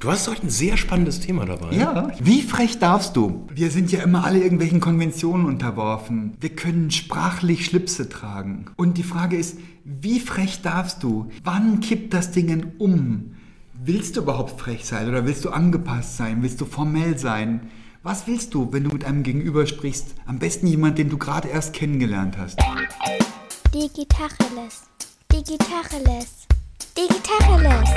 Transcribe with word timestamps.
Du 0.00 0.12
hast 0.12 0.28
heute 0.28 0.44
ein 0.44 0.50
sehr 0.50 0.76
spannendes 0.76 1.18
Thema 1.18 1.44
dabei. 1.44 1.74
Ja, 1.74 2.12
wie 2.20 2.42
frech 2.42 2.78
darfst 2.78 3.16
du? 3.16 3.48
Wir 3.52 3.72
sind 3.72 3.90
ja 3.90 4.00
immer 4.00 4.24
alle 4.24 4.40
irgendwelchen 4.40 4.78
Konventionen 4.78 5.44
unterworfen. 5.44 6.36
Wir 6.40 6.50
können 6.50 6.92
sprachlich 6.92 7.64
Schlipse 7.64 8.08
tragen. 8.08 8.66
Und 8.76 8.96
die 8.96 9.02
Frage 9.02 9.36
ist, 9.36 9.58
wie 9.84 10.20
frech 10.20 10.62
darfst 10.62 11.02
du? 11.02 11.30
Wann 11.42 11.80
kippt 11.80 12.14
das 12.14 12.30
Ding 12.30 12.74
um? 12.78 13.34
Willst 13.74 14.16
du 14.16 14.20
überhaupt 14.20 14.60
frech 14.60 14.84
sein 14.84 15.08
oder 15.08 15.26
willst 15.26 15.44
du 15.44 15.50
angepasst 15.50 16.16
sein? 16.16 16.42
Willst 16.42 16.60
du 16.60 16.64
formell 16.64 17.18
sein? 17.18 17.68
Was 18.04 18.28
willst 18.28 18.54
du, 18.54 18.72
wenn 18.72 18.84
du 18.84 18.90
mit 18.90 19.04
einem 19.04 19.24
Gegenüber 19.24 19.66
sprichst? 19.66 20.14
Am 20.26 20.38
besten 20.38 20.68
jemand, 20.68 20.98
den 20.98 21.10
du 21.10 21.18
gerade 21.18 21.48
erst 21.48 21.72
kennengelernt 21.72 22.38
hast. 22.38 22.56
Digitacheles. 23.74 24.84
Digitacheles. 25.32 26.46
Digitacheles. 26.96 27.90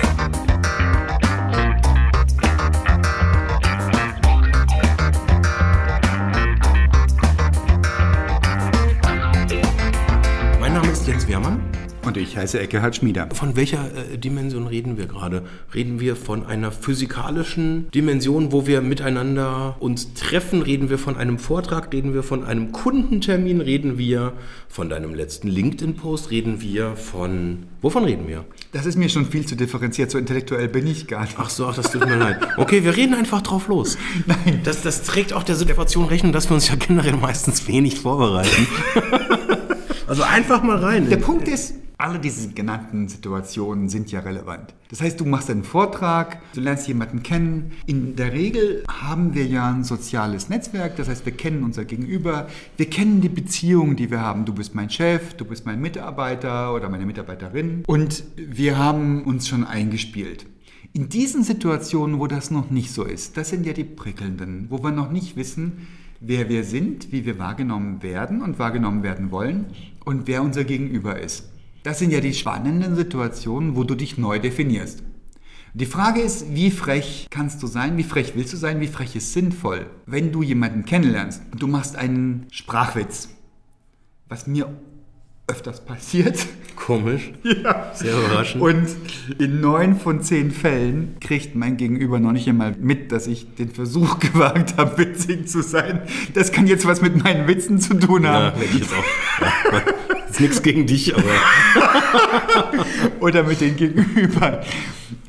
Ist 11.02 11.08
Jens 11.08 11.28
Wehrmann. 11.28 11.60
Und 12.06 12.16
ich 12.16 12.38
heiße 12.38 12.60
Eckehard 12.60 12.96
Schmieder. 12.96 13.28
Von 13.34 13.56
welcher 13.56 13.90
äh, 14.14 14.20
Dimension 14.20 14.68
reden 14.68 15.00
wir 15.00 15.08
gerade? 15.08 15.42
Reden 15.74 16.00
wir 16.00 16.16
von 16.16 16.46
einer 16.46 16.72
physikalischen 16.72 17.90
Dimension, 17.90 18.52
wo 18.52 18.68
wir 18.68 18.82
miteinander 18.82 19.78
uns 19.80 20.14
treffen? 20.14 20.62
Reden 20.62 20.92
wir 20.92 21.00
von 21.00 21.18
einem 21.18 21.40
Vortrag? 21.40 21.92
Reden 21.92 22.14
wir 22.14 22.22
von 22.22 22.44
einem 22.44 22.72
Kundentermin? 22.72 23.62
Reden 23.62 23.98
wir 23.98 24.34
von 24.70 24.90
deinem 24.90 25.16
letzten 25.16 25.48
LinkedIn-Post? 25.48 26.30
Reden 26.30 26.62
wir 26.62 26.96
von... 26.96 27.64
Wovon 27.82 28.04
reden 28.04 28.28
wir? 28.28 28.46
Das 28.72 28.86
ist 28.86 28.96
mir 28.96 29.10
schon 29.10 29.26
viel 29.26 29.48
zu 29.48 29.56
differenziert, 29.56 30.12
so 30.12 30.20
intellektuell 30.20 30.68
bin 30.68 30.86
ich 30.86 31.08
gar 31.08 31.22
nicht. 31.22 31.34
Ach 31.40 31.50
so, 31.50 31.66
ach, 31.66 31.76
das 31.76 31.92
tut 31.92 32.06
mir 32.06 32.18
leid. 32.18 32.38
Okay, 32.58 32.84
wir 32.84 32.96
reden 32.96 33.16
einfach 33.16 33.42
drauf 33.42 33.68
los. 33.70 33.98
Nein. 34.28 34.62
Das, 34.64 34.84
das 34.84 35.02
trägt 35.02 35.34
auch 35.34 35.42
der 35.42 35.56
Situation 35.56 36.06
Rechnung, 36.06 36.32
dass 36.32 36.48
wir 36.48 36.54
uns 36.54 36.70
ja 36.70 36.76
generell 36.76 37.18
meistens 37.18 37.68
wenig 37.68 38.00
vorbereiten. 38.00 38.68
also 40.12 40.24
einfach 40.24 40.62
mal 40.62 40.76
rein. 40.76 41.10
Der 41.10 41.16
Punkt 41.16 41.48
ist, 41.48 41.74
alle 41.98 42.20
diese 42.20 42.50
genannten 42.50 43.08
Situationen 43.08 43.88
sind 43.88 44.12
ja 44.12 44.20
relevant. 44.20 44.74
Das 44.90 45.00
heißt, 45.00 45.18
du 45.22 45.24
machst 45.24 45.50
einen 45.50 45.64
Vortrag, 45.64 46.42
du 46.54 46.60
lernst 46.60 46.86
jemanden 46.90 47.24
kennen. 47.24 47.72
In 47.86 48.18
der 48.18 48.34
Regel 48.34 48.84
haben 48.90 49.36
wir 49.36 49.46
ja 49.46 49.72
ein 49.72 49.86
soziales 49.86 50.50
Netzwerk, 50.50 50.98
das 50.98 51.08
heißt, 51.08 51.26
wir 51.26 51.32
kennen 51.32 51.64
unser 51.64 51.86
Gegenüber, 51.86 52.50
wir 52.76 52.90
kennen 52.90 53.22
die 53.22 53.30
Beziehungen, 53.30 53.96
die 53.96 54.12
wir 54.12 54.20
haben. 54.20 54.44
Du 54.44 54.54
bist 54.54 54.76
mein 54.76 54.90
Chef, 54.90 55.34
du 55.36 55.46
bist 55.46 55.66
mein 55.66 55.80
Mitarbeiter 55.80 56.76
oder 56.76 56.90
meine 56.90 57.06
Mitarbeiterin 57.06 57.86
und 57.88 58.26
wir 58.36 58.78
haben 58.78 59.24
uns 59.24 59.48
schon 59.48 59.64
eingespielt. 59.64 60.46
In 60.92 61.08
diesen 61.08 61.46
Situationen, 61.46 62.20
wo 62.20 62.28
das 62.28 62.52
noch 62.52 62.70
nicht 62.70 62.92
so 62.92 63.06
ist, 63.06 63.38
das 63.38 63.48
sind 63.48 63.66
ja 63.66 63.72
die 63.72 63.86
prickelnden, 63.86 64.66
wo 64.68 64.84
wir 64.84 64.92
noch 64.92 65.10
nicht 65.10 65.38
wissen, 65.38 65.88
wer 66.22 66.48
wir 66.50 66.64
sind, 66.64 67.12
wie 67.12 67.26
wir 67.26 67.40
wahrgenommen 67.40 68.04
werden 68.04 68.42
und 68.42 68.60
wahrgenommen 68.60 69.04
werden 69.04 69.32
wollen 69.32 69.66
und 70.06 70.28
wer 70.28 70.44
unser 70.44 70.64
Gegenüber 70.64 71.20
ist. 71.20 71.52
Das 71.84 71.98
sind 71.98 72.12
ja 72.12 72.22
die 72.22 72.36
spannenden 72.36 72.96
Situationen, 72.96 73.76
wo 73.76 73.84
du 73.84 73.96
dich 73.96 74.20
neu 74.20 74.38
definierst. 74.38 75.04
Die 75.74 75.86
Frage 75.86 76.22
ist, 76.22 76.54
wie 76.54 76.70
frech 76.70 77.28
kannst 77.32 77.64
du 77.64 77.68
sein, 77.68 77.98
wie 77.98 78.04
frech 78.04 78.34
willst 78.36 78.54
du 78.54 78.58
sein, 78.58 78.82
wie 78.82 78.88
frech 78.88 79.16
ist 79.16 79.34
sinnvoll, 79.34 79.88
wenn 80.06 80.32
du 80.32 80.44
jemanden 80.44 80.86
kennenlernst 80.86 81.42
und 81.52 81.62
du 81.62 81.68
machst 81.68 81.96
einen 81.96 82.46
Sprachwitz, 82.52 83.30
was 84.28 84.48
mir 84.48 84.70
öfters 85.52 85.82
passiert. 85.82 86.48
Komisch. 86.76 87.32
Ja. 87.44 87.92
Sehr 87.94 88.18
überraschend. 88.18 88.64
Und 88.64 88.88
in 89.40 89.62
neun 89.62 90.00
von 90.00 90.22
zehn 90.22 90.52
Fällen 90.52 91.18
kriegt 91.20 91.54
mein 91.54 91.78
Gegenüber 91.78 92.20
noch 92.20 92.32
nicht 92.32 92.48
einmal 92.48 92.76
mit, 92.80 93.12
dass 93.12 93.28
ich 93.28 93.56
den 93.56 93.70
Versuch 93.70 94.20
gewagt 94.20 94.78
habe, 94.78 94.98
witzig 94.98 95.48
zu 95.48 95.62
sein. 95.62 96.02
Das 96.34 96.52
kann 96.52 96.66
jetzt 96.66 96.88
was 96.88 97.02
mit 97.02 97.24
meinen 97.24 97.48
Witzen 97.48 97.80
zu 97.80 97.94
tun 97.96 98.24
ja, 98.24 98.34
haben. 98.34 98.60
denke 98.60 98.76
ich 98.76 98.82
jetzt 98.82 98.94
auch. 98.94 99.42
Ja, 99.74 99.84
ist 100.30 100.40
nichts 100.40 100.62
gegen 100.64 100.88
dich, 100.88 101.14
aber 101.14 101.26
oder 103.20 103.44
mit 103.44 103.62
den 103.62 103.76
Gegenübern. 103.76 104.60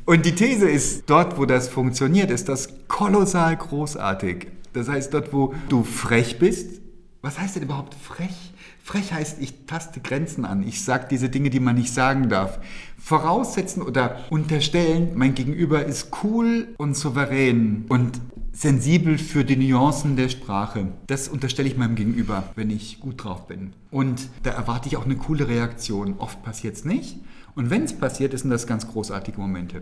Und 0.05 0.25
die 0.25 0.33
These 0.33 0.69
ist, 0.69 1.09
dort, 1.09 1.37
wo 1.37 1.45
das 1.45 1.67
funktioniert, 1.67 2.31
ist 2.31 2.49
das 2.49 2.69
kolossal 2.87 3.55
großartig. 3.57 4.47
Das 4.71 4.87
heißt, 4.87 5.13
dort, 5.13 5.33
wo 5.33 5.53
du 5.69 5.83
frech 5.83 6.39
bist, 6.39 6.81
was 7.21 7.37
heißt 7.37 7.57
denn 7.57 7.63
überhaupt 7.63 7.95
frech? 7.95 8.52
Frech 8.85 9.13
heißt, 9.13 9.37
ich 9.39 9.65
taste 9.65 10.01
Grenzen 10.01 10.43
an. 10.43 10.61
Ich 10.67 10.83
sage 10.83 11.07
diese 11.09 11.29
Dinge, 11.29 11.49
die 11.49 11.61
man 11.61 11.75
nicht 11.75 11.93
sagen 11.93 12.27
darf. 12.27 12.59
Voraussetzen 12.97 13.81
oder 13.81 14.19
unterstellen, 14.29 15.11
mein 15.15 15.35
Gegenüber 15.35 15.85
ist 15.85 16.09
cool 16.21 16.67
und 16.77 16.97
souverän 16.97 17.85
und 17.87 18.19
sensibel 18.51 19.17
für 19.17 19.45
die 19.45 19.55
Nuancen 19.55 20.17
der 20.17 20.27
Sprache. 20.27 20.89
Das 21.07 21.29
unterstelle 21.29 21.69
ich 21.69 21.77
meinem 21.77 21.95
Gegenüber, 21.95 22.43
wenn 22.55 22.69
ich 22.69 22.99
gut 22.99 23.23
drauf 23.23 23.47
bin. 23.47 23.71
Und 23.89 24.27
da 24.43 24.51
erwarte 24.51 24.89
ich 24.89 24.97
auch 24.97 25.05
eine 25.05 25.15
coole 25.15 25.47
Reaktion. 25.47 26.15
Oft 26.17 26.43
passiert 26.43 26.75
es 26.75 26.83
nicht. 26.83 27.19
Und 27.55 27.69
wenn 27.69 27.83
es 27.83 27.93
passiert, 27.93 28.37
sind 28.37 28.49
das 28.49 28.67
ganz 28.67 28.85
großartige 28.89 29.39
Momente. 29.39 29.81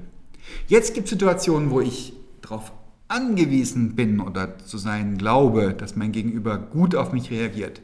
Jetzt 0.67 0.93
gibt 0.93 1.05
es 1.05 1.09
Situationen, 1.09 1.71
wo 1.71 1.81
ich 1.81 2.13
darauf 2.43 2.71
angewiesen 3.07 3.95
bin 3.95 4.19
oder 4.19 4.59
zu 4.59 4.77
sein 4.77 5.17
glaube, 5.17 5.73
dass 5.73 5.95
mein 5.95 6.11
Gegenüber 6.11 6.59
gut 6.59 6.93
auf 6.93 7.13
mich 7.13 7.31
reagiert. 7.31 7.81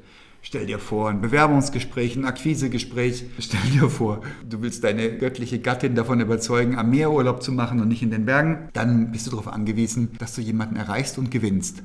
Stell 0.47 0.65
dir 0.65 0.79
vor, 0.79 1.09
ein 1.09 1.19
Bewerbungsgespräch, 1.19 2.15
ein 2.15 2.23
Akquisegespräch. 2.23 3.25
Stell 3.37 3.69
dir 3.73 3.89
vor, 3.89 4.21
du 4.49 4.61
willst 4.61 4.81
deine 4.81 5.17
göttliche 5.17 5.59
Gattin 5.59 5.93
davon 5.93 6.21
überzeugen, 6.21 6.77
am 6.77 6.89
Meer 6.89 7.11
Urlaub 7.11 7.43
zu 7.43 7.51
machen 7.51 7.81
und 7.81 7.89
nicht 7.89 8.01
in 8.01 8.11
den 8.11 8.25
Bergen. 8.25 8.69
Dann 8.71 9.11
bist 9.11 9.27
du 9.27 9.31
darauf 9.31 9.49
angewiesen, 9.49 10.11
dass 10.19 10.35
du 10.35 10.41
jemanden 10.41 10.77
erreichst 10.77 11.17
und 11.17 11.31
gewinnst. 11.31 11.83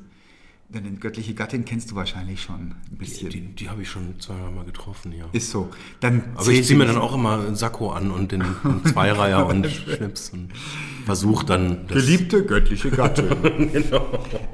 Deine 0.68 0.92
göttliche 0.92 1.34
Gattin 1.34 1.64
kennst 1.64 1.90
du 1.90 1.96
wahrscheinlich 1.96 2.40
schon 2.40 2.76
ein 2.88 2.96
bisschen. 2.98 3.30
die, 3.30 3.40
die 3.40 3.68
habe 3.68 3.82
ich 3.82 3.90
schon 3.90 4.20
zweimal 4.20 4.52
mal 4.52 4.64
getroffen, 4.64 5.12
ja. 5.12 5.24
Ist 5.32 5.50
so. 5.50 5.68
Dann 5.98 6.22
Aber 6.36 6.48
ich 6.48 6.64
ziehe 6.64 6.78
mir 6.78 6.86
dann 6.86 6.98
auch 6.98 7.14
immer 7.14 7.40
einen 7.40 7.56
Sakko 7.56 7.90
an 7.90 8.12
und 8.12 8.30
den, 8.30 8.44
den 8.64 8.84
Zweireiher 8.84 9.44
und 9.44 9.66
Schlips 9.66 10.30
und 10.30 10.50
versuche 11.04 11.46
dann 11.46 11.86
das 11.88 11.98
Geliebte 11.98 12.44
göttliche 12.44 12.90
Gattin. 12.90 13.70
genau. 13.72 14.06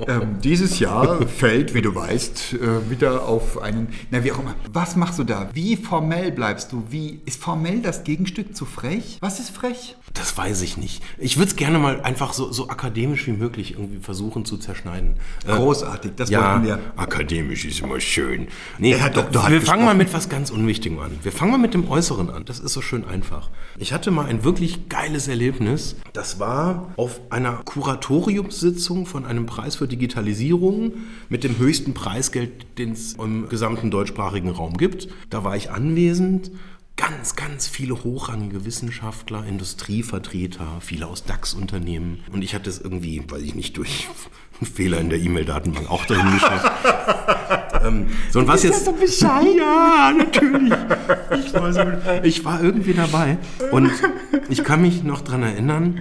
ähm, 0.06 0.38
dieses 0.42 0.78
Jahr 0.78 1.26
fällt, 1.26 1.75
wie 1.75 1.82
du 1.82 1.94
weißt, 1.94 2.54
äh, 2.54 2.91
wieder 2.91 3.25
auf 3.25 3.60
einen. 3.60 3.88
Na, 4.10 4.25
wie 4.25 4.32
auch 4.32 4.38
immer. 4.41 4.54
Was 4.72 4.97
machst 4.97 5.19
du 5.19 5.25
da? 5.25 5.50
Wie 5.53 5.76
formell 5.76 6.32
bleibst 6.32 6.72
du? 6.72 6.84
Wie 6.91 7.20
ist 7.25 7.41
formell 7.42 7.81
das 7.81 8.04
Gegenstück 8.04 8.56
zu 8.56 8.64
frech? 8.64 9.19
Was 9.20 9.41
ist 9.41 9.50
frech? 9.50 9.97
Das 10.14 10.37
weiß 10.37 10.62
ich 10.62 10.76
nicht. 10.76 11.03
Ich 11.19 11.37
würde 11.37 11.50
es 11.50 11.56
gerne 11.56 11.78
mal 11.78 12.00
einfach 12.00 12.32
so, 12.32 12.50
so 12.50 12.69
akademisch 12.69 13.26
wie 13.26 13.32
möglich 13.32 13.72
irgendwie 13.72 13.98
versuchen 13.98 14.44
zu 14.44 14.56
zerschneiden. 14.56 15.14
Äh, 15.47 15.56
Großartig, 15.56 16.12
das 16.16 16.31
ja, 16.31 16.54
wollten 16.54 16.66
wir. 16.66 16.81
akademisch 16.97 17.64
ist 17.64 17.81
immer 17.81 18.00
schön. 18.00 18.48
Nee, 18.78 18.94
Herr 18.97 19.10
Doktor 19.10 19.32
wir 19.32 19.60
fangen 19.60 19.60
gesprochen. 19.60 19.84
mal 19.84 19.94
mit 19.94 20.12
was 20.12 20.28
ganz 20.28 20.50
Unwichtigem 20.50 20.98
an. 20.98 21.12
Wir 21.22 21.32
fangen 21.32 21.53
mal 21.53 21.58
mit 21.58 21.75
dem 21.75 21.88
Äußeren 21.91 22.31
an. 22.31 22.44
Das 22.44 22.58
ist 22.58 22.72
so 22.72 22.81
schön 22.81 23.04
einfach. 23.04 23.50
Ich 23.76 23.92
hatte 23.92 24.10
mal 24.10 24.26
ein 24.26 24.44
wirklich 24.44 24.88
geiles 24.88 25.28
Erlebnis. 25.28 25.97
Das 26.12 26.38
war 26.38 26.93
auf 26.97 27.21
einer 27.31 27.54
Kuratoriumssitzung 27.65 29.06
von 29.06 29.25
einem 29.25 29.47
Preis 29.47 29.76
für 29.76 29.88
Digitalisierung 29.88 30.93
mit 31.28 31.44
dem 31.44 31.59
höchsten 31.59 31.94
Preisgeld, 31.94 32.78
den 32.78 32.93
es 32.93 33.15
im 33.15 33.49
gesamten 33.49 33.91
deutschsprachigen 33.91 34.50
Raum 34.50 34.76
gibt. 34.76 35.09
Da 35.31 35.44
war 35.44 35.56
ich 35.56 35.71
anwesend 35.71 36.50
ganz, 36.99 37.37
ganz 37.37 37.69
viele 37.69 38.04
hochrangige 38.04 38.65
Wissenschaftler, 38.65 39.47
Industrievertreter, 39.47 40.66
viele 40.81 41.06
aus 41.06 41.25
DAX-Unternehmen. 41.25 42.25
Und 42.32 42.43
ich 42.43 42.55
hatte 42.55 42.69
es 42.69 42.81
irgendwie, 42.81 43.22
weiß 43.26 43.41
ich 43.41 43.55
nicht, 43.55 43.76
durch 43.76 44.09
einen 44.60 44.70
Fehler 44.75 44.99
in 44.99 45.09
der 45.09 45.20
E-Mail-Datenbank 45.20 45.88
auch 45.91 46.05
dahin 46.05 46.32
geschafft. 46.32 46.70
ähm, 47.84 48.09
so, 48.31 48.41
und 48.41 48.49
was 48.49 48.65
jetzt? 48.65 48.84
so? 48.84 49.26
Ja, 49.26 50.12
natürlich. 50.16 50.75
Ich 51.44 51.55
war, 51.55 51.72
so, 51.72 51.81
ich 52.25 52.44
war 52.44 52.62
irgendwie 52.62 52.94
dabei. 52.94 53.38
Und 53.70 53.93
ich 54.49 54.65
kann 54.65 54.82
mich 54.82 55.05
noch 55.05 55.20
dran 55.20 55.44
erinnern, 55.44 56.00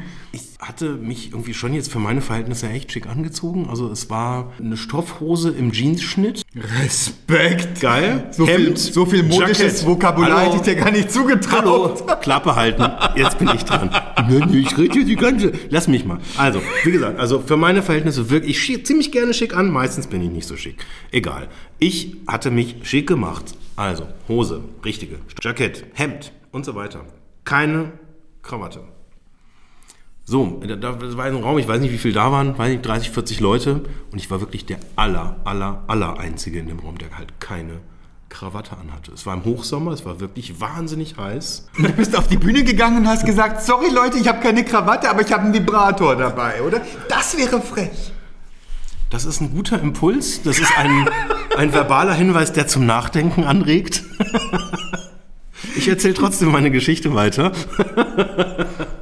hatte 0.60 0.94
mich 0.94 1.32
irgendwie 1.32 1.54
schon 1.54 1.74
jetzt 1.74 1.92
für 1.92 2.00
meine 2.00 2.22
Verhältnisse 2.22 2.68
echt 2.70 2.92
schick 2.92 3.08
angezogen. 3.08 3.68
Also 3.70 3.92
es 3.92 4.10
war 4.10 4.54
eine 4.60 4.76
Stoffhose 4.76 5.52
im 5.52 5.72
Jeansschnitt. 5.72 6.44
Respekt. 6.56 7.80
Geil. 7.80 8.30
So 8.32 8.46
viel, 8.48 8.76
so 8.76 9.06
viel 9.06 9.24
modisches 9.24 9.60
Jackett. 9.60 9.86
Vokabular 9.86 10.46
hätte 10.46 10.56
ich 10.56 10.62
dir 10.64 10.76
gar 10.76 10.92
nicht 10.92 11.12
zugetraut. 11.12 12.04
Hallo, 12.08 12.18
Klappe 12.22 12.56
halten. 12.56 12.86
Jetzt 13.16 13.38
bin 13.38 13.50
ich 13.54 13.64
dran. 13.64 13.90
Ich 14.52 14.78
rede 14.78 14.94
hier 14.94 15.06
die 15.06 15.16
ganze. 15.16 15.54
Lass 15.70 15.88
mich 15.88 16.04
mal. 16.04 16.20
Also, 16.36 16.62
wie 16.84 16.92
gesagt, 16.92 17.18
also 17.18 17.40
für 17.40 17.56
meine 17.56 17.82
Verhältnisse 17.82 18.30
wirklich, 18.30 18.58
ich 18.58 18.62
schick, 18.62 18.86
ziemlich 18.86 19.12
gerne 19.12 19.34
schick 19.34 19.56
an. 19.56 19.70
Meistens 19.72 20.08
bin 20.08 20.22
ich 20.22 20.30
nicht 20.30 20.48
so 20.48 20.58
schick. 20.58 20.84
Egal. 21.12 21.48
Ich 21.80 22.18
hatte 22.28 22.52
mich 22.52 22.76
schick 22.84 23.08
gemacht. 23.08 23.46
Also, 23.78 24.08
Hose, 24.28 24.64
richtige, 24.84 25.20
Jackett, 25.42 25.86
Hemd 25.94 26.34
und 26.52 26.66
so 26.66 26.76
weiter. 26.76 27.06
Keine 27.46 27.94
Krawatte. 28.42 28.82
So, 30.30 30.60
da, 30.82 31.00
war 31.16 31.24
ein 31.24 31.36
Raum, 31.36 31.58
ich 31.58 31.70
weiß 31.70 31.80
nicht, 31.80 31.94
wie 31.94 31.98
viel 31.98 32.12
da 32.12 32.34
waren, 32.34 32.58
weiß 32.58 32.70
nicht, 32.70 32.86
30, 32.86 33.12
40 33.12 33.40
Leute. 33.40 33.82
Und 34.12 34.20
ich 34.20 34.30
war 34.30 34.42
wirklich 34.42 34.66
der 34.66 34.78
aller, 34.98 35.38
aller, 35.46 35.84
aller 35.88 36.20
Einzige 36.20 36.60
in 36.60 36.68
dem 36.68 36.80
Raum, 36.80 36.98
der 36.98 37.18
halt 37.18 37.40
keine 37.40 37.80
Krawatte 38.28 38.72
anhatte. 38.76 39.14
Es 39.14 39.26
war 39.26 39.36
im 39.36 39.46
Hochsommer, 39.46 39.94
es 39.94 40.04
war 40.04 40.20
wirklich 40.20 40.60
wahnsinnig 40.60 41.16
heiß. 41.16 41.70
Du 41.78 41.94
bist 41.94 42.14
auf 42.18 42.28
die 42.28 42.36
Bühne 42.36 42.66
gegangen 42.66 42.98
und 42.98 43.08
hast 43.08 43.26
gesagt, 43.26 43.64
sorry 43.64 43.90
Leute, 43.90 44.18
ich 44.18 44.28
habe 44.28 44.42
keine 44.42 44.66
Krawatte, 44.66 45.10
aber 45.10 45.22
ich 45.22 45.32
habe 45.32 45.44
einen 45.44 45.54
Vibrator 45.54 46.18
dabei, 46.18 46.62
oder? 46.62 46.82
Das 47.08 47.38
wäre 47.38 47.62
frech. 47.62 48.12
Das 49.10 49.24
ist 49.24 49.40
ein 49.40 49.52
guter 49.52 49.82
Impuls. 49.82 50.42
Das 50.44 50.60
ist 50.60 50.78
ein, 50.78 51.10
ein 51.56 51.72
verbaler 51.72 52.14
Hinweis, 52.14 52.52
der 52.52 52.68
zum 52.68 52.86
Nachdenken 52.86 53.46
anregt. 53.46 54.04
Ich 55.78 55.88
erzähle 55.88 56.16
trotzdem 56.16 56.52
meine 56.52 56.72
Geschichte 56.72 57.14
weiter. 57.14 57.52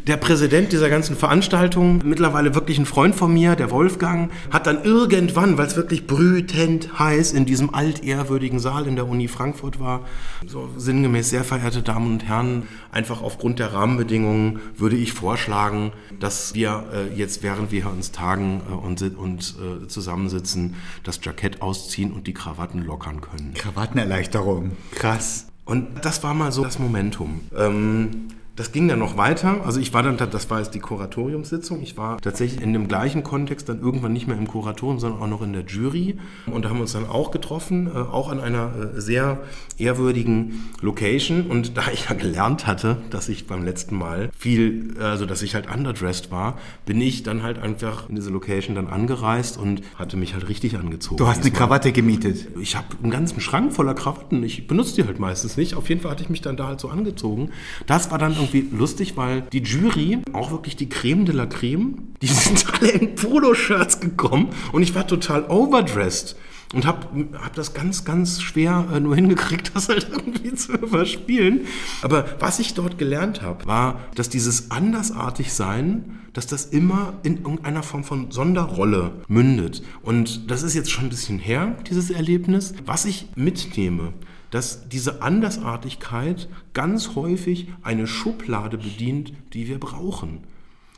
Der 0.08 0.18
Präsident 0.18 0.72
dieser 0.72 0.90
ganzen 0.90 1.16
Veranstaltung, 1.16 2.02
mittlerweile 2.06 2.54
wirklich 2.54 2.78
ein 2.78 2.86
Freund 2.86 3.16
von 3.16 3.34
mir, 3.34 3.56
der 3.56 3.72
Wolfgang, 3.72 4.32
hat 4.52 4.68
dann 4.68 4.84
irgendwann, 4.84 5.58
weil 5.58 5.66
es 5.66 5.76
wirklich 5.76 6.06
brütend 6.06 7.00
heiß 7.00 7.32
in 7.32 7.46
diesem 7.46 7.74
altehrwürdigen 7.74 8.60
Saal 8.60 8.86
in 8.86 8.96
der 8.96 9.08
Uni 9.08 9.28
Frankfurt 9.28 9.80
war, 9.80 10.06
so 10.46 10.70
sinngemäß, 10.78 11.32
sehr 11.32 11.44
verehrte 11.44 11.82
Damen 11.82 12.12
und 12.12 12.28
Herren, 12.28 12.68
einfach 12.92 13.24
aufgrund 13.24 13.58
der 13.58 13.74
Rahmenbedingungen 13.74 14.60
würde 14.78 14.96
ich 14.96 15.14
vorschlagen, 15.14 15.92
dass 16.20 16.54
wir 16.54 16.86
äh, 16.94 17.18
jetzt, 17.18 17.42
während 17.42 17.72
wir 17.72 17.90
uns 17.90 18.12
tagen 18.12 18.62
äh, 18.70 18.74
und, 18.74 19.02
und 19.18 19.56
äh, 19.60 19.88
zusammensitzen, 19.88 20.76
das 21.04 21.20
Jackett 21.24 21.64
ausziehen 21.64 22.12
und 22.12 22.28
die 22.28 22.34
Krawatten 22.34 22.84
lockern 22.84 23.22
können. 23.22 23.54
Krawattenerleichterung. 23.56 24.74
Krass. 24.92 25.48
Und 25.66 26.06
das 26.06 26.22
war 26.24 26.34
mal 26.34 26.52
so 26.52 26.64
das 26.64 26.80
Momentum. 26.80 27.42
Ähm, 27.58 28.28
das 28.56 28.72
ging 28.72 28.88
dann 28.88 29.00
noch 29.00 29.18
weiter. 29.18 29.66
Also 29.66 29.80
ich 29.80 29.94
war 29.94 30.04
dann, 30.04 30.18
das 30.18 30.50
war 30.50 30.60
jetzt 30.60 30.76
die 30.76 30.80
Kuratoriumssitzung. 30.80 31.82
Ich 31.82 31.98
war 31.98 32.22
tatsächlich 32.22 32.62
in 32.62 32.74
dem 32.74 32.88
gleichen 32.88 33.24
Kontext 33.24 33.68
dann 33.68 33.82
irgendwann 33.82 34.14
nicht 34.14 34.28
mehr 34.28 34.38
im 34.38 34.48
Kuratorium, 34.48 35.00
sondern 35.00 35.22
auch 35.22 35.28
noch 35.28 35.42
in 35.42 35.54
der 35.54 35.64
Jury. 35.66 36.18
Und 36.46 36.64
da 36.64 36.70
haben 36.70 36.78
wir 36.78 36.84
uns 36.84 36.94
dann 36.94 37.08
auch 37.08 37.32
getroffen, 37.32 37.88
äh, 37.88 37.98
auch 37.98 38.30
an 38.30 38.40
einer 38.40 38.94
äh, 38.96 39.02
sehr 39.02 39.40
ehrwürdigen 39.78 40.70
Location. 40.82 41.48
Und 41.48 41.76
da 41.78 41.84
ich 41.92 42.10
ja 42.10 42.16
gelernt 42.16 42.68
hatte, 42.68 42.98
dass 43.10 43.28
ich 43.28 43.48
beim 43.48 43.66
letzten 43.66 43.98
Mal 43.98 44.30
viel, 44.38 44.96
also 45.00 45.26
dass 45.26 45.42
ich 45.42 45.56
halt 45.56 45.70
underdressed 45.70 46.32
war, 46.32 46.58
bin 46.86 47.02
ich 47.02 47.24
dann 47.24 47.44
halt 47.44 47.60
einfach 47.60 48.08
in 48.10 48.16
diese 48.16 48.30
Location 48.30 48.76
dann 48.76 48.88
angereist 48.88 49.58
und 49.58 49.82
hatte 49.96 50.16
mich 50.18 50.34
halt 50.34 50.48
richtig 50.48 50.78
angezogen. 50.78 51.18
Du 51.18 51.28
hast 51.28 51.42
eine. 51.42 51.56
Krawatte 51.56 51.92
gemietet. 51.92 52.48
Ich 52.60 52.76
habe 52.76 52.88
einen 53.02 53.12
ganzen 53.12 53.40
Schrank 53.40 53.74
voller 53.74 53.94
Krawatten. 53.94 54.44
Ich 54.44 54.68
benutze 54.68 54.96
die 54.96 55.06
halt 55.06 55.20
meistens 55.20 55.58
nicht. 55.58 55.76
Auf 55.76 55.90
jeden 55.90 56.02
Fall 56.02 56.12
hatte 56.12 56.24
ich 56.24 56.30
mich 56.30 56.42
dann 56.42 56.58
da 56.58 56.68
halt 56.68 56.80
so 56.80 56.90
angezogen. 56.90 57.50
Das 57.88 58.12
war 58.12 58.18
dann 58.18 58.36
irgendwie 58.54 58.76
lustig, 58.76 59.18
weil 59.18 59.42
die 59.42 59.60
Jury, 59.60 60.20
auch 60.34 60.52
wirklich 60.52 60.76
die 60.76 60.90
Creme 60.90 61.26
de 61.26 61.36
la 61.36 61.46
Creme, 61.46 62.14
die 62.22 62.28
sind 62.28 62.66
alle 62.74 62.90
in 62.92 63.16
Poloshirts 63.16 64.00
gekommen 64.00 64.50
und 64.72 64.84
ich 64.84 64.96
war 64.96 65.08
total 65.08 65.46
overdressed. 65.50 66.36
Und 66.74 66.86
habe 66.86 67.28
hab 67.40 67.54
das 67.54 67.74
ganz, 67.74 68.06
ganz 68.06 68.42
schwer 68.42 68.88
äh, 68.92 69.00
nur 69.00 69.16
hingekriegt, 69.16 69.72
das 69.76 69.88
halt 69.88 70.08
irgendwie 70.12 70.54
zu 70.56 70.74
überspielen. 70.74 71.68
Aber 72.02 72.26
was 72.40 72.60
ich 72.60 72.74
dort 72.74 72.98
gelernt 72.98 73.44
habe, 73.44 73.66
war, 73.66 74.00
dass 74.16 74.30
dieses 74.30 74.72
Andersartigsein, 74.72 76.20
dass 76.34 76.48
das 76.48 76.66
immer 76.66 77.14
in 77.24 77.38
irgendeiner 77.38 77.84
Form 77.84 78.04
von 78.04 78.32
Sonderrolle 78.32 79.14
mündet. 79.28 79.84
Und 80.02 80.50
das 80.52 80.64
ist 80.64 80.74
jetzt 80.74 80.92
schon 80.92 81.06
ein 81.06 81.10
bisschen 81.10 81.40
her, 81.40 81.78
dieses 81.88 82.10
Erlebnis. 82.10 82.74
Was 82.86 83.06
ich 83.06 83.28
mitnehme, 83.36 84.12
dass 84.56 84.88
diese 84.88 85.22
Andersartigkeit 85.22 86.48
ganz 86.74 87.14
häufig 87.16 87.68
eine 87.84 88.08
Schublade 88.08 88.78
bedient, 88.78 89.34
die 89.52 89.68
wir 89.68 89.82
brauchen. 89.82 90.46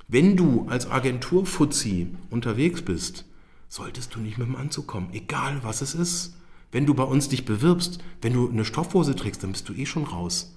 Wenn 0.07 0.37
du 0.37 0.67
als 0.69 0.91
Agenturfuzzi 0.91 2.07
unterwegs 2.29 2.83
bist, 2.83 3.25
solltest 3.67 4.13
du 4.13 4.19
nicht 4.19 4.37
mit 4.37 4.47
dem 4.47 4.55
Anzug 4.55 4.85
kommen, 4.85 5.09
egal 5.11 5.57
was 5.63 5.81
es 5.81 5.95
ist. 5.95 6.35
Wenn 6.71 6.85
du 6.85 6.93
bei 6.93 7.01
uns 7.03 7.29
dich 7.29 7.45
bewirbst, 7.45 7.97
wenn 8.21 8.33
du 8.33 8.47
eine 8.47 8.63
Stoffhose 8.63 9.15
trägst, 9.15 9.41
dann 9.41 9.53
bist 9.53 9.67
du 9.67 9.73
eh 9.73 9.87
schon 9.87 10.03
raus. 10.03 10.53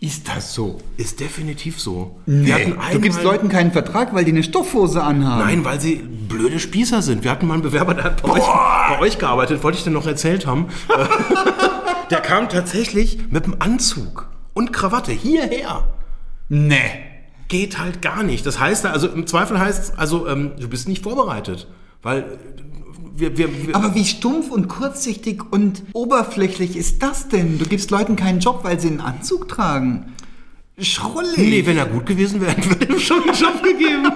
Ist 0.00 0.26
das 0.28 0.52
so? 0.52 0.78
Ist 0.96 1.20
definitiv 1.20 1.80
so. 1.80 2.18
Nee. 2.26 2.50
Hatten 2.52 2.74
Du 2.92 3.00
gibst 3.00 3.20
einmal- 3.20 3.34
Leuten 3.36 3.48
keinen 3.48 3.70
Vertrag, 3.70 4.12
weil 4.14 4.24
die 4.24 4.32
eine 4.32 4.42
Stoffhose 4.42 5.00
anhaben. 5.02 5.44
Nein, 5.44 5.64
weil 5.64 5.80
sie 5.80 5.94
blöde 6.28 6.58
Spießer 6.58 7.02
sind. 7.02 7.22
Wir 7.22 7.30
hatten 7.30 7.46
mal 7.46 7.54
einen 7.54 7.62
Bewerber, 7.62 7.94
der 7.94 8.02
hat 8.04 8.22
bei, 8.22 8.30
euch, 8.32 8.44
bei 8.88 8.98
euch 8.98 9.18
gearbeitet, 9.18 9.62
wollte 9.62 9.78
ich 9.78 9.84
dir 9.84 9.90
noch 9.92 10.06
erzählt 10.08 10.44
haben. 10.44 10.66
Der 12.10 12.20
kam 12.20 12.48
tatsächlich 12.48 13.18
mit 13.30 13.46
dem 13.46 13.56
Anzug 13.60 14.28
und 14.54 14.72
Krawatte 14.72 15.12
hierher. 15.12 15.84
Nee. 16.48 16.90
Geht 17.48 17.78
halt 17.78 18.02
gar 18.02 18.22
nicht. 18.22 18.46
Das 18.46 18.58
heißt, 18.58 18.86
also 18.86 19.08
im 19.08 19.26
Zweifel 19.26 19.58
heißt 19.58 19.82
es, 19.82 19.98
also 19.98 20.26
ähm, 20.26 20.52
du 20.58 20.68
bist 20.68 20.88
nicht 20.88 21.02
vorbereitet. 21.02 21.68
Weil 22.02 22.18
äh, 22.18 22.24
wir, 23.16 23.38
wir, 23.38 23.66
wir 23.66 23.76
Aber 23.76 23.94
wie 23.94 24.04
stumpf 24.04 24.50
und 24.50 24.68
kurzsichtig 24.68 25.42
und 25.50 25.82
oberflächlich 25.92 26.76
ist 26.76 27.02
das 27.02 27.28
denn? 27.28 27.58
Du 27.58 27.66
gibst 27.66 27.90
Leuten 27.90 28.16
keinen 28.16 28.40
Job, 28.40 28.60
weil 28.62 28.78
sie 28.78 28.88
einen 28.88 29.00
Anzug 29.00 29.48
tragen. 29.48 30.12
Schrullig. 30.78 31.38
Nee, 31.38 31.66
wenn 31.66 31.78
er 31.78 31.86
gut 31.86 32.06
gewesen 32.06 32.40
wäre, 32.40 32.52
hätten 32.56 32.80
wir 32.80 32.90
ihm 32.90 33.00
schon 33.00 33.22
einen 33.22 33.34
Job 33.34 33.62
gegeben. 33.62 34.12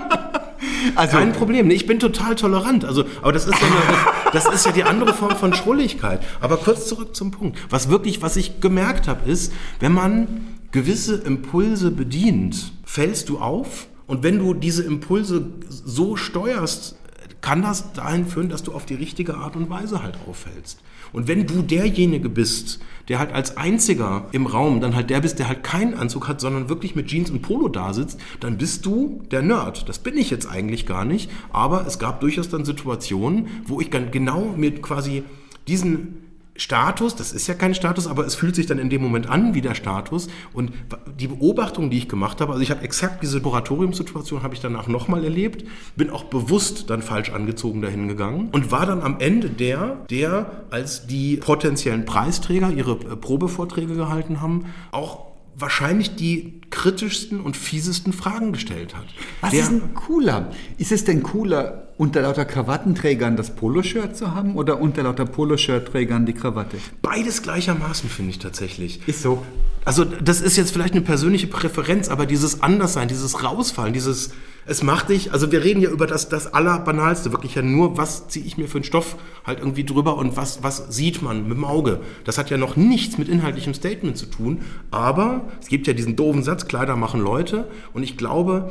Also, 0.94 1.16
Kein 1.16 1.32
Problem. 1.32 1.70
Ich 1.70 1.86
bin 1.86 1.98
total 1.98 2.34
tolerant. 2.34 2.84
Also, 2.84 3.04
aber 3.22 3.32
das 3.32 3.46
ist 3.46 3.60
ja, 3.60 3.66
eine, 3.66 4.32
das 4.32 4.46
ist 4.46 4.66
ja 4.66 4.72
die 4.72 4.84
andere 4.84 5.14
Form 5.14 5.36
von 5.36 5.54
Schrulligkeit. 5.54 6.20
Aber 6.40 6.56
kurz 6.56 6.86
zurück 6.86 7.14
zum 7.14 7.30
Punkt. 7.30 7.58
Was 7.70 7.88
wirklich, 7.88 8.22
was 8.22 8.36
ich 8.36 8.60
gemerkt 8.60 9.08
habe, 9.08 9.28
ist, 9.30 9.52
wenn 9.80 9.92
man 9.92 10.46
gewisse 10.72 11.16
Impulse 11.16 11.90
bedient, 11.90 12.72
fällst 12.84 13.28
du 13.28 13.38
auf. 13.38 13.86
Und 14.06 14.22
wenn 14.22 14.38
du 14.38 14.54
diese 14.54 14.82
Impulse 14.82 15.46
so 15.68 16.16
steuerst, 16.16 16.96
kann 17.40 17.62
das 17.62 17.92
dahin 17.92 18.26
führen, 18.26 18.48
dass 18.48 18.62
du 18.62 18.72
auf 18.72 18.86
die 18.86 18.94
richtige 18.94 19.36
Art 19.36 19.56
und 19.56 19.70
Weise 19.70 20.02
halt 20.02 20.18
auffällst. 20.28 20.80
Und 21.12 21.26
wenn 21.26 21.46
du 21.46 21.62
derjenige 21.62 22.28
bist, 22.28 22.80
der 23.08 23.18
halt 23.18 23.32
als 23.32 23.56
einziger 23.56 24.28
im 24.32 24.46
Raum 24.46 24.80
dann 24.80 24.94
halt 24.94 25.10
der 25.10 25.20
bist, 25.20 25.38
der 25.38 25.48
halt 25.48 25.64
keinen 25.64 25.94
Anzug 25.94 26.28
hat, 26.28 26.40
sondern 26.40 26.68
wirklich 26.68 26.94
mit 26.94 27.08
Jeans 27.08 27.30
und 27.30 27.42
Polo 27.42 27.68
da 27.68 27.92
sitzt, 27.92 28.20
dann 28.38 28.58
bist 28.58 28.86
du 28.86 29.22
der 29.30 29.42
Nerd. 29.42 29.88
Das 29.88 29.98
bin 29.98 30.16
ich 30.16 30.30
jetzt 30.30 30.46
eigentlich 30.48 30.86
gar 30.86 31.04
nicht. 31.04 31.30
Aber 31.52 31.86
es 31.86 31.98
gab 31.98 32.20
durchaus 32.20 32.48
dann 32.48 32.64
Situationen, 32.64 33.48
wo 33.66 33.80
ich 33.80 33.90
dann 33.90 34.10
genau 34.10 34.54
mit 34.56 34.82
quasi 34.82 35.24
diesen 35.66 36.29
Status, 36.60 37.16
das 37.16 37.32
ist 37.32 37.46
ja 37.46 37.54
kein 37.54 37.74
Status, 37.74 38.06
aber 38.06 38.26
es 38.26 38.34
fühlt 38.34 38.54
sich 38.54 38.66
dann 38.66 38.78
in 38.78 38.90
dem 38.90 39.00
Moment 39.00 39.30
an 39.30 39.54
wie 39.54 39.62
der 39.62 39.74
Status. 39.74 40.28
Und 40.52 40.72
die 41.18 41.28
Beobachtung, 41.28 41.88
die 41.88 41.96
ich 41.96 42.06
gemacht 42.06 42.42
habe, 42.42 42.52
also 42.52 42.62
ich 42.62 42.70
habe 42.70 42.82
exakt 42.82 43.22
diese 43.22 43.38
Laboratoriumssituation, 43.38 44.42
habe 44.42 44.54
ich 44.54 44.60
danach 44.60 44.86
nochmal 44.86 45.24
erlebt, 45.24 45.64
bin 45.96 46.10
auch 46.10 46.24
bewusst 46.24 46.90
dann 46.90 47.00
falsch 47.00 47.30
angezogen 47.30 47.80
dahin 47.80 48.08
gegangen 48.08 48.50
und 48.52 48.70
war 48.70 48.84
dann 48.84 49.00
am 49.00 49.20
Ende 49.20 49.48
der, 49.48 50.04
der 50.10 50.64
als 50.70 51.06
die 51.06 51.38
potenziellen 51.38 52.04
Preisträger 52.04 52.70
ihre 52.70 52.92
äh, 52.92 53.16
Probevorträge 53.16 53.94
gehalten 53.94 54.42
haben, 54.42 54.66
auch 54.90 55.29
wahrscheinlich 55.56 56.16
die 56.16 56.60
kritischsten 56.70 57.40
und 57.40 57.56
fiesesten 57.56 58.12
Fragen 58.12 58.52
gestellt 58.52 58.96
hat. 58.96 59.06
was 59.40 59.50
der, 59.50 59.60
ist 59.60 59.70
denn 59.70 59.94
cooler? 59.94 60.50
Ist 60.78 60.92
es 60.92 61.04
denn 61.04 61.22
cooler, 61.22 61.88
unter 61.96 62.22
lauter 62.22 62.44
Krawattenträgern 62.44 63.36
das 63.36 63.54
Poloshirt 63.54 64.16
zu 64.16 64.34
haben 64.34 64.56
oder 64.56 64.80
unter 64.80 65.02
lauter 65.02 65.26
Poloshirtträgern 65.26 66.26
die 66.26 66.32
Krawatte? 66.32 66.78
Beides 67.02 67.42
gleichermaßen 67.42 68.08
finde 68.08 68.30
ich 68.30 68.38
tatsächlich. 68.38 69.06
Ist 69.06 69.22
so. 69.22 69.44
Also 69.84 70.04
das 70.04 70.40
ist 70.40 70.56
jetzt 70.56 70.72
vielleicht 70.72 70.94
eine 70.94 71.02
persönliche 71.02 71.46
Präferenz, 71.46 72.08
aber 72.08 72.26
dieses 72.26 72.62
Anderssein, 72.62 73.08
dieses 73.08 73.42
Rausfallen, 73.42 73.92
dieses, 73.92 74.30
es 74.70 74.84
macht 74.84 75.08
dich, 75.08 75.32
also 75.32 75.50
wir 75.50 75.64
reden 75.64 75.80
ja 75.80 75.90
über 75.90 76.06
das, 76.06 76.28
das 76.28 76.54
Allerbanalste, 76.54 77.32
wirklich 77.32 77.56
ja 77.56 77.62
nur, 77.62 77.98
was 77.98 78.28
ziehe 78.28 78.46
ich 78.46 78.56
mir 78.56 78.68
für 78.68 78.78
einen 78.78 78.84
Stoff 78.84 79.16
halt 79.44 79.58
irgendwie 79.58 79.82
drüber 79.82 80.16
und 80.16 80.36
was, 80.36 80.62
was 80.62 80.94
sieht 80.94 81.22
man 81.22 81.48
mit 81.48 81.56
dem 81.56 81.64
Auge. 81.64 81.98
Das 82.24 82.38
hat 82.38 82.50
ja 82.50 82.56
noch 82.56 82.76
nichts 82.76 83.18
mit 83.18 83.28
inhaltlichem 83.28 83.74
Statement 83.74 84.16
zu 84.16 84.26
tun, 84.26 84.60
aber 84.92 85.48
es 85.60 85.66
gibt 85.66 85.88
ja 85.88 85.92
diesen 85.92 86.14
doofen 86.14 86.44
Satz, 86.44 86.68
Kleider 86.68 86.94
machen 86.94 87.20
Leute 87.20 87.66
und 87.94 88.04
ich 88.04 88.16
glaube, 88.16 88.70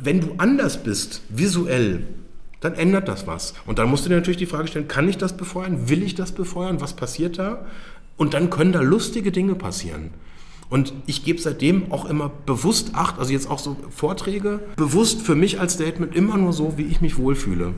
wenn 0.00 0.22
du 0.22 0.28
anders 0.38 0.82
bist, 0.82 1.20
visuell, 1.28 2.06
dann 2.60 2.72
ändert 2.72 3.06
das 3.06 3.26
was. 3.26 3.52
Und 3.66 3.78
dann 3.78 3.90
musst 3.90 4.06
du 4.06 4.08
dir 4.08 4.16
natürlich 4.16 4.38
die 4.38 4.46
Frage 4.46 4.68
stellen, 4.68 4.88
kann 4.88 5.10
ich 5.10 5.18
das 5.18 5.36
befeuern? 5.36 5.90
Will 5.90 6.02
ich 6.02 6.14
das 6.14 6.32
befeuern? 6.32 6.80
Was 6.80 6.96
passiert 6.96 7.38
da? 7.38 7.66
Und 8.16 8.32
dann 8.32 8.48
können 8.48 8.72
da 8.72 8.80
lustige 8.80 9.30
Dinge 9.30 9.56
passieren. 9.56 10.10
Und 10.70 10.92
ich 11.06 11.24
gebe 11.24 11.40
seitdem 11.40 11.92
auch 11.92 12.04
immer 12.06 12.30
bewusst 12.46 12.94
Acht, 12.94 13.18
also 13.18 13.32
jetzt 13.32 13.50
auch 13.50 13.58
so 13.58 13.76
Vorträge, 13.90 14.60
bewusst 14.76 15.22
für 15.22 15.34
mich 15.34 15.60
als 15.60 15.74
Statement 15.74 16.14
immer 16.14 16.36
nur 16.36 16.52
so, 16.52 16.78
wie 16.78 16.84
ich 16.84 17.00
mich 17.00 17.18
wohlfühle. 17.18 17.74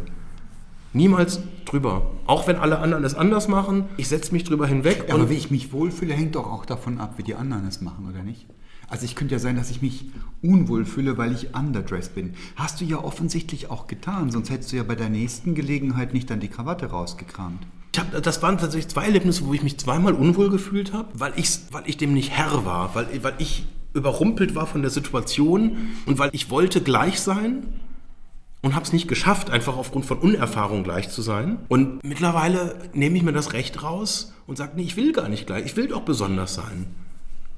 Niemals 0.93 1.41
drüber. 1.67 2.11
Auch 2.27 2.47
wenn 2.47 2.57
alle 2.57 2.79
anderen 2.79 3.05
es 3.05 3.15
anders 3.15 3.49
machen, 3.49 3.85
ich 3.97 4.09
setze 4.09 4.33
mich 4.33 4.45
drüber 4.45 4.67
hinweg. 4.67 5.07
Ja, 5.09 5.15
aber 5.15 5.29
wie 5.29 5.35
ich 5.35 5.51
mich 5.51 5.73
wohlfühle, 5.73 6.15
hängt 6.15 6.37
doch 6.37 6.51
auch 6.51 6.65
davon 6.65 6.99
ab, 6.99 7.15
wie 7.19 7.23
die 7.23 7.35
anderen 7.35 7.67
es 7.67 7.81
machen, 7.81 8.09
oder 8.09 8.23
nicht? 8.23 8.47
Also 8.89 9.05
ich 9.05 9.15
könnte 9.15 9.35
ja 9.35 9.39
sein, 9.39 9.57
dass 9.57 9.71
ich 9.71 9.83
mich 9.83 10.07
unwohl 10.43 10.85
fühle, 10.85 11.19
weil 11.19 11.33
ich 11.33 11.55
underdressed 11.55 12.15
bin. 12.15 12.35
Hast 12.55 12.81
du 12.81 12.85
ja 12.85 12.99
offensichtlich 12.99 13.71
auch 13.71 13.87
getan, 13.87 14.31
sonst 14.31 14.51
hättest 14.51 14.73
du 14.73 14.77
ja 14.77 14.83
bei 14.83 14.95
der 14.95 15.09
nächsten 15.09 15.55
Gelegenheit 15.55 16.15
nicht 16.15 16.31
dann 16.31 16.41
die 16.41 16.49
Krawatte 16.49 16.87
rausgekramt. 16.87 17.67
Das 18.23 18.43
waren 18.43 18.59
tatsächlich 18.59 18.89
zwei 18.89 19.07
Erlebnisse, 19.07 19.47
wo 19.47 19.55
ich 19.55 19.63
mich 19.63 19.79
zweimal 19.79 20.13
unwohl 20.13 20.51
gefühlt 20.51 20.93
habe, 20.93 21.09
weil 21.15 21.33
ich, 21.37 21.59
weil 21.73 21.85
ich 21.87 21.97
dem 21.97 22.13
nicht 22.13 22.31
Herr 22.31 22.65
war, 22.65 22.95
weil, 22.95 23.07
weil 23.23 23.35
ich 23.39 23.67
überrumpelt 23.95 24.55
war 24.55 24.67
von 24.67 24.83
der 24.83 24.91
Situation 24.91 25.77
und 26.05 26.19
weil 26.19 26.29
ich 26.33 26.51
wollte 26.51 26.83
gleich 26.83 27.21
sein 27.21 27.67
und 28.61 28.75
habe 28.75 28.85
es 28.85 28.93
nicht 28.93 29.09
geschafft, 29.09 29.51
einfach 29.51 29.77
aufgrund 29.77 30.05
von 30.05 30.19
Unerfahrung 30.19 30.85
gleich 30.85 31.09
zu 31.09 31.23
sein. 31.23 31.59
Und 31.69 32.05
mittlerweile 32.05 32.77
nehme 32.93 33.17
ich 33.17 33.23
mir 33.23 33.33
das 33.33 33.55
Recht 33.55 33.83
raus 33.83 34.35
und 34.47 34.59
sage, 34.59 34.73
nee, 34.77 34.83
ich 34.83 34.97
will 34.97 35.13
gar 35.13 35.29
nicht 35.29 35.47
gleich, 35.47 35.65
ich 35.65 35.77
will 35.77 35.89
doch 35.89 36.03
besonders 36.03 36.55
sein. 36.55 36.87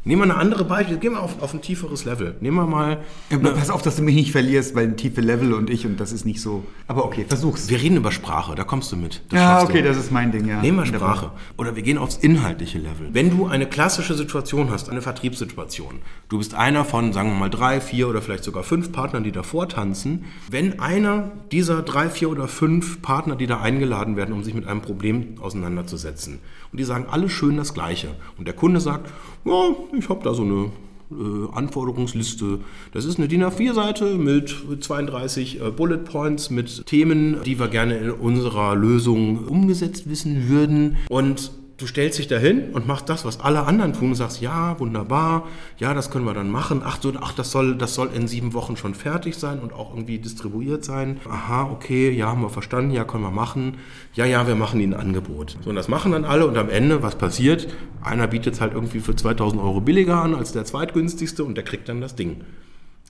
Nehmen 0.04 0.22
wir 0.22 0.24
eine 0.24 0.36
andere 0.36 0.64
Beispiel, 0.64 0.96
gehen 0.96 1.12
wir 1.12 1.22
auf, 1.22 1.42
auf 1.42 1.52
ein 1.52 1.60
tieferes 1.60 2.04
Level. 2.04 2.36
Nehmen 2.40 2.56
wir 2.56 2.66
mal. 2.66 2.98
Ja, 3.30 3.38
pass 3.38 3.68
auf, 3.68 3.82
dass 3.82 3.96
du 3.96 4.02
mich 4.02 4.14
nicht 4.14 4.32
verlierst, 4.32 4.74
weil 4.74 4.84
ein 4.84 4.96
tiefe 4.96 5.20
Level 5.20 5.52
und 5.52 5.68
ich 5.68 5.84
und 5.84 5.98
das 6.00 6.12
ist 6.12 6.24
nicht 6.24 6.40
so. 6.40 6.64
Aber 6.86 7.04
okay, 7.04 7.26
versuch's. 7.28 7.68
Wir 7.68 7.80
reden 7.80 7.96
über 7.96 8.10
Sprache, 8.10 8.54
da 8.54 8.64
kommst 8.64 8.90
du 8.92 8.96
mit. 8.96 9.22
Das 9.28 9.38
ja, 9.38 9.62
okay, 9.62 9.82
du. 9.82 9.88
das 9.88 9.98
ist 9.98 10.10
mein 10.10 10.32
Ding, 10.32 10.46
ja. 10.46 10.62
Nehmen 10.62 10.78
wir 10.78 10.86
Sprache. 10.86 11.32
Oder 11.58 11.76
wir 11.76 11.82
gehen 11.82 11.98
aufs 11.98 12.16
inhaltliche 12.16 12.78
Level. 12.78 13.08
Wenn 13.12 13.30
du 13.36 13.46
eine 13.46 13.66
klassische 13.66 14.14
Situation 14.14 14.70
hast, 14.70 14.88
eine 14.88 15.02
Vertriebssituation, 15.02 15.96
du 16.28 16.38
bist 16.38 16.54
einer 16.54 16.84
von, 16.84 17.12
sagen 17.12 17.30
wir 17.30 17.36
mal, 17.36 17.50
drei, 17.50 17.80
vier 17.80 18.08
oder 18.08 18.22
vielleicht 18.22 18.44
sogar 18.44 18.62
fünf 18.62 18.92
Partnern, 18.92 19.24
die 19.24 19.32
davor 19.32 19.68
tanzen. 19.68 20.24
Wenn 20.50 20.80
einer 20.80 21.32
dieser 21.52 21.82
drei, 21.82 22.08
vier 22.08 22.30
oder 22.30 22.48
fünf 22.48 23.02
Partner, 23.02 23.36
die 23.36 23.46
da 23.46 23.60
eingeladen 23.60 24.16
werden, 24.16 24.32
um 24.32 24.42
sich 24.42 24.54
mit 24.54 24.66
einem 24.66 24.80
Problem 24.80 25.34
auseinanderzusetzen, 25.40 26.38
und 26.72 26.80
die 26.80 26.84
sagen 26.84 27.06
alle 27.10 27.28
schön 27.28 27.56
das 27.56 27.74
Gleiche. 27.74 28.08
Und 28.36 28.46
der 28.46 28.54
Kunde 28.54 28.80
sagt, 28.80 29.10
ja, 29.44 29.74
ich 29.96 30.08
habe 30.08 30.22
da 30.22 30.34
so 30.34 30.42
eine 30.42 30.70
äh, 31.10 31.52
Anforderungsliste. 31.54 32.60
Das 32.92 33.04
ist 33.04 33.18
eine 33.18 33.28
DIN 33.28 33.42
A4-Seite 33.42 34.16
mit 34.16 34.54
32 34.80 35.60
äh, 35.60 35.70
Bullet 35.70 35.98
Points, 35.98 36.50
mit 36.50 36.86
Themen, 36.86 37.38
die 37.44 37.58
wir 37.58 37.68
gerne 37.68 37.96
in 37.96 38.10
unserer 38.10 38.76
Lösung 38.76 39.46
umgesetzt 39.46 40.08
wissen 40.10 40.48
würden. 40.48 40.96
Und 41.08 41.50
du 41.78 41.86
stellst 41.86 42.18
dich 42.18 42.26
dahin 42.26 42.72
und 42.72 42.86
machst 42.86 43.08
das, 43.08 43.24
was 43.24 43.40
alle 43.40 43.62
anderen 43.62 43.92
tun 43.92 44.08
und 44.08 44.14
sagst, 44.16 44.40
ja, 44.40 44.78
wunderbar, 44.80 45.46
ja, 45.78 45.94
das 45.94 46.10
können 46.10 46.24
wir 46.24 46.34
dann 46.34 46.50
machen. 46.50 46.82
Ach, 46.84 46.98
so, 47.00 47.12
ach 47.20 47.32
das, 47.32 47.52
soll, 47.52 47.76
das 47.76 47.94
soll 47.94 48.10
in 48.12 48.26
sieben 48.26 48.52
Wochen 48.52 48.76
schon 48.76 48.94
fertig 48.94 49.36
sein 49.36 49.60
und 49.60 49.72
auch 49.72 49.94
irgendwie 49.94 50.18
distribuiert 50.18 50.84
sein. 50.84 51.20
Aha, 51.28 51.70
okay, 51.70 52.10
ja, 52.10 52.26
haben 52.26 52.42
wir 52.42 52.50
verstanden, 52.50 52.90
ja, 52.90 53.04
können 53.04 53.22
wir 53.22 53.30
machen. 53.30 53.78
Ja, 54.14 54.26
ja, 54.26 54.46
wir 54.48 54.56
machen 54.56 54.80
Ihnen 54.80 54.94
ein 54.94 55.00
Angebot. 55.00 55.56
So, 55.62 55.70
und 55.70 55.76
das 55.76 55.88
machen 55.88 56.12
dann 56.12 56.24
alle 56.24 56.46
und 56.46 56.58
am 56.58 56.68
Ende, 56.68 57.02
was 57.02 57.16
passiert? 57.16 57.68
Einer 58.02 58.26
bietet 58.26 58.54
es 58.54 58.60
halt 58.60 58.74
irgendwie 58.74 59.00
für 59.00 59.14
2000 59.14 59.62
Euro 59.62 59.80
billiger 59.80 60.20
an 60.20 60.34
als 60.34 60.52
der 60.52 60.64
zweitgünstigste 60.64 61.44
und 61.44 61.54
der 61.54 61.64
kriegt 61.64 61.88
dann 61.88 62.00
das 62.00 62.16
Ding. 62.16 62.44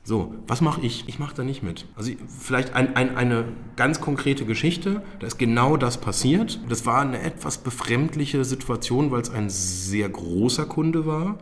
So, 0.08 0.34
was 0.46 0.62
mache 0.62 0.80
ich? 0.80 1.04
Ich 1.06 1.18
mache 1.18 1.34
da 1.34 1.44
nicht 1.44 1.62
mit. 1.62 1.84
Also 1.94 2.12
vielleicht 2.40 2.72
ein, 2.72 2.96
ein, 2.96 3.14
eine 3.14 3.44
ganz 3.76 4.00
konkrete 4.00 4.46
Geschichte, 4.46 5.02
da 5.20 5.26
ist 5.26 5.36
genau 5.36 5.76
das 5.76 6.00
passiert. 6.00 6.60
Das 6.66 6.86
war 6.86 7.02
eine 7.02 7.20
etwas 7.20 7.58
befremdliche 7.58 8.42
Situation, 8.42 9.10
weil 9.10 9.20
es 9.20 9.28
ein 9.28 9.50
sehr 9.50 10.08
großer 10.08 10.64
Kunde 10.64 11.04
war. 11.04 11.36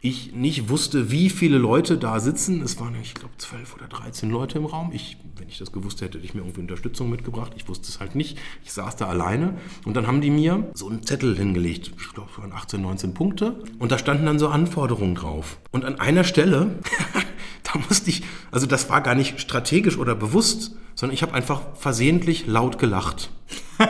Ich 0.00 0.32
nicht 0.32 0.70
wusste, 0.70 1.10
wie 1.10 1.28
viele 1.28 1.58
Leute 1.58 1.98
da 1.98 2.20
sitzen. 2.20 2.62
Es 2.62 2.80
waren, 2.80 2.94
ich 3.02 3.12
glaube, 3.12 3.34
12 3.36 3.74
oder 3.74 3.86
13 3.86 4.30
Leute 4.30 4.56
im 4.56 4.64
Raum. 4.64 4.90
Ich, 4.94 5.18
wenn 5.36 5.48
ich 5.48 5.58
das 5.58 5.70
gewusst 5.70 6.00
hätte, 6.00 6.16
hätte 6.16 6.26
ich 6.26 6.32
mir 6.32 6.40
irgendwie 6.40 6.62
Unterstützung 6.62 7.10
mitgebracht. 7.10 7.52
Ich 7.56 7.68
wusste 7.68 7.88
es 7.88 8.00
halt 8.00 8.14
nicht. 8.14 8.38
Ich 8.64 8.72
saß 8.72 8.96
da 8.96 9.08
alleine 9.08 9.58
und 9.84 9.94
dann 9.94 10.06
haben 10.06 10.22
die 10.22 10.30
mir 10.30 10.70
so 10.72 10.88
einen 10.88 11.02
Zettel 11.02 11.36
hingelegt. 11.36 11.92
Ich 11.98 12.14
glaube, 12.14 12.30
es 12.32 12.38
waren 12.38 12.52
18, 12.52 12.80
19 12.80 13.12
Punkte. 13.12 13.62
Und 13.78 13.92
da 13.92 13.98
standen 13.98 14.24
dann 14.24 14.38
so 14.38 14.48
Anforderungen 14.48 15.16
drauf. 15.16 15.58
Und 15.70 15.84
an 15.84 16.00
einer 16.00 16.24
Stelle 16.24 16.78
da 17.64 17.78
musste 17.88 18.10
ich, 18.10 18.22
also 18.50 18.66
das 18.66 18.88
war 18.88 19.00
gar 19.00 19.14
nicht 19.14 19.40
strategisch 19.40 19.98
oder 19.98 20.14
bewusst, 20.14 20.72
sondern 20.94 21.14
ich 21.14 21.22
habe 21.22 21.34
einfach 21.34 21.62
versehentlich 21.74 22.46
laut 22.46 22.78
gelacht. 22.78 23.30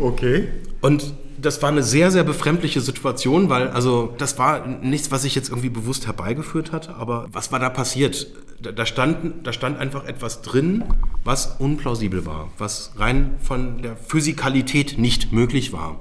Okay. 0.00 0.48
Und 0.80 1.14
das 1.38 1.62
war 1.62 1.70
eine 1.70 1.82
sehr, 1.82 2.10
sehr 2.10 2.24
befremdliche 2.24 2.80
Situation, 2.80 3.48
weil 3.48 3.68
also 3.68 4.14
das 4.18 4.38
war 4.38 4.66
nichts, 4.66 5.10
was 5.10 5.24
ich 5.24 5.34
jetzt 5.34 5.48
irgendwie 5.48 5.70
bewusst 5.70 6.06
herbeigeführt 6.06 6.72
hatte, 6.72 6.94
aber 6.94 7.28
was 7.32 7.50
war 7.52 7.58
da 7.58 7.70
passiert? 7.70 8.26
Da, 8.60 8.72
da, 8.72 8.84
stand, 8.84 9.46
da 9.46 9.52
stand 9.52 9.78
einfach 9.78 10.04
etwas 10.04 10.42
drin, 10.42 10.84
was 11.24 11.56
unplausibel 11.58 12.26
war, 12.26 12.50
was 12.58 12.92
rein 12.96 13.34
von 13.42 13.82
der 13.82 13.96
Physikalität 13.96 14.98
nicht 14.98 15.32
möglich 15.32 15.72
war. 15.72 16.00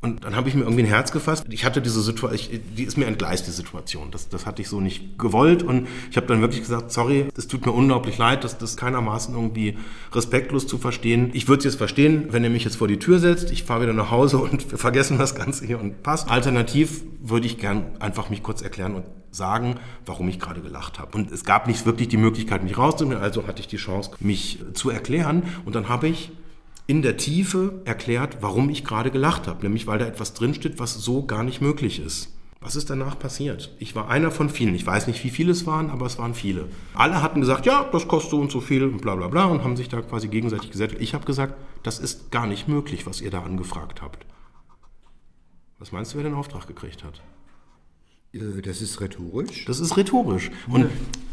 Und 0.00 0.22
dann 0.22 0.36
habe 0.36 0.48
ich 0.48 0.54
mir 0.54 0.62
irgendwie 0.62 0.84
ein 0.84 0.88
Herz 0.88 1.10
gefasst. 1.10 1.46
Ich 1.50 1.64
hatte 1.64 1.82
diese 1.82 2.00
Situation, 2.00 2.60
die 2.76 2.84
ist 2.84 2.96
mir 2.96 3.06
entgleist, 3.06 3.48
die 3.48 3.50
Situation. 3.50 4.12
Das, 4.12 4.28
das 4.28 4.46
hatte 4.46 4.62
ich 4.62 4.68
so 4.68 4.80
nicht 4.80 5.18
gewollt. 5.18 5.64
Und 5.64 5.88
ich 6.10 6.16
habe 6.16 6.28
dann 6.28 6.40
wirklich 6.40 6.60
gesagt, 6.60 6.92
sorry, 6.92 7.26
es 7.36 7.48
tut 7.48 7.66
mir 7.66 7.72
unglaublich 7.72 8.16
leid, 8.16 8.44
das, 8.44 8.58
das 8.58 8.76
keinermaßen 8.76 9.34
irgendwie 9.34 9.76
respektlos 10.12 10.68
zu 10.68 10.78
verstehen. 10.78 11.30
Ich 11.32 11.48
würde 11.48 11.58
es 11.58 11.64
jetzt 11.64 11.78
verstehen, 11.78 12.28
wenn 12.30 12.44
ihr 12.44 12.50
mich 12.50 12.62
jetzt 12.62 12.76
vor 12.76 12.86
die 12.86 13.00
Tür 13.00 13.18
setzt, 13.18 13.50
ich 13.50 13.64
fahre 13.64 13.82
wieder 13.82 13.92
nach 13.92 14.12
Hause 14.12 14.38
und 14.38 14.70
wir 14.70 14.78
vergessen 14.78 15.18
das 15.18 15.34
Ganze 15.34 15.66
hier 15.66 15.80
und 15.80 16.00
passt. 16.04 16.30
Alternativ 16.30 17.02
würde 17.20 17.46
ich 17.46 17.58
gern 17.58 17.86
einfach 17.98 18.30
mich 18.30 18.44
kurz 18.44 18.62
erklären 18.62 18.94
und 18.94 19.04
sagen, 19.32 19.80
warum 20.06 20.28
ich 20.28 20.38
gerade 20.38 20.60
gelacht 20.60 21.00
habe. 21.00 21.16
Und 21.18 21.32
es 21.32 21.44
gab 21.44 21.66
nicht 21.66 21.84
wirklich 21.86 22.06
die 22.06 22.16
Möglichkeit, 22.16 22.62
mich 22.62 22.78
rauszunehmen, 22.78 23.22
also 23.22 23.48
hatte 23.48 23.60
ich 23.60 23.66
die 23.66 23.76
Chance, 23.76 24.12
mich 24.20 24.60
zu 24.74 24.90
erklären. 24.90 25.42
Und 25.64 25.74
dann 25.74 25.88
habe 25.88 26.06
ich 26.06 26.30
in 26.88 27.02
der 27.02 27.18
Tiefe 27.18 27.82
erklärt, 27.84 28.38
warum 28.40 28.70
ich 28.70 28.82
gerade 28.82 29.10
gelacht 29.10 29.46
habe. 29.46 29.62
Nämlich, 29.62 29.86
weil 29.86 29.98
da 29.98 30.06
etwas 30.06 30.32
drinsteht, 30.32 30.78
was 30.80 30.94
so 30.94 31.24
gar 31.24 31.44
nicht 31.44 31.60
möglich 31.60 32.00
ist. 32.00 32.34
Was 32.60 32.76
ist 32.76 32.88
danach 32.90 33.18
passiert? 33.18 33.72
Ich 33.78 33.94
war 33.94 34.08
einer 34.08 34.30
von 34.30 34.48
vielen. 34.48 34.74
Ich 34.74 34.86
weiß 34.86 35.06
nicht, 35.06 35.22
wie 35.22 35.28
viele 35.28 35.52
es 35.52 35.66
waren, 35.66 35.90
aber 35.90 36.06
es 36.06 36.18
waren 36.18 36.34
viele. 36.34 36.66
Alle 36.94 37.22
hatten 37.22 37.40
gesagt, 37.42 37.66
ja, 37.66 37.84
das 37.92 38.08
kostet 38.08 38.30
so 38.32 38.40
und 38.40 38.50
so 38.50 38.60
viel 38.62 38.82
und 38.82 39.02
bla 39.02 39.14
bla 39.14 39.28
bla 39.28 39.44
und 39.44 39.62
haben 39.62 39.76
sich 39.76 39.90
da 39.90 40.00
quasi 40.00 40.28
gegenseitig 40.28 40.70
gesettelt. 40.70 41.00
Ich 41.02 41.12
habe 41.12 41.26
gesagt, 41.26 41.54
das 41.82 41.98
ist 41.98 42.30
gar 42.32 42.46
nicht 42.46 42.68
möglich, 42.68 43.06
was 43.06 43.20
ihr 43.20 43.30
da 43.30 43.42
angefragt 43.42 44.00
habt. 44.00 44.24
Was 45.78 45.92
meinst 45.92 46.14
du, 46.14 46.16
wer 46.16 46.24
den 46.24 46.34
Auftrag 46.34 46.66
gekriegt 46.66 47.04
hat? 47.04 47.20
Äh, 48.32 48.62
Das 48.62 48.80
ist 48.80 49.00
rhetorisch. 49.02 49.66
Das 49.66 49.78
ist 49.78 49.96
rhetorisch. 49.98 50.50
Und 50.68 50.86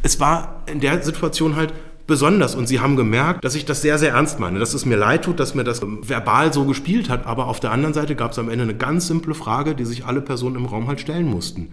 es 0.03 0.19
war 0.19 0.63
in 0.67 0.81
der 0.81 1.01
Situation 1.01 1.55
halt 1.55 1.73
besonders. 2.07 2.55
Und 2.55 2.67
sie 2.67 2.79
haben 2.79 2.95
gemerkt, 2.95 3.43
dass 3.43 3.55
ich 3.55 3.65
das 3.65 3.81
sehr, 3.81 3.97
sehr 3.97 4.11
ernst 4.11 4.39
meine. 4.39 4.59
Dass 4.59 4.73
es 4.73 4.85
mir 4.85 4.97
leid 4.97 5.23
tut, 5.25 5.39
dass 5.39 5.55
mir 5.55 5.63
das 5.63 5.81
verbal 5.81 6.53
so 6.53 6.65
gespielt 6.65 7.09
hat. 7.09 7.25
Aber 7.25 7.47
auf 7.47 7.59
der 7.59 7.71
anderen 7.71 7.93
Seite 7.93 8.15
gab 8.15 8.31
es 8.31 8.39
am 8.39 8.49
Ende 8.49 8.63
eine 8.63 8.75
ganz 8.75 9.07
simple 9.07 9.33
Frage, 9.33 9.75
die 9.75 9.85
sich 9.85 10.05
alle 10.05 10.21
Personen 10.21 10.55
im 10.55 10.65
Raum 10.65 10.87
halt 10.87 10.99
stellen 10.99 11.27
mussten. 11.27 11.69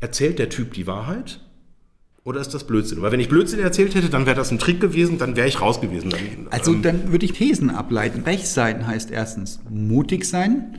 Erzählt 0.00 0.38
der 0.38 0.48
Typ 0.48 0.74
die 0.74 0.86
Wahrheit? 0.86 1.40
Oder 2.24 2.40
ist 2.40 2.54
das 2.54 2.64
Blödsinn? 2.64 3.02
Weil 3.02 3.12
wenn 3.12 3.20
ich 3.20 3.28
Blödsinn 3.28 3.60
erzählt 3.60 3.94
hätte, 3.94 4.08
dann 4.08 4.24
wäre 4.24 4.34
das 4.34 4.50
ein 4.50 4.58
Trick 4.58 4.80
gewesen, 4.80 5.18
dann 5.18 5.36
wäre 5.36 5.46
ich 5.46 5.60
raus 5.60 5.82
gewesen. 5.82 6.08
Dann, 6.10 6.20
Also 6.50 6.72
ähm, 6.72 6.80
dann 6.82 7.12
würde 7.12 7.26
ich 7.26 7.32
Thesen 7.32 7.68
ableiten. 7.68 8.22
Rechts 8.22 8.54
sein 8.54 8.86
heißt 8.86 9.10
erstens 9.10 9.60
mutig 9.68 10.24
sein, 10.24 10.78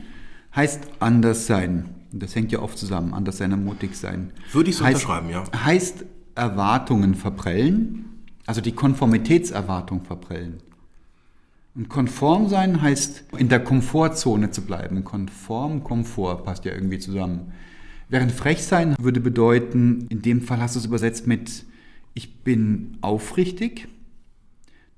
heißt 0.56 0.80
anders 0.98 1.46
sein. 1.46 1.90
Und 2.12 2.22
das 2.22 2.34
hängt 2.34 2.50
ja 2.50 2.60
oft 2.60 2.76
zusammen, 2.76 3.14
anders 3.14 3.36
sein 3.38 3.52
und 3.52 3.64
mutig 3.64 3.94
sein. 3.94 4.32
Würde 4.52 4.70
ich 4.70 4.76
so 4.76 4.84
heißt, 4.84 5.04
unterschreiben, 5.04 5.30
ja. 5.30 5.44
Heißt 5.64 6.04
Erwartungen 6.34 7.14
verprellen, 7.14 8.06
also 8.46 8.60
die 8.60 8.72
Konformitätserwartung 8.72 10.04
verprellen. 10.04 10.58
Und 11.74 11.88
konform 11.88 12.48
sein 12.48 12.80
heißt 12.80 13.24
in 13.36 13.48
der 13.48 13.60
Komfortzone 13.60 14.50
zu 14.50 14.62
bleiben. 14.62 15.04
Konform, 15.04 15.84
Komfort 15.84 16.44
passt 16.44 16.64
ja 16.64 16.72
irgendwie 16.72 16.98
zusammen. 16.98 17.52
Während 18.08 18.32
frech 18.32 18.62
sein 18.62 18.94
würde 18.98 19.20
bedeuten, 19.20 20.06
in 20.08 20.22
dem 20.22 20.40
Fall 20.40 20.60
hast 20.60 20.74
du 20.74 20.78
es 20.78 20.86
übersetzt 20.86 21.26
mit 21.26 21.66
ich 22.14 22.42
bin 22.42 22.96
aufrichtig. 23.02 23.88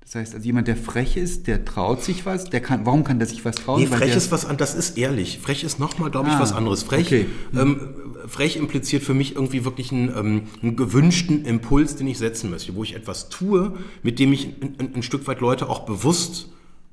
Das 0.09 0.15
heißt, 0.15 0.33
also 0.33 0.45
jemand, 0.47 0.67
der 0.67 0.75
frech 0.75 1.17
ist, 1.17 1.45
der 1.45 1.65
traut 1.65 2.03
sich 2.03 2.25
was, 2.25 2.45
der 2.45 2.61
kann, 2.61 2.83
warum 2.83 3.03
kann 3.03 3.19
der 3.19 3.27
sich 3.27 3.45
was 3.45 3.57
trauen? 3.57 3.79
Nee, 3.79 3.85
frech 3.85 4.15
ist 4.15 4.31
was 4.31 4.43
anderes, 4.43 4.71
das 4.71 4.89
ist 4.89 4.97
ehrlich. 4.97 5.37
Frech 5.37 5.63
ist 5.63 5.77
nochmal, 5.77 6.09
glaube 6.09 6.29
ich, 6.29 6.33
Ah, 6.33 6.39
was 6.39 6.51
anderes. 6.51 6.81
Frech, 6.81 7.05
okay. 7.05 7.27
ähm, 7.53 7.93
frech 8.25 8.55
impliziert 8.55 9.03
für 9.03 9.13
mich 9.13 9.35
irgendwie 9.35 9.65
wirklich 9.65 9.91
einen, 9.91 10.09
ähm, 10.09 10.47
einen 10.63 10.75
gewünschten 10.75 11.45
Impuls, 11.45 11.95
den 11.95 12.07
ich 12.07 12.17
setzen 12.17 12.49
möchte, 12.49 12.73
wo 12.73 12.83
ich 12.83 12.95
etwas 12.95 13.29
tue, 13.29 13.77
mit 14.01 14.17
dem 14.17 14.33
ich 14.33 14.47
ein, 14.47 14.75
ein, 14.79 14.95
ein 14.95 15.03
Stück 15.03 15.27
weit 15.27 15.41
Leute 15.41 15.69
auch 15.69 15.81
bewusst 15.81 16.47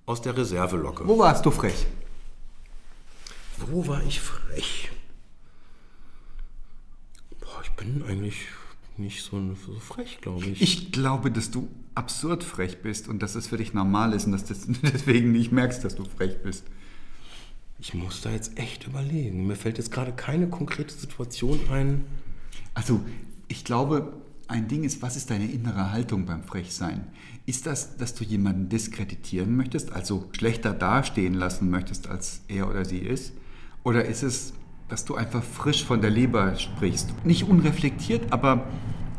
aus 0.04 0.20
der 0.20 0.36
Reserve 0.36 0.76
locke. 0.76 1.08
Wo 1.08 1.18
warst 1.18 1.46
du 1.46 1.50
frech? 1.50 1.86
Wo 3.66 3.86
war 3.88 4.04
ich 4.06 4.20
frech? 4.20 4.90
Boah, 7.40 7.62
ich 7.62 7.70
bin 7.70 8.04
eigentlich 8.06 8.36
nicht 8.98 9.22
so, 9.22 9.40
so 9.66 9.80
frech, 9.80 10.18
glaube 10.20 10.44
ich. 10.44 10.60
Ich 10.60 10.92
glaube, 10.92 11.30
dass 11.30 11.50
du 11.50 11.66
absurd 11.96 12.44
frech 12.44 12.82
bist 12.82 13.08
und 13.08 13.22
dass 13.22 13.34
es 13.34 13.48
für 13.48 13.56
dich 13.56 13.74
normal 13.74 14.12
ist 14.12 14.26
und 14.26 14.32
dass 14.32 14.44
du 14.44 14.54
deswegen 14.82 15.32
nicht 15.32 15.50
merkst, 15.50 15.84
dass 15.84 15.96
du 15.96 16.04
frech 16.04 16.42
bist. 16.42 16.64
Ich 17.78 17.92
muss 17.94 18.22
da 18.22 18.30
jetzt 18.30 18.58
echt 18.58 18.86
überlegen. 18.86 19.46
Mir 19.46 19.56
fällt 19.56 19.78
jetzt 19.78 19.92
gerade 19.92 20.12
keine 20.12 20.48
konkrete 20.48 20.94
Situation 20.94 21.58
ein. 21.70 22.04
Also, 22.74 23.00
ich 23.48 23.64
glaube, 23.64 24.12
ein 24.48 24.68
Ding 24.68 24.84
ist, 24.84 25.02
was 25.02 25.16
ist 25.16 25.30
deine 25.30 25.50
innere 25.50 25.90
Haltung 25.92 26.24
beim 26.24 26.42
Frechsein? 26.42 27.06
Ist 27.46 27.66
das, 27.66 27.96
dass 27.96 28.14
du 28.14 28.24
jemanden 28.24 28.68
diskreditieren 28.68 29.56
möchtest, 29.56 29.92
also 29.92 30.28
schlechter 30.32 30.72
dastehen 30.72 31.34
lassen 31.34 31.68
möchtest, 31.68 32.08
als 32.08 32.42
er 32.48 32.68
oder 32.68 32.84
sie 32.84 32.98
ist? 32.98 33.32
Oder 33.82 34.04
ist 34.04 34.22
es, 34.22 34.54
dass 34.88 35.04
du 35.04 35.14
einfach 35.14 35.42
frisch 35.42 35.84
von 35.84 36.00
der 36.00 36.10
Leber 36.10 36.56
sprichst? 36.56 37.12
Nicht 37.24 37.44
unreflektiert, 37.44 38.32
aber 38.32 38.66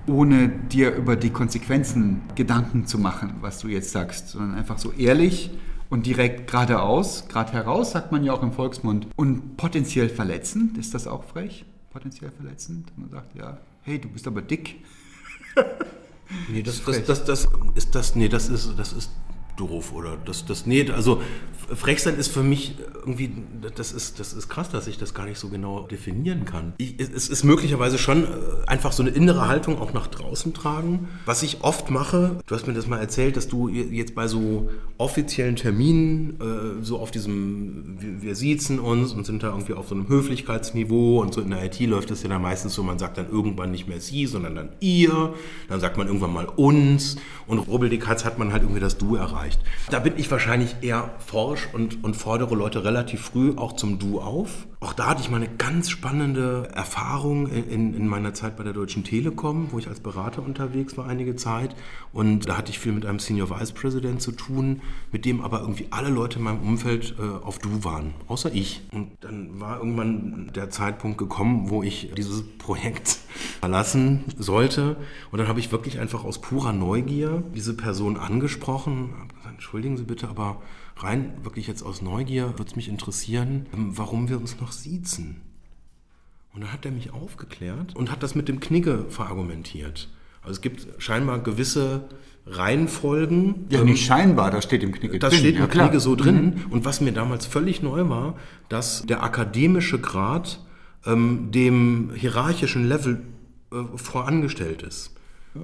ohne 0.07 0.49
dir 0.49 0.95
über 0.95 1.15
die 1.15 1.29
Konsequenzen 1.29 2.21
Gedanken 2.35 2.87
zu 2.87 2.97
machen, 2.97 3.35
was 3.41 3.59
du 3.59 3.67
jetzt 3.67 3.91
sagst, 3.91 4.29
sondern 4.29 4.55
einfach 4.55 4.77
so 4.77 4.91
ehrlich 4.91 5.51
und 5.89 6.05
direkt 6.05 6.49
geradeaus, 6.49 7.27
gerade 7.27 7.53
heraus, 7.53 7.91
sagt 7.91 8.11
man 8.11 8.23
ja 8.23 8.33
auch 8.33 8.43
im 8.43 8.51
Volksmund. 8.51 9.07
Und 9.15 9.57
potenziell 9.57 10.09
verletzend, 10.09 10.77
ist 10.77 10.93
das 10.93 11.07
auch 11.07 11.23
frech? 11.23 11.65
Potenziell 11.91 12.31
verletzend? 12.31 12.91
Man 12.97 13.09
sagt 13.09 13.35
ja, 13.35 13.57
hey, 13.83 13.99
du 13.99 14.09
bist 14.09 14.27
aber 14.27 14.41
dick. 14.41 14.83
Nee, 16.49 16.61
das, 16.61 16.83
das, 16.83 17.05
das, 17.05 17.23
das 17.23 17.47
ist 17.75 17.95
das, 17.95 18.15
nee, 18.15 18.27
das 18.27 18.49
ist, 18.49 18.77
das 18.77 18.91
ist 18.91 19.11
doof 19.57 19.91
oder 19.93 20.17
das, 20.25 20.45
das, 20.45 20.65
nee, 20.65 20.89
also 20.91 21.21
frech 21.75 22.01
sein 22.01 22.17
ist 22.17 22.29
für 22.29 22.43
mich 22.43 22.75
irgendwie, 22.95 23.31
das 23.75 23.91
ist, 23.91 24.19
das 24.19 24.33
ist 24.33 24.47
krass, 24.47 24.69
dass 24.69 24.87
ich 24.87 24.97
das 24.97 25.13
gar 25.13 25.25
nicht 25.25 25.39
so 25.39 25.49
genau 25.49 25.81
definieren 25.87 26.45
kann. 26.45 26.73
Ich, 26.77 26.99
es 26.99 27.27
ist 27.27 27.43
möglicherweise 27.43 27.97
schon 27.97 28.23
äh, 28.23 28.27
einfach 28.67 28.91
so 28.91 29.03
eine 29.03 29.11
innere 29.11 29.47
Haltung 29.47 29.79
auch 29.81 29.93
nach 29.93 30.07
draußen 30.07 30.53
tragen. 30.53 31.09
Was 31.25 31.43
ich 31.43 31.61
oft 31.61 31.89
mache, 31.89 32.39
du 32.45 32.55
hast 32.55 32.67
mir 32.67 32.73
das 32.73 32.87
mal 32.87 32.99
erzählt, 32.99 33.35
dass 33.35 33.47
du 33.47 33.67
jetzt 33.67 34.15
bei 34.15 34.27
so 34.27 34.69
offiziellen 34.97 35.55
Terminen, 35.55 36.39
äh, 36.41 36.83
so 36.83 36.99
auf 36.99 37.11
diesem, 37.11 37.97
wir, 37.99 38.21
wir 38.21 38.35
siezen 38.35 38.79
uns 38.79 39.13
und 39.13 39.25
sind 39.25 39.43
da 39.43 39.49
irgendwie 39.49 39.73
auf 39.73 39.87
so 39.87 39.95
einem 39.95 40.09
Höflichkeitsniveau 40.09 41.21
und 41.21 41.33
so 41.33 41.41
in 41.41 41.51
der 41.51 41.63
IT 41.65 41.79
läuft 41.81 42.09
es 42.09 42.23
ja 42.23 42.29
dann 42.29 42.41
meistens 42.41 42.73
so, 42.73 42.81
man 42.81 42.97
sagt 42.97 43.17
dann 43.17 43.29
irgendwann 43.29 43.71
nicht 43.71 43.87
mehr 43.87 44.01
sie, 44.01 44.25
sondern 44.25 44.55
dann 44.55 44.69
ihr, 44.79 45.33
dann 45.69 45.79
sagt 45.79 45.97
man 45.97 46.07
irgendwann 46.07 46.33
mal 46.33 46.45
uns 46.45 47.17
und 47.45 47.59
rubbeldickheits 47.59 48.25
hat 48.25 48.39
man 48.39 48.51
halt 48.51 48.63
irgendwie 48.63 48.79
das 48.79 48.97
Du 48.97 49.15
erreicht. 49.15 49.59
Da 49.91 49.99
bin 49.99 50.13
ich 50.17 50.31
wahrscheinlich 50.31 50.75
eher 50.81 51.11
forsch 51.19 51.69
und, 51.73 52.03
und 52.03 52.15
fordere 52.15 52.55
Leute 52.55 52.83
relativ 52.83 53.21
früh 53.21 53.53
auch 53.55 53.73
zum 53.73 53.99
Du 53.99 54.19
auf. 54.19 54.67
Auch 54.79 54.93
da 54.93 55.07
hatte 55.07 55.21
ich 55.21 55.31
mal 55.31 55.37
eine 55.37 55.49
ganz 55.49 55.89
spannende 55.89 56.69
Erfahrung 56.71 57.47
in, 57.47 57.95
in 57.95 58.07
meiner 58.07 58.35
Zeit 58.35 58.57
bei 58.57 58.63
der 58.63 58.73
Deutschen 58.73 59.03
Telekom, 59.03 59.69
wo 59.71 59.79
ich 59.79 59.87
als 59.87 60.01
Berater 60.01 60.43
unterwegs 60.43 60.95
war 60.97 61.07
einige 61.07 61.35
Zeit. 61.35 61.75
Und 62.13 62.47
da 62.47 62.57
hatte 62.57 62.69
ich 62.69 62.77
viel 62.77 62.91
mit 62.91 63.03
einem 63.03 63.17
Senior 63.17 63.49
Vice 63.49 63.71
President 63.71 64.21
zu 64.21 64.31
tun, 64.33 64.81
mit 65.11 65.25
dem 65.25 65.41
aber 65.41 65.61
irgendwie 65.61 65.87
alle 65.89 66.09
Leute 66.09 66.37
in 66.37 66.43
meinem 66.43 66.61
Umfeld 66.61 67.15
äh, 67.17 67.43
auf 67.43 67.57
Du 67.57 67.83
waren, 67.83 68.13
außer 68.27 68.53
ich. 68.53 68.81
Und 68.91 69.09
dann 69.21 69.59
war 69.59 69.79
irgendwann 69.79 70.51
der 70.53 70.69
Zeitpunkt 70.69 71.17
gekommen, 71.17 71.71
wo 71.71 71.81
ich 71.81 72.11
dieses 72.15 72.43
Projekt 72.59 73.17
verlassen 73.59 74.25
sollte. 74.37 74.97
Und 75.31 75.39
dann 75.39 75.47
habe 75.47 75.59
ich 75.59 75.71
wirklich 75.71 75.99
einfach 75.99 76.23
aus 76.23 76.39
purer 76.39 76.71
Neugier 76.71 77.43
diese 77.55 77.75
Person 77.75 78.15
angesprochen, 78.15 79.15
habe 79.17 79.33
entschuldigen 79.49 79.97
Sie 79.97 80.03
bitte, 80.03 80.27
aber 80.27 80.61
rein 80.97 81.33
wirklich 81.43 81.67
jetzt 81.67 81.83
aus 81.83 82.01
Neugier 82.01 82.53
würde 82.57 82.65
es 82.65 82.75
mich 82.75 82.89
interessieren, 82.89 83.67
ähm, 83.73 83.97
warum 83.97 84.29
wir 84.29 84.37
uns 84.37 84.59
noch 84.59 84.71
siezen. 84.71 85.41
Und 86.53 86.61
dann 86.61 86.73
hat 86.73 86.85
er 86.85 86.91
mich 86.91 87.13
aufgeklärt 87.13 87.95
und 87.95 88.11
hat 88.11 88.23
das 88.23 88.33
mit 88.33 88.47
dem 88.47 88.59
Knigge 88.59 89.05
verargumentiert. 89.09 90.09
Also 90.41 90.53
es 90.53 90.61
gibt 90.61 90.87
scheinbar 90.97 91.39
gewisse 91.39 92.07
Reihenfolgen. 92.45 93.67
Ja, 93.69 93.83
nicht 93.83 94.05
scheinbar, 94.05 94.51
das 94.51 94.63
steht 94.63 94.81
im 94.81 94.91
Knigge 94.91 95.19
das 95.19 95.31
drin. 95.31 95.39
steht 95.39 95.55
im 95.55 95.61
ja, 95.61 95.67
klar. 95.67 95.89
Knigge 95.89 95.99
so 95.99 96.15
drin. 96.15 96.63
Und 96.69 96.85
was 96.85 97.01
mir 97.01 97.11
damals 97.11 97.45
völlig 97.45 97.83
neu 97.83 98.09
war, 98.09 98.35
dass 98.69 99.05
der 99.05 99.23
akademische 99.23 99.99
Grad 99.99 100.65
ähm, 101.05 101.51
dem 101.51 102.11
hierarchischen 102.15 102.87
Level 102.87 103.21
äh, 103.71 103.97
vorangestellt 103.97 104.81
ist. 104.81 105.16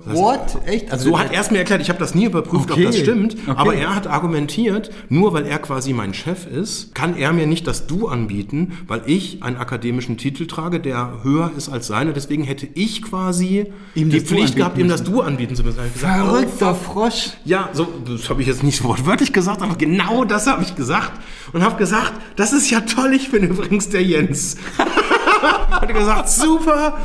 What? 0.05 0.57
Echt? 0.65 0.91
Also 0.91 1.09
so 1.09 1.19
hat 1.19 1.31
er 1.31 1.41
es 1.41 1.51
mir 1.51 1.59
erklärt, 1.59 1.81
ich 1.81 1.89
habe 1.89 1.99
das 1.99 2.13
nie 2.15 2.25
überprüft, 2.25 2.71
Okay. 2.71 2.85
ob 2.85 2.91
das 2.91 2.99
stimmt, 2.99 3.35
Okay. 3.47 3.53
aber 3.55 3.75
er 3.75 3.95
hat 3.95 4.07
argumentiert, 4.07 4.91
nur 5.09 5.33
weil 5.33 5.45
er 5.45 5.59
quasi 5.59 5.93
mein 5.93 6.13
Chef 6.13 6.45
ist, 6.47 6.93
kann 6.95 7.15
er 7.17 7.33
mir 7.33 7.47
nicht 7.47 7.67
das 7.67 7.87
Du 7.87 8.07
anbieten, 8.07 8.73
weil 8.87 9.01
ich 9.05 9.43
einen 9.43 9.57
akademischen 9.57 10.17
Titel 10.17 10.47
trage, 10.47 10.79
der 10.79 11.19
höher 11.23 11.51
ist 11.57 11.69
als 11.69 11.87
seine. 11.87 12.13
Deswegen 12.13 12.43
hätte 12.43 12.67
ich 12.73 13.01
quasi 13.01 13.67
Ihm 13.95 14.09
die 14.09 14.19
Pflicht 14.21 14.55
gehabt, 14.55 14.77
ihm 14.77 14.87
das 14.87 15.03
Du 15.03 15.21
anbieten 15.21 15.55
zu 15.55 15.63
müssen. 15.63 15.79
Gesagt, 15.93 16.21
oh, 16.23 16.31
Verrückter 16.33 16.75
Frosch. 16.75 17.29
ja, 17.45 17.69
so, 17.73 17.87
das 18.07 18.29
habe 18.29 18.41
ich 18.41 18.47
jetzt 18.47 18.63
nicht 18.63 18.77
so 18.77 18.83
wortwörtlich 18.89 19.33
gesagt, 19.33 19.61
aber 19.61 19.75
genau 19.75 20.25
das 20.25 20.47
habe 20.47 20.63
ich 20.63 20.75
gesagt. 20.75 21.11
Und 21.53 21.63
habe 21.63 21.77
gesagt, 21.77 22.13
das 22.35 22.53
ist 22.53 22.69
ja 22.69 22.81
toll, 22.81 23.13
ich 23.13 23.29
bin 23.31 23.43
übrigens 23.43 23.89
der 23.89 24.03
Jens. 24.03 24.57
Hat 25.71 25.87
er 25.87 25.93
gesagt, 25.93 26.29
super, 26.29 26.97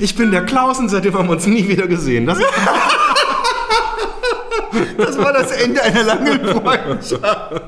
ich 0.00 0.14
bin 0.14 0.30
der 0.30 0.44
Klaus 0.46 0.78
und 0.78 0.88
seitdem 0.88 1.14
haben 1.14 1.28
wir 1.28 1.32
uns 1.32 1.46
nie 1.46 1.66
wieder 1.68 1.86
gesehen. 1.86 2.26
Das, 2.26 2.38
Das 4.96 5.18
war 5.18 5.32
das 5.32 5.50
Ende 5.50 5.82
einer 5.82 6.02
langen 6.02 6.44
Freundschaft. 6.44 7.62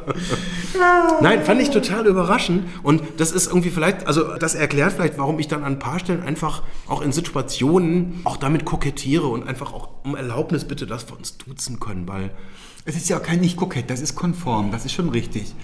nein, 1.21 1.45
fand 1.45 1.61
ich 1.61 1.71
total 1.71 2.07
überraschend. 2.07 2.69
Und 2.83 3.03
das 3.17 3.33
ist 3.33 3.49
irgendwie 3.49 3.71
vielleicht, 3.71 4.07
also 4.07 4.37
das 4.37 4.55
erklärt 4.55 4.93
vielleicht, 4.93 5.19
warum 5.19 5.39
ich 5.39 5.49
dann 5.49 5.65
an 5.65 5.75
ein 5.75 5.79
paar 5.79 5.99
Stellen 5.99 6.23
einfach 6.23 6.63
auch 6.89 7.03
in 7.03 7.13
Situationen 7.13 8.21
auch 8.25 8.37
damit 8.37 8.65
kokettiere 8.65 9.27
und 9.27 9.49
einfach 9.49 9.73
auch 9.73 9.89
um 10.05 10.17
Erlaubnis 10.17 10.65
bitte, 10.65 10.87
dass 10.87 11.09
wir 11.09 11.17
uns 11.17 11.39
duzen 11.39 11.81
können, 11.81 12.07
weil 12.07 12.31
Es 12.85 12.97
ist 12.97 13.09
ja 13.09 13.19
auch 13.19 13.23
kein 13.23 13.41
nicht 13.41 13.57
kokett, 13.57 13.91
das 13.91 14.01
ist 14.01 14.15
konform, 14.15 14.71
das 14.73 14.85
ist 14.85 14.93
schon 14.93 15.09
richtig. 15.09 15.55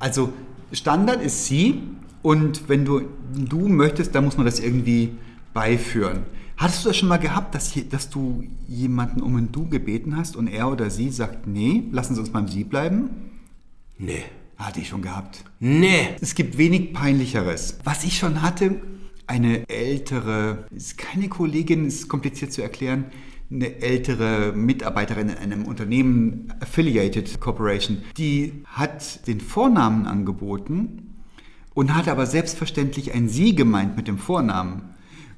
Also 0.00 0.32
Standard 0.72 1.22
ist 1.22 1.46
sie 1.46 1.82
und 2.22 2.68
wenn 2.68 2.84
du 2.84 3.02
du 3.34 3.68
möchtest, 3.68 4.14
dann 4.14 4.24
muss 4.24 4.36
man 4.36 4.46
das 4.46 4.60
irgendwie 4.60 5.10
beiführen. 5.54 6.22
Hattest 6.56 6.84
du 6.84 6.88
das 6.88 6.96
schon 6.96 7.08
mal 7.08 7.18
gehabt, 7.18 7.54
dass, 7.54 7.72
dass 7.88 8.10
du 8.10 8.42
jemanden 8.66 9.22
um 9.22 9.36
ein 9.36 9.52
Du 9.52 9.68
gebeten 9.68 10.16
hast 10.16 10.34
und 10.36 10.48
er 10.48 10.70
oder 10.70 10.90
sie 10.90 11.10
sagt, 11.10 11.46
nee, 11.46 11.84
lassen 11.92 12.14
Sie 12.14 12.20
uns 12.20 12.30
beim 12.30 12.48
Sie 12.48 12.64
bleiben? 12.64 13.10
nee, 13.98 14.24
Hatte 14.56 14.80
ich 14.80 14.88
schon 14.88 15.02
gehabt. 15.02 15.44
nee. 15.60 16.08
Es 16.20 16.34
gibt 16.34 16.58
wenig 16.58 16.92
peinlicheres. 16.92 17.78
Was 17.84 18.02
ich 18.04 18.18
schon 18.18 18.42
hatte, 18.42 18.80
eine 19.28 19.68
ältere, 19.68 20.66
ist 20.74 20.98
keine 20.98 21.28
Kollegin, 21.28 21.86
ist 21.86 22.08
kompliziert 22.08 22.52
zu 22.52 22.62
erklären, 22.62 23.04
eine 23.50 23.80
ältere 23.80 24.52
Mitarbeiterin 24.52 25.28
in 25.28 25.36
einem 25.36 25.64
Unternehmen, 25.64 26.52
Affiliated 26.60 27.40
Corporation, 27.40 27.98
die 28.16 28.64
hat 28.64 29.26
den 29.28 29.40
Vornamen 29.40 30.06
angeboten 30.06 31.07
und 31.78 31.94
hat 31.94 32.08
aber 32.08 32.26
selbstverständlich 32.26 33.14
ein 33.14 33.28
Sie 33.28 33.54
gemeint 33.54 33.96
mit 33.96 34.08
dem 34.08 34.18
Vornamen. 34.18 34.82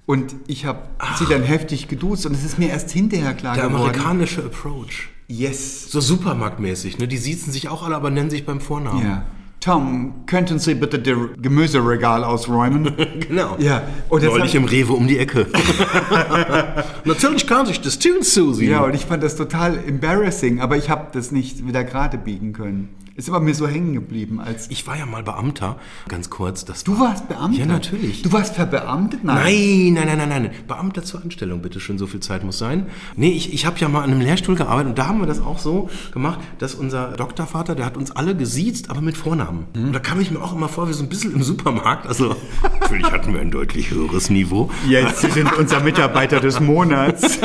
Und 0.06 0.34
ich 0.46 0.64
habe 0.64 0.88
sie 1.18 1.26
dann 1.26 1.42
heftig 1.42 1.86
geduzt 1.86 2.24
und 2.24 2.32
es 2.32 2.42
ist 2.42 2.58
mir 2.58 2.70
erst 2.70 2.90
hinterher 2.90 3.34
klar 3.34 3.56
Der 3.56 3.66
geworden. 3.66 3.82
amerikanische 3.90 4.40
Approach. 4.46 5.10
Yes. 5.28 5.90
So 5.90 6.00
supermarktmäßig, 6.00 6.96
ne? 6.96 7.06
Die 7.06 7.18
siezen 7.18 7.52
sich 7.52 7.68
auch 7.68 7.82
alle, 7.82 7.94
aber 7.94 8.08
nennen 8.08 8.30
sich 8.30 8.46
beim 8.46 8.62
Vornamen. 8.62 9.04
Ja. 9.04 9.26
Tom, 9.60 10.24
könnten 10.24 10.58
Sie 10.58 10.74
bitte 10.74 10.98
das 10.98 11.14
Gemüseregal 11.42 12.24
ausräumen? 12.24 12.90
Genau. 13.28 13.56
Ja, 13.58 13.82
und 14.08 14.22
das 14.22 14.30
Neulich 14.30 14.54
im 14.54 14.64
Rewe 14.64 14.94
um 14.94 15.06
die 15.06 15.18
Ecke. 15.18 15.46
Natürlich 17.04 17.46
kann 17.46 17.66
sich 17.66 17.82
das 17.82 17.98
tun, 17.98 18.22
Susi. 18.22 18.64
Ja, 18.64 18.80
und 18.80 18.94
ich 18.94 19.04
fand 19.04 19.22
das 19.22 19.36
total 19.36 19.76
embarrassing, 19.76 20.60
aber 20.60 20.78
ich 20.78 20.88
habe 20.88 21.08
das 21.12 21.32
nicht 21.32 21.66
wieder 21.66 21.84
gerade 21.84 22.16
biegen 22.16 22.54
können. 22.54 22.88
Ist 23.20 23.28
aber 23.28 23.40
mir 23.40 23.54
so 23.54 23.68
hängen 23.68 23.92
geblieben 23.92 24.40
als 24.40 24.70
ich 24.70 24.86
war 24.86 24.96
ja 24.96 25.04
mal 25.04 25.22
Beamter, 25.22 25.76
ganz 26.08 26.30
kurz. 26.30 26.64
Das 26.64 26.84
Du 26.84 26.98
warst 26.98 27.28
Beamter? 27.28 27.58
Ja, 27.58 27.66
natürlich. 27.66 28.22
Du 28.22 28.32
warst 28.32 28.54
verbeamtet? 28.54 29.24
Nein, 29.24 29.92
nein, 29.92 30.06
nein, 30.06 30.16
nein, 30.16 30.28
nein. 30.30 30.50
Beamter 30.66 31.02
zur 31.02 31.20
Anstellung, 31.20 31.60
bitte 31.60 31.80
schön, 31.80 31.98
so 31.98 32.06
viel 32.06 32.20
Zeit 32.20 32.44
muss 32.44 32.56
sein. 32.56 32.86
Nee, 33.16 33.28
ich, 33.28 33.52
ich 33.52 33.66
habe 33.66 33.78
ja 33.78 33.90
mal 33.90 34.04
an 34.04 34.12
einem 34.12 34.22
Lehrstuhl 34.22 34.54
gearbeitet 34.54 34.88
und 34.88 34.98
da 34.98 35.06
haben 35.06 35.20
wir 35.20 35.26
das 35.26 35.42
auch 35.42 35.58
so 35.58 35.90
gemacht, 36.12 36.40
dass 36.60 36.74
unser 36.74 37.08
Doktorvater, 37.08 37.74
der 37.74 37.84
hat 37.84 37.98
uns 37.98 38.10
alle 38.10 38.34
gesiezt, 38.34 38.88
aber 38.88 39.02
mit 39.02 39.18
Vornamen. 39.18 39.66
Und 39.74 39.92
da 39.92 39.98
kam 39.98 40.18
ich 40.18 40.30
mir 40.30 40.40
auch 40.40 40.54
immer 40.54 40.70
vor 40.70 40.88
wie 40.88 40.94
so 40.94 41.02
ein 41.02 41.10
bisschen 41.10 41.34
im 41.34 41.42
Supermarkt. 41.42 42.06
Also 42.06 42.34
natürlich 42.80 43.12
hatten 43.12 43.34
wir 43.34 43.42
ein 43.42 43.50
deutlich 43.50 43.90
höheres 43.90 44.30
Niveau. 44.30 44.70
Jetzt 44.88 45.20
sind 45.20 45.52
unser 45.58 45.80
Mitarbeiter 45.80 46.40
des 46.40 46.58
Monats. 46.58 47.38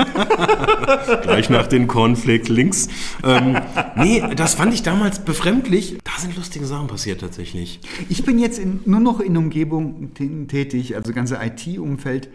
Gleich 1.23 1.49
nach 1.49 1.67
den 1.67 1.87
Cornflake 1.87 2.49
links. 2.49 2.87
Ähm, 3.25 3.57
nee, 3.97 4.23
das 4.37 4.53
fand 4.53 4.73
ich 4.73 4.81
damals 4.81 5.19
befremdlich. 5.19 5.64
Da 6.03 6.11
sind 6.19 6.35
lustige 6.35 6.65
Sachen 6.65 6.87
passiert 6.87 7.21
tatsächlich. 7.21 7.79
Ich 8.09 8.23
bin 8.23 8.39
jetzt 8.39 8.59
in, 8.59 8.81
nur 8.85 8.99
noch 8.99 9.19
in 9.19 9.35
Umgebung 9.37 10.13
tätig, 10.13 10.95
also 10.95 11.13
ganze 11.13 11.39
IT-Umfeld. 11.41 12.29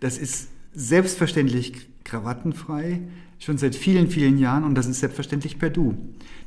Das 0.00 0.18
ist 0.18 0.48
selbstverständlich 0.74 1.88
krawattenfrei, 2.04 3.00
schon 3.38 3.58
seit 3.58 3.74
vielen, 3.74 4.08
vielen 4.08 4.38
Jahren 4.38 4.64
und 4.64 4.74
das 4.74 4.86
ist 4.86 5.00
selbstverständlich 5.00 5.58
per 5.58 5.70
Du. 5.70 5.96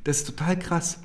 Das 0.03 0.17
ist 0.17 0.27
total 0.27 0.57
krass. 0.57 1.01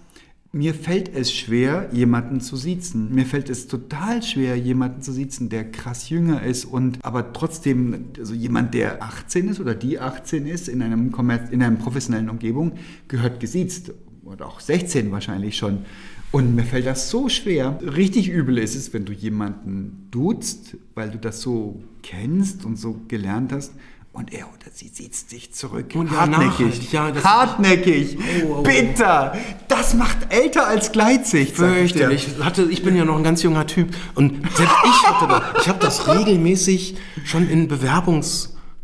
Mir 0.53 0.73
fällt 0.73 1.13
es 1.13 1.33
schwer, 1.33 1.89
jemanden 1.93 2.41
zu 2.41 2.55
siezen. 2.55 3.13
Mir 3.13 3.27
fällt 3.27 3.51
es 3.51 3.67
total 3.67 4.23
schwer, 4.23 4.57
jemanden 4.57 5.03
zu 5.03 5.11
siezen, 5.11 5.49
der 5.49 5.69
krass 5.69 6.11
jünger 6.11 6.45
ist 6.45 6.65
und 6.65 7.05
aber 7.05 7.33
trotzdem, 7.33 8.11
also 8.17 8.35
jemand, 8.35 8.73
der 8.73 9.03
18 9.03 9.49
ist 9.49 9.59
oder 9.59 9.75
die 9.75 9.99
18 9.99 10.47
ist, 10.47 10.69
in 10.69 10.81
einem, 10.81 11.13
in 11.51 11.61
einer 11.61 11.77
professionellen 11.77 12.31
Umgebung, 12.31 12.75
gehört 13.09 13.41
gesiezt. 13.41 13.91
Oder 14.25 14.47
auch 14.47 14.61
16 14.61 15.11
wahrscheinlich 15.13 15.57
schon. 15.57 15.85
Und 16.31 16.57
mir 16.57 16.65
fällt 16.65 16.87
das 16.87 17.11
so 17.11 17.29
schwer. 17.29 17.79
Richtig 17.81 18.29
übel 18.29 18.59
ist 18.59 18.75
es, 18.75 18.93
wenn 18.93 19.05
du 19.05 19.13
jemanden 19.13 20.09
duzt, 20.11 20.77
weil 20.95 21.11
du 21.11 21.19
das 21.19 21.41
so 21.41 21.81
kennst 22.03 22.65
und 22.65 22.77
so 22.77 23.01
gelernt 23.07 23.53
hast. 23.53 23.73
Und 24.13 24.33
er 24.33 24.47
oder 24.47 24.71
sie 24.73 24.89
sieht 24.89 25.33
dich 25.33 25.53
zurück. 25.53 25.93
Und 25.95 26.11
ja, 26.11 26.19
Hartnäckig. 26.21 26.93
ja, 26.93 27.13
Hartnäckig. 27.23 28.17
Oh, 28.17 28.47
oh, 28.47 28.55
oh. 28.59 28.63
Bitter. 28.63 29.37
Das 29.67 29.95
macht 29.95 30.33
älter 30.33 30.69
als 30.69 30.93
Gleitsicht. 30.93 31.57
Fürchterlich. 31.57 32.29
Ich, 32.29 32.45
hatte, 32.45 32.63
ich 32.63 32.85
bin 32.85 32.97
ja 32.97 33.05
noch 33.05 33.17
ein 33.17 33.25
ganz 33.25 33.43
junger 33.43 33.67
Typ 33.67 33.95
und 34.15 34.35
selbst 34.57 34.77
ich 34.85 35.07
hatte 35.09 35.27
das. 35.29 35.63
Ich 35.63 35.69
habe 35.69 35.81
das 35.81 36.09
regelmäßig 36.09 36.97
schon 37.25 37.49
in 37.49 37.67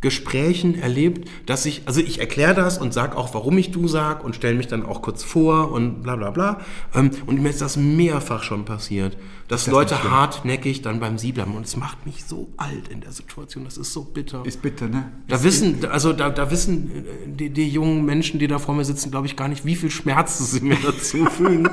Gesprächen 0.00 0.80
erlebt, 0.80 1.28
dass 1.44 1.66
ich, 1.66 1.82
also 1.84 2.00
ich 2.00 2.20
erkläre 2.20 2.54
das 2.54 2.78
und 2.78 2.94
sage 2.94 3.16
auch, 3.16 3.34
warum 3.34 3.58
ich 3.58 3.70
du 3.70 3.86
sag 3.86 4.24
und 4.24 4.34
stelle 4.34 4.54
mich 4.54 4.66
dann 4.66 4.86
auch 4.86 5.02
kurz 5.02 5.22
vor 5.22 5.72
und 5.72 6.02
bla 6.02 6.16
bla 6.16 6.30
bla. 6.30 6.60
Ähm, 6.94 7.10
und 7.26 7.42
mir 7.42 7.50
ist 7.50 7.60
das 7.60 7.76
mehrfach 7.76 8.42
schon 8.42 8.64
passiert, 8.64 9.18
dass 9.48 9.64
das 9.64 9.72
Leute 9.72 10.10
hartnäckig 10.10 10.80
dann 10.80 11.00
beim 11.00 11.18
Sie 11.18 11.32
bleiben. 11.32 11.54
Und 11.54 11.66
es 11.66 11.76
macht 11.76 12.06
mich 12.06 12.24
so 12.24 12.48
alt 12.56 12.88
in 12.88 13.02
der 13.02 13.12
Situation. 13.12 13.64
Das 13.64 13.76
ist 13.76 13.92
so 13.92 14.04
bitter. 14.04 14.42
Ist 14.46 14.62
bitter, 14.62 14.88
ne? 14.88 15.12
Da 15.28 15.42
wissen, 15.42 15.84
also 15.90 16.14
da, 16.14 16.30
da 16.30 16.50
wissen 16.50 16.90
äh, 16.90 17.02
die, 17.26 17.50
die 17.50 17.68
jungen 17.68 18.04
Menschen, 18.06 18.40
die 18.40 18.46
da 18.46 18.58
vor 18.58 18.74
mir 18.74 18.84
sitzen, 18.84 19.10
glaube 19.10 19.26
ich, 19.26 19.36
gar 19.36 19.48
nicht, 19.48 19.66
wie 19.66 19.76
viel 19.76 19.90
Schmerzen 19.90 20.44
sie 20.44 20.60
mir 20.60 20.78
dazu 20.82 21.26
fügen. 21.26 21.68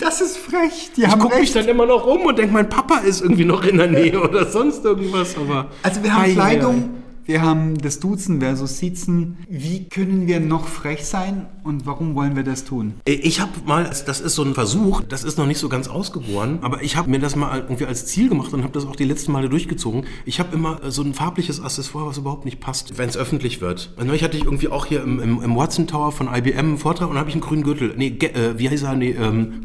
Das 0.00 0.20
ist 0.20 0.36
frech. 0.38 0.90
Die 0.96 1.02
Ich 1.02 1.18
gucke 1.18 1.38
mich 1.38 1.52
dann 1.52 1.66
immer 1.68 1.86
noch 1.86 2.04
um 2.04 2.22
und 2.22 2.36
denke, 2.38 2.52
mein 2.52 2.68
Papa 2.68 2.98
ist 2.98 3.20
irgendwie 3.20 3.44
noch 3.44 3.64
in 3.64 3.78
der 3.78 3.86
Nähe 3.86 4.20
oder 4.20 4.50
sonst 4.50 4.84
irgendwas. 4.84 5.36
Aber 5.36 5.70
Also 5.82 6.02
wir 6.02 6.12
haben 6.12 6.22
Ei, 6.22 6.30
ei, 6.30 6.34
Kleidung, 6.34 6.90
wir 7.24 7.42
haben 7.42 7.78
das 7.78 8.00
Duzen 8.00 8.40
versus 8.40 8.78
Siezen. 8.78 9.36
Wie 9.48 9.88
können 9.88 10.26
wir 10.26 10.40
noch 10.40 10.66
frech 10.66 11.04
sein 11.04 11.46
und 11.62 11.86
warum 11.86 12.14
wollen 12.14 12.36
wir 12.36 12.42
das 12.42 12.64
tun? 12.64 12.94
ei. 13.06 13.20
Ich 13.22 13.40
habe 13.40 13.52
mal, 13.64 13.84
das 13.84 14.20
ist 14.20 14.34
so 14.34 14.42
ein 14.42 14.54
Versuch, 14.54 15.02
das 15.08 15.22
ist 15.22 15.38
noch 15.38 15.46
nicht 15.46 15.58
so 15.58 15.68
ganz 15.68 15.88
ausgeboren, 15.88 16.58
aber 16.62 16.82
ich 16.82 16.96
habe 16.96 17.10
mir 17.10 17.20
das 17.20 17.36
mal 17.36 17.60
irgendwie 17.60 17.86
als 17.86 18.06
Ziel 18.06 18.28
gemacht 18.28 18.52
und 18.52 18.62
habe 18.62 18.72
das 18.72 18.86
auch 18.86 18.96
die 18.96 19.04
letzten 19.04 19.32
Male 19.32 19.48
durchgezogen. 19.48 20.04
Ich 20.24 20.40
habe 20.40 20.54
immer 20.54 20.82
äh, 20.82 20.90
so 20.90 21.02
ein 21.02 21.14
farbliches 21.14 21.62
Accessoire, 21.62 22.06
was 22.06 22.18
überhaupt 22.18 22.44
nicht 22.44 22.60
passt, 22.60 22.98
wenn 22.98 23.08
es 23.08 23.16
öffentlich 23.16 23.60
wird. 23.60 23.94
Neulich 23.98 24.24
hatte 24.24 24.36
ich 24.36 24.44
irgendwie 24.44 24.68
auch 24.68 24.86
hier 24.86 25.02
im, 25.02 25.20
im, 25.20 25.42
im 25.42 25.56
Watson 25.56 25.86
Tower 25.86 26.12
von 26.12 26.28
IBM 26.32 26.58
einen 26.58 26.78
Vortrag 26.78 27.08
und 27.08 27.18
habe 27.18 27.28
ich 27.28 27.34
einen 27.34 27.42
grünen 27.42 27.62
Gürtel. 27.62 27.94
Nee, 27.96 28.18
äh, 28.20 28.58
wie 28.58 28.68
heißt 28.68 28.84
er? 28.84 28.94
Nee, 28.96 29.12
ähm, 29.12 29.62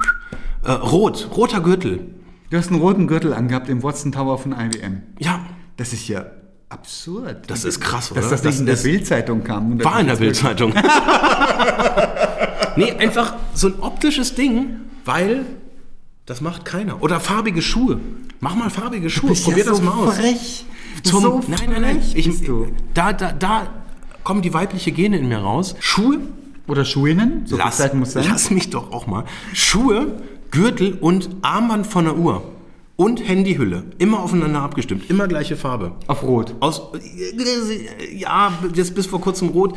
äh, 0.64 0.72
rot, 0.72 1.30
roter 1.36 1.62
Gürtel. 1.62 2.00
Du 2.50 2.58
hast 2.58 2.72
einen 2.72 2.80
roten 2.80 3.08
Gürtel 3.08 3.34
angehabt 3.34 3.68
im 3.68 3.84
Watson 3.84 4.12
Tower 4.12 4.38
von 4.38 4.54
IBM. 4.54 5.02
Ja, 5.20 5.46
Das 5.78 5.94
ist 5.94 6.08
ja 6.08 6.26
absurd. 6.70 7.50
Das 7.50 7.64
ist 7.64 7.80
krass, 7.80 8.10
Dass 8.10 8.18
oder? 8.26 8.30
das 8.30 8.44
nicht 8.44 8.54
Das 8.54 8.60
in 8.60 8.66
der 8.66 8.76
Bildzeitung 8.76 9.44
kam. 9.44 9.72
Und 9.72 9.84
War 9.84 10.00
in 10.00 10.08
der 10.08 10.16
das 10.16 10.20
Bildzeitung. 10.20 10.74
nee, 12.76 12.92
einfach 12.94 13.36
so 13.54 13.68
ein 13.68 13.80
optisches 13.80 14.36
Ding, 14.36 14.78
weil 15.06 15.46
das 16.26 16.42
macht 16.42 16.66
keiner. 16.66 17.02
Oder 17.02 17.20
farbige 17.20 17.62
Schuhe. 17.62 18.00
Mach 18.40 18.56
mal 18.56 18.70
farbige 18.70 19.10
Schuhe. 19.10 19.34
Probier 19.34 19.64
ja 19.64 19.70
das 19.72 19.78
so 19.78 19.84
mal 19.84 19.92
aus. 19.94 20.18
frech. 20.18 20.66
Zum, 21.04 21.22
so 21.22 21.42
nein, 21.48 21.70
nein, 21.72 21.82
nein. 21.82 22.02
frech 22.02 22.28
Ich. 22.28 22.52
Da, 22.94 23.14
da, 23.14 23.32
da 23.32 23.68
kommen 24.24 24.42
die 24.42 24.54
weibliche 24.54 24.92
Gene 24.92 25.18
in 25.18 25.28
mir 25.30 25.40
raus. 25.40 25.76
Schuhe, 25.80 26.20
Oder 26.68 26.84
Schuhinnen? 26.86 27.44
So 27.46 27.56
lass, 27.56 27.78
Zeit 27.78 27.94
muss 27.94 28.12
sein. 28.12 28.26
lass 28.30 28.52
mich 28.52 28.70
doch 28.70 28.92
auch 28.92 29.08
mal. 29.08 29.24
Schuhe, 29.54 30.22
Gürtel 30.52 30.98
und 31.00 31.30
Armband 31.42 31.88
von 31.88 32.06
der 32.06 32.18
Uhr. 32.18 32.44
Und 32.98 33.26
Handyhülle. 33.28 33.84
Immer 34.00 34.22
aufeinander 34.24 34.62
abgestimmt. 34.62 35.08
Immer 35.10 35.28
gleiche 35.28 35.56
Farbe. 35.56 35.92
Auf 36.08 36.24
Rot. 36.24 36.56
Aus, 36.62 36.82
ja, 38.16 38.52
jetzt 38.74 38.96
bis 38.96 39.06
vor 39.06 39.22
kurzem 39.22 39.50
rot. 39.50 39.76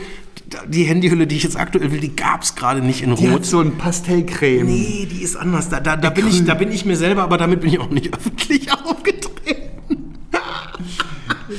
Die 0.67 0.85
Handyhülle, 0.85 1.27
die 1.27 1.37
ich 1.37 1.43
jetzt 1.43 1.57
aktuell 1.59 1.93
will, 1.93 2.01
die 2.01 2.17
gab 2.17 2.43
es 2.43 2.55
gerade 2.57 2.81
nicht 2.81 3.03
in 3.03 3.15
Die 3.17 3.27
rot. 3.27 3.35
hat 3.41 3.45
so 3.45 3.61
ein 3.61 3.77
Pastellcreme. 3.77 4.65
Nee, 4.67 5.07
die 5.11 5.23
ist 5.23 5.37
anders. 5.37 5.69
Da, 5.69 5.81
da, 5.81 5.97
da, 5.97 6.09
bin 6.11 6.27
ich, 6.29 6.45
da 6.47 6.55
bin 6.55 6.73
ich 6.73 6.87
mir 6.87 6.97
selber, 6.97 7.23
aber 7.23 7.37
damit 7.37 7.61
bin 7.61 7.69
ich 7.71 7.79
auch 7.79 7.91
nicht 7.91 8.13
öffentlich 8.17 8.73
aufgetreten. 8.73 9.29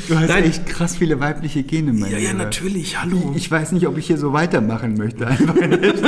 Du 0.08 0.18
hast 0.18 0.30
Nein. 0.30 0.46
echt 0.46 0.66
krass 0.66 0.96
viele 0.96 1.20
weibliche 1.20 1.64
Gene, 1.64 1.94
mein 1.94 2.12
Ja, 2.12 2.18
ja, 2.18 2.32
Lieber. 2.32 2.44
natürlich. 2.46 3.00
Hallo. 3.00 3.34
Ich 3.36 3.52
weiß 3.52 3.74
nicht, 3.74 3.86
ob 3.88 3.98
ich 3.98 4.08
hier 4.08 4.18
so 4.18 4.34
weitermachen 4.34 4.96
möchte. 4.98 5.28
Einfach 5.28 5.54
nicht. 5.56 5.82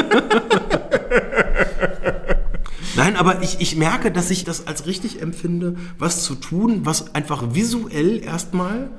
Nein, 3.04 3.18
aber 3.18 3.42
ich, 3.42 3.60
ich 3.60 3.76
merke, 3.76 4.12
dass 4.12 4.32
ich 4.32 4.46
das 4.46 4.66
als 4.66 4.86
richtig 4.86 5.22
empfinde, 5.22 5.76
was 6.00 6.24
zu 6.24 6.36
tun, 6.36 6.86
was 6.86 7.14
einfach 7.14 7.54
visuell 7.54 8.24
erstmal 8.24 8.92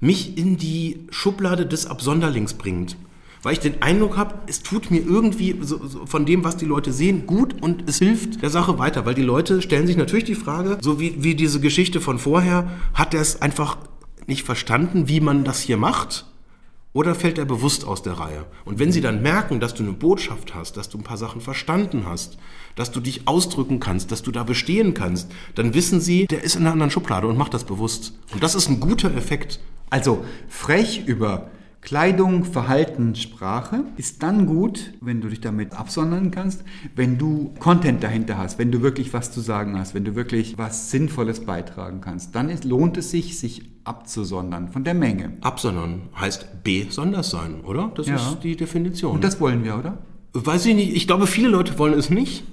mich 0.00 0.36
in 0.36 0.56
die 0.56 1.06
Schublade 1.10 1.64
des 1.64 1.86
Absonderlings 1.86 2.54
bringt. 2.54 2.96
Weil 3.44 3.52
ich 3.52 3.60
den 3.60 3.80
Eindruck 3.80 4.16
habe, 4.16 4.34
es 4.48 4.64
tut 4.64 4.90
mir 4.90 5.02
irgendwie 5.02 5.56
so, 5.60 5.86
so 5.86 6.04
von 6.04 6.26
dem, 6.26 6.42
was 6.42 6.56
die 6.56 6.64
Leute 6.64 6.92
sehen, 6.92 7.28
gut 7.28 7.62
und 7.62 7.88
es 7.88 7.98
hilft 7.98 8.42
der 8.42 8.50
Sache 8.50 8.80
weiter. 8.80 9.06
Weil 9.06 9.14
die 9.14 9.22
Leute 9.22 9.62
stellen 9.62 9.86
sich 9.86 9.96
natürlich 9.96 10.24
die 10.24 10.34
Frage, 10.34 10.78
so 10.80 10.98
wie, 10.98 11.22
wie 11.22 11.36
diese 11.36 11.60
Geschichte 11.60 12.00
von 12.00 12.18
vorher, 12.18 12.68
hat 12.92 13.14
er 13.14 13.20
es 13.20 13.40
einfach 13.40 13.78
nicht 14.26 14.42
verstanden, 14.42 15.06
wie 15.06 15.20
man 15.20 15.44
das 15.44 15.60
hier 15.60 15.76
macht? 15.76 16.26
Oder 16.94 17.16
fällt 17.16 17.38
er 17.38 17.44
bewusst 17.44 17.84
aus 17.84 18.02
der 18.02 18.14
Reihe? 18.14 18.46
Und 18.64 18.78
wenn 18.78 18.92
sie 18.92 19.00
dann 19.00 19.20
merken, 19.20 19.58
dass 19.58 19.74
du 19.74 19.82
eine 19.82 19.92
Botschaft 19.92 20.54
hast, 20.54 20.76
dass 20.76 20.88
du 20.88 20.98
ein 20.98 21.04
paar 21.04 21.16
Sachen 21.16 21.40
verstanden 21.40 22.04
hast, 22.06 22.38
dass 22.76 22.92
du 22.92 23.00
dich 23.00 23.26
ausdrücken 23.28 23.80
kannst, 23.80 24.10
dass 24.12 24.22
du 24.22 24.30
da 24.30 24.42
bestehen 24.42 24.94
kannst, 24.94 25.30
dann 25.54 25.74
wissen 25.74 26.00
sie, 26.00 26.26
der 26.26 26.42
ist 26.42 26.54
in 26.56 26.62
einer 26.62 26.72
anderen 26.72 26.90
Schublade 26.90 27.26
und 27.26 27.36
macht 27.38 27.54
das 27.54 27.64
bewusst. 27.64 28.18
Und 28.32 28.42
das 28.42 28.54
ist 28.54 28.68
ein 28.68 28.80
guter 28.80 29.14
Effekt. 29.14 29.60
Also, 29.90 30.24
frech 30.48 31.04
über 31.06 31.50
Kleidung, 31.80 32.44
Verhalten, 32.44 33.14
Sprache 33.14 33.84
ist 33.98 34.22
dann 34.22 34.46
gut, 34.46 34.94
wenn 35.02 35.20
du 35.20 35.28
dich 35.28 35.42
damit 35.42 35.74
absondern 35.74 36.30
kannst, 36.30 36.64
wenn 36.96 37.18
du 37.18 37.52
Content 37.58 38.02
dahinter 38.02 38.38
hast, 38.38 38.58
wenn 38.58 38.72
du 38.72 38.80
wirklich 38.80 39.12
was 39.12 39.30
zu 39.32 39.40
sagen 39.42 39.78
hast, 39.78 39.94
wenn 39.94 40.02
du 40.04 40.14
wirklich 40.14 40.56
was 40.56 40.90
Sinnvolles 40.90 41.40
beitragen 41.44 42.00
kannst. 42.00 42.34
Dann 42.34 42.48
ist, 42.48 42.64
lohnt 42.64 42.96
es 42.96 43.10
sich, 43.10 43.38
sich 43.38 43.68
abzusondern 43.84 44.68
von 44.68 44.82
der 44.82 44.94
Menge. 44.94 45.34
Absondern 45.42 46.08
heißt 46.18 46.64
besonders 46.64 47.28
sein, 47.28 47.60
oder? 47.64 47.92
Das 47.94 48.06
Ja. 48.06 48.16
ist 48.16 48.38
die 48.42 48.56
Definition. 48.56 49.12
Und 49.16 49.22
das 49.22 49.38
wollen 49.38 49.62
wir, 49.62 49.76
oder? 49.78 49.98
Weiß 50.32 50.64
ich 50.64 50.74
nicht. 50.74 50.96
Ich 50.96 51.06
glaube, 51.06 51.26
viele 51.26 51.48
Leute 51.48 51.78
wollen 51.78 51.92
es 51.98 52.08
nicht. 52.08 52.44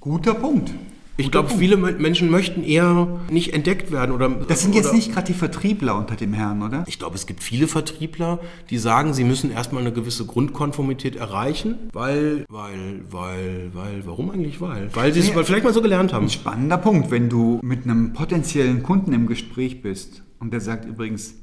Guter 0.00 0.34
Punkt. 0.34 0.72
Ich 1.16 1.30
glaube, 1.30 1.50
viele 1.50 1.76
Me- 1.76 1.92
Menschen 1.92 2.30
möchten 2.30 2.62
eher 2.64 3.20
nicht 3.30 3.52
entdeckt 3.52 3.92
werden 3.92 4.12
oder. 4.12 4.30
Das 4.30 4.62
sind 4.62 4.74
jetzt 4.74 4.86
oder, 4.86 4.94
nicht 4.96 5.12
gerade 5.12 5.26
die 5.26 5.34
Vertriebler 5.34 5.94
unter 5.98 6.16
dem 6.16 6.32
Herrn, 6.32 6.62
oder? 6.62 6.84
Ich 6.86 6.98
glaube, 6.98 7.14
es 7.16 7.26
gibt 7.26 7.42
viele 7.42 7.68
Vertriebler, 7.68 8.38
die 8.70 8.78
sagen, 8.78 9.12
sie 9.12 9.24
müssen 9.24 9.50
erstmal 9.50 9.82
eine 9.82 9.92
gewisse 9.92 10.24
Grundkonformität 10.24 11.16
erreichen, 11.16 11.74
weil, 11.92 12.46
weil, 12.48 13.02
weil, 13.10 13.70
weil, 13.74 14.06
warum 14.06 14.30
eigentlich 14.30 14.62
weil? 14.62 14.88
Weil 14.94 15.12
sie 15.12 15.20
es 15.20 15.34
Nee. 15.34 15.44
vielleicht 15.44 15.64
mal 15.64 15.74
so 15.74 15.82
gelernt 15.82 16.14
haben. 16.14 16.30
Spannender 16.30 16.78
Punkt, 16.78 17.10
wenn 17.10 17.28
du 17.28 17.60
mit 17.62 17.84
einem 17.84 18.14
potenziellen 18.14 18.82
Kunden 18.82 19.12
im 19.12 19.26
Gespräch 19.26 19.82
bist 19.82 20.22
und 20.38 20.54
der 20.54 20.62
sagt 20.62 20.86
übrigens, 20.86 21.34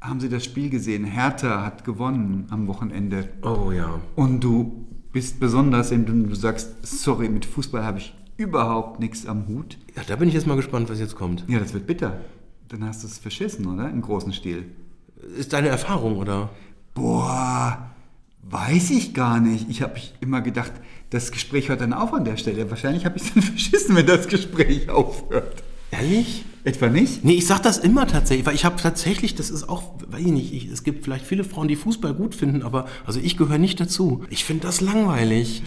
haben 0.00 0.20
Sie 0.20 0.28
das 0.28 0.44
Spiel 0.44 0.70
gesehen? 0.70 1.04
Hertha 1.04 1.64
hat 1.64 1.84
gewonnen 1.84 2.46
am 2.50 2.68
Wochenende. 2.68 3.28
Oh 3.42 3.72
ja. 3.72 3.98
Und 4.14 4.44
du 4.44 4.86
bist 5.12 5.40
besonders, 5.40 5.90
indem 5.90 6.28
du 6.28 6.34
sagst, 6.34 6.86
sorry, 6.86 7.28
mit 7.28 7.44
Fußball 7.44 7.84
habe 7.84 7.98
ich 7.98 8.14
überhaupt 8.36 9.00
nichts 9.00 9.26
am 9.26 9.46
Hut. 9.48 9.76
Ja, 9.96 10.02
da 10.06 10.16
bin 10.16 10.28
ich 10.28 10.34
jetzt 10.34 10.46
mal 10.46 10.56
gespannt, 10.56 10.88
was 10.88 11.00
jetzt 11.00 11.14
kommt. 11.16 11.44
Ja, 11.48 11.58
das 11.58 11.74
wird 11.74 11.86
bitter. 11.86 12.20
Dann 12.68 12.84
hast 12.84 13.02
du 13.02 13.06
es 13.06 13.18
verschissen, 13.18 13.66
oder? 13.66 13.90
Im 13.90 14.00
großen 14.00 14.32
Stil. 14.32 14.64
Ist 15.36 15.52
deine 15.52 15.68
Erfahrung, 15.68 16.16
oder? 16.16 16.50
Boah, 16.94 17.90
weiß 18.42 18.90
ich 18.90 19.12
gar 19.12 19.40
nicht. 19.40 19.68
Ich 19.68 19.82
habe 19.82 20.00
immer 20.20 20.40
gedacht, 20.40 20.72
das 21.10 21.32
Gespräch 21.32 21.68
hört 21.68 21.80
dann 21.80 21.92
auf 21.92 22.14
an 22.14 22.24
der 22.24 22.36
Stelle. 22.36 22.70
Wahrscheinlich 22.70 23.04
habe 23.04 23.18
ich 23.18 23.24
es 23.24 23.34
dann 23.34 23.42
verschissen, 23.42 23.96
wenn 23.96 24.06
das 24.06 24.28
Gespräch 24.28 24.88
aufhört. 24.88 25.62
Ehrlich? 25.90 26.44
Etwa 26.62 26.88
nicht? 26.88 27.24
Nee, 27.24 27.34
ich 27.34 27.46
sag 27.46 27.60
das 27.62 27.78
immer 27.78 28.06
tatsächlich, 28.06 28.44
weil 28.46 28.54
ich 28.54 28.66
habe 28.66 28.76
tatsächlich, 28.80 29.34
das 29.34 29.48
ist 29.48 29.68
auch, 29.68 29.94
weiß 30.08 30.20
ich 30.20 30.32
nicht, 30.32 30.52
ich, 30.52 30.66
es 30.66 30.82
gibt 30.82 31.04
vielleicht 31.04 31.24
viele 31.24 31.42
Frauen, 31.42 31.68
die 31.68 31.76
Fußball 31.76 32.12
gut 32.12 32.34
finden, 32.34 32.62
aber 32.62 32.86
also 33.06 33.18
ich 33.18 33.38
gehöre 33.38 33.58
nicht 33.58 33.80
dazu. 33.80 34.24
Ich 34.28 34.44
finde 34.44 34.66
das 34.66 34.82
langweilig. 34.82 35.62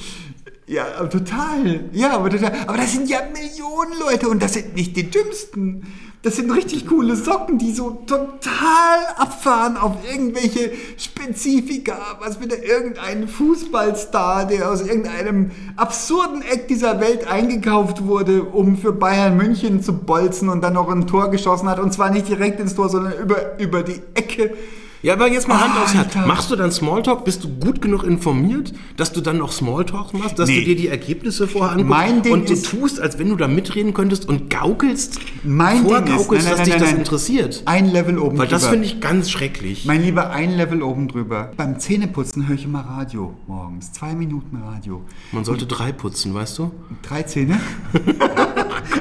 Ja, 0.66 0.86
aber 0.98 1.10
total. 1.10 1.90
Ja, 1.92 2.12
aber 2.14 2.30
total. 2.30 2.54
Aber 2.68 2.78
das 2.78 2.94
sind 2.94 3.10
ja 3.10 3.20
Millionen 3.32 4.00
Leute 4.00 4.30
und 4.30 4.42
das 4.42 4.54
sind 4.54 4.76
nicht 4.76 4.96
die 4.96 5.10
dümmsten. 5.10 5.86
Das 6.22 6.38
sind 6.38 6.50
richtig 6.52 6.88
coole 6.88 7.18
Socken, 7.18 7.58
die 7.58 7.74
so 7.74 8.02
total 8.08 8.98
abfahren 9.18 9.76
auf 9.76 9.98
irgendwelche 10.10 10.72
Spezifika, 10.96 11.98
was 12.22 12.40
wieder 12.40 12.64
irgendein 12.64 13.28
Fußballstar, 13.28 14.48
der 14.48 14.72
aus 14.72 14.82
irgendeinem 14.84 15.52
absurden 15.76 16.42
Eck 16.42 16.70
dieser 16.70 17.02
Welt 17.02 17.28
eingekauft 17.28 18.06
wurde, 18.06 18.44
um 18.44 18.78
für 18.78 18.94
Bayern 18.94 19.36
München 19.36 19.84
zu 19.84 19.92
bolzen 19.92 20.48
und 20.48 20.62
dann 20.62 20.76
noch 20.76 20.88
ein 20.88 21.08
Tor 21.08 21.30
geschossen 21.30 21.68
hat. 21.68 21.80
Und 21.80 21.92
zwar 21.92 22.10
nicht 22.10 22.30
direkt 22.30 22.62
ins 22.62 22.74
Tor, 22.74 22.88
sondern 22.88 23.22
über, 23.22 23.60
über 23.60 23.84
die 23.84 24.02
Ecke. 24.14 24.56
Ja, 25.04 25.14
aber 25.14 25.30
jetzt 25.30 25.50
mal 25.50 25.60
Hand 25.60 25.74
aufs 25.84 25.94
Herz. 25.94 26.16
Machst 26.26 26.50
du 26.50 26.56
dann 26.56 26.72
Smalltalk? 26.72 27.26
Bist 27.26 27.44
du 27.44 27.50
gut 27.50 27.82
genug 27.82 28.04
informiert, 28.04 28.74
dass 28.96 29.12
du 29.12 29.20
dann 29.20 29.38
noch 29.38 29.52
Smalltalk 29.52 30.14
machst, 30.14 30.40
dass 30.40 30.48
Nee. 30.48 30.60
du 30.62 30.66
dir 30.68 30.76
die 30.78 30.88
Ergebnisse 30.88 31.46
vorher 31.48 31.72
anguckst 31.74 31.90
Mein 31.90 32.22
Ding 32.22 32.32
und 32.32 32.48
du 32.50 32.54
ist- 32.54 32.66
tust, 32.70 33.02
als 33.02 33.20
wenn 33.20 33.28
du 33.28 33.36
da 33.36 33.50
mitreden 33.50 33.94
könntest 33.94 34.30
und 34.30 34.50
gaukelst, 34.50 35.20
Mein 35.44 35.76
Ding 35.78 35.84
ist, 35.86 35.92
vorgaukelst, 35.92 36.30
nein, 36.48 36.56
nein, 36.56 36.58
dass 36.58 36.64
dich 36.64 36.74
nein, 36.74 36.80
das 36.80 36.90
nein. 36.92 36.98
interessiert? 37.00 37.62
Ein 37.66 37.92
Level 37.92 38.18
oben 38.18 38.38
Weil 38.38 38.48
das 38.48 38.62
drüber. 38.62 38.72
finde 38.72 38.86
ich 38.88 39.02
ganz 39.02 39.30
schrecklich. 39.30 39.86
Mein 39.86 40.02
Lieber, 40.04 40.30
ein 40.30 40.56
Level 40.56 40.82
oben 40.82 41.10
drüber. 41.10 41.52
Beim 41.58 41.80
Zähneputzen 41.80 42.48
höre 42.48 42.56
ich 42.56 42.64
immer 42.64 42.80
Radio 42.82 43.34
morgens. 43.46 43.92
Zwei 43.92 44.14
Minuten 44.16 44.56
Radio. 44.64 45.02
Man 45.34 45.44
sollte 45.44 45.66
drei 45.66 45.92
putzen, 45.92 46.34
weißt 46.34 46.58
du? 46.60 46.72
Drei 47.02 47.24
Zähne? 47.24 47.60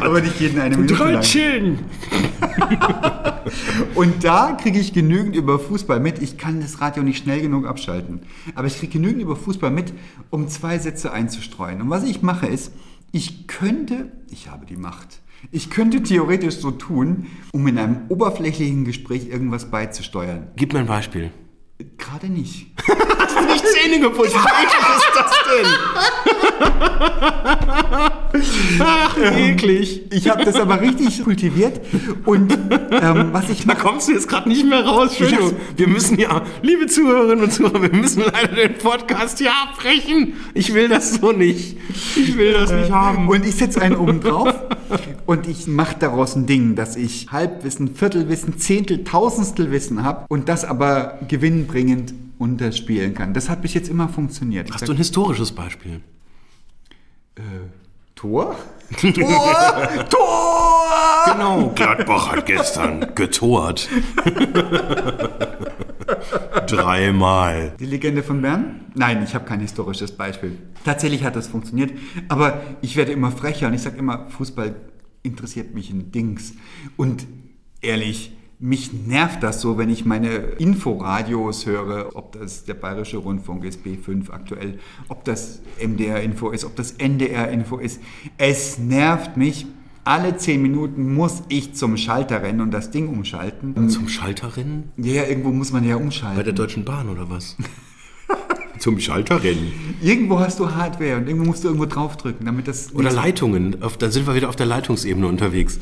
Aber 0.06 0.20
nicht 0.20 0.40
jeden 0.40 0.60
eine 0.60 0.76
Minute. 0.76 1.20
Chillen. 1.20 1.78
Und 3.94 4.24
da 4.24 4.52
kriege 4.52 4.78
ich 4.78 4.92
genügend 4.92 5.36
über 5.36 5.58
Fußball 5.58 6.00
mit. 6.00 6.20
Ich 6.20 6.38
kann 6.38 6.60
das 6.60 6.80
Radio 6.80 7.02
nicht 7.02 7.22
schnell 7.22 7.40
genug 7.40 7.66
abschalten. 7.66 8.20
Aber 8.54 8.66
ich 8.66 8.78
kriege 8.78 8.92
genügend 8.92 9.22
über 9.22 9.36
Fußball 9.36 9.70
mit, 9.70 9.92
um 10.30 10.48
zwei 10.48 10.78
Sätze 10.78 11.12
einzustreuen. 11.12 11.80
Und 11.80 11.90
was 11.90 12.04
ich 12.04 12.22
mache 12.22 12.46
ist, 12.46 12.72
ich 13.12 13.46
könnte, 13.46 14.10
ich 14.30 14.48
habe 14.48 14.66
die 14.66 14.76
Macht, 14.76 15.20
Ich 15.50 15.70
könnte 15.70 16.02
theoretisch 16.02 16.56
so 16.56 16.70
tun, 16.70 17.26
um 17.52 17.66
in 17.66 17.76
einem 17.76 17.96
oberflächlichen 18.08 18.84
Gespräch 18.84 19.28
irgendwas 19.28 19.70
beizusteuern. 19.70 20.46
Gib 20.56 20.72
mir 20.72 20.78
ein 20.78 20.86
Beispiel. 20.86 21.30
Gerade 22.02 22.28
nicht. 22.28 22.66
Hast 23.18 23.36
du 23.36 23.44
nicht 23.44 23.64
Zähne 23.66 24.00
geputzt? 24.00 24.34
Wie 24.34 24.38
eklig 24.38 24.86
ist 24.96 25.12
das 25.14 25.32
denn? 25.48 25.66
Ach, 28.80 29.16
eklig. 29.36 30.02
Ich 30.10 30.28
habe 30.28 30.44
das 30.44 30.56
aber 30.56 30.80
richtig 30.80 31.22
kultiviert. 31.22 31.80
Und 32.24 32.52
ähm, 32.52 33.28
was 33.32 33.48
ich 33.50 33.66
Da 33.66 33.74
kommst 33.74 34.08
du 34.08 34.12
jetzt 34.12 34.28
gerade 34.28 34.48
nicht 34.48 34.66
mehr 34.66 34.84
raus, 34.84 35.10
Entschuldigung. 35.10 35.52
Wir 35.76 35.88
müssen 35.88 36.18
ja, 36.18 36.42
liebe 36.62 36.86
Zuhörerinnen 36.86 37.44
und 37.44 37.52
Zuhörer, 37.52 37.82
wir 37.82 37.92
müssen 37.92 38.22
leider 38.32 38.54
den 38.54 38.78
Podcast 38.78 39.38
hier 39.38 39.52
abbrechen. 39.52 40.34
Ich 40.54 40.74
will 40.74 40.88
das 40.88 41.14
so 41.14 41.32
nicht. 41.32 41.76
Ich 42.16 42.36
will 42.36 42.52
das 42.52 42.72
nicht 42.72 42.90
haben. 42.90 43.28
und 43.28 43.46
ich 43.46 43.54
setze 43.54 43.80
einen 43.80 43.96
oben 43.96 44.20
drauf 44.20 44.54
und 45.26 45.48
ich 45.48 45.66
mache 45.66 45.96
daraus 45.98 46.36
ein 46.36 46.46
Ding, 46.46 46.74
dass 46.74 46.96
ich 46.96 47.28
Halbwissen, 47.30 47.94
Viertelwissen, 47.94 48.58
Zehntel, 48.58 49.04
Tausendstel 49.04 49.70
Wissen 49.70 50.02
habe 50.02 50.26
und 50.28 50.48
das 50.48 50.64
aber 50.64 51.18
gewinnbringend 51.92 52.14
unterspielen 52.38 53.14
kann. 53.14 53.34
Das 53.34 53.48
hat 53.48 53.62
bis 53.62 53.74
jetzt 53.74 53.88
immer 53.88 54.08
funktioniert. 54.08 54.68
Ich 54.68 54.74
Hast 54.74 54.80
sag, 54.80 54.86
du 54.86 54.94
ein 54.94 54.98
historisches 54.98 55.52
Beispiel? 55.52 56.00
Tor? 58.14 58.56
Tor! 58.98 59.88
Tor! 60.10 61.32
Genau, 61.32 61.72
Gladbach 61.74 62.32
hat 62.32 62.46
gestern 62.46 63.14
getort. 63.14 63.88
Dreimal. 66.66 67.74
Die 67.78 67.86
Legende 67.86 68.22
von 68.22 68.42
Bern? 68.42 68.86
Nein, 68.94 69.22
ich 69.22 69.34
habe 69.34 69.44
kein 69.44 69.60
historisches 69.60 70.12
Beispiel. 70.12 70.58
Tatsächlich 70.84 71.24
hat 71.24 71.36
das 71.36 71.46
funktioniert, 71.46 71.92
aber 72.28 72.60
ich 72.82 72.96
werde 72.96 73.12
immer 73.12 73.30
frecher 73.30 73.68
und 73.68 73.74
ich 73.74 73.82
sage 73.82 73.96
immer, 73.98 74.26
Fußball 74.30 74.74
interessiert 75.22 75.74
mich 75.74 75.90
ein 75.90 76.10
Dings. 76.10 76.54
Und 76.96 77.26
ehrlich, 77.80 78.32
mich 78.62 78.92
nervt 78.92 79.42
das 79.42 79.60
so, 79.60 79.76
wenn 79.76 79.90
ich 79.90 80.04
meine 80.04 80.28
Inforadios 80.58 81.66
höre, 81.66 82.14
ob 82.14 82.32
das 82.32 82.64
der 82.64 82.74
Bayerische 82.74 83.16
Rundfunk 83.16 83.64
ist, 83.64 83.84
B5 83.84 84.30
aktuell, 84.30 84.78
ob 85.08 85.24
das 85.24 85.60
MDR-Info 85.84 86.50
ist, 86.50 86.64
ob 86.64 86.76
das 86.76 86.92
NDR-Info 86.92 87.78
ist. 87.78 88.00
Es 88.38 88.78
nervt 88.78 89.36
mich. 89.36 89.66
Alle 90.04 90.36
zehn 90.36 90.62
Minuten 90.62 91.14
muss 91.14 91.42
ich 91.48 91.74
zum 91.74 91.96
Schalter 91.96 92.42
rennen 92.42 92.60
und 92.60 92.72
das 92.72 92.90
Ding 92.90 93.08
umschalten. 93.08 93.88
Zum 93.88 94.08
Schalterrennen? 94.08 94.92
Ja, 94.96 95.24
irgendwo 95.24 95.50
muss 95.50 95.72
man 95.72 95.84
ja 95.84 95.96
umschalten. 95.96 96.36
Bei 96.36 96.42
der 96.44 96.52
Deutschen 96.52 96.84
Bahn 96.84 97.08
oder 97.08 97.30
was? 97.30 97.56
Zum 98.78 98.98
Schalterrennen. 98.98 99.70
Irgendwo 100.02 100.40
hast 100.40 100.58
du 100.58 100.74
Hardware 100.74 101.16
und 101.16 101.28
irgendwo 101.28 101.46
musst 101.46 101.62
du 101.62 101.68
irgendwo 101.68 101.86
draufdrücken, 101.86 102.46
damit 102.46 102.66
das. 102.66 102.92
Oder 102.94 103.12
Leitungen. 103.12 103.80
Auf, 103.80 103.96
da 103.96 104.10
sind 104.10 104.26
wir 104.26 104.34
wieder 104.34 104.48
auf 104.48 104.56
der 104.56 104.66
Leitungsebene 104.66 105.28
unterwegs. 105.28 105.78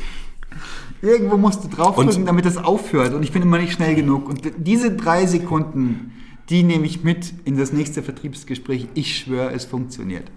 Irgendwo 1.02 1.36
musst 1.36 1.64
du 1.64 1.68
draufdrücken, 1.68 2.26
damit 2.26 2.44
das 2.44 2.56
aufhört. 2.56 3.14
Und 3.14 3.22
ich 3.22 3.32
bin 3.32 3.42
immer 3.42 3.58
nicht 3.58 3.72
schnell 3.72 3.94
genug. 3.94 4.28
Und 4.28 4.42
diese 4.58 4.94
drei 4.94 5.26
Sekunden, 5.26 6.12
die 6.50 6.62
nehme 6.62 6.86
ich 6.86 7.02
mit 7.02 7.32
in 7.44 7.56
das 7.56 7.72
nächste 7.72 8.02
Vertriebsgespräch. 8.02 8.88
Ich 8.94 9.16
schwöre, 9.18 9.52
es 9.52 9.64
funktioniert. 9.64 10.30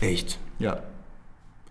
Echt. 0.00 0.38
Ja. 0.58 0.82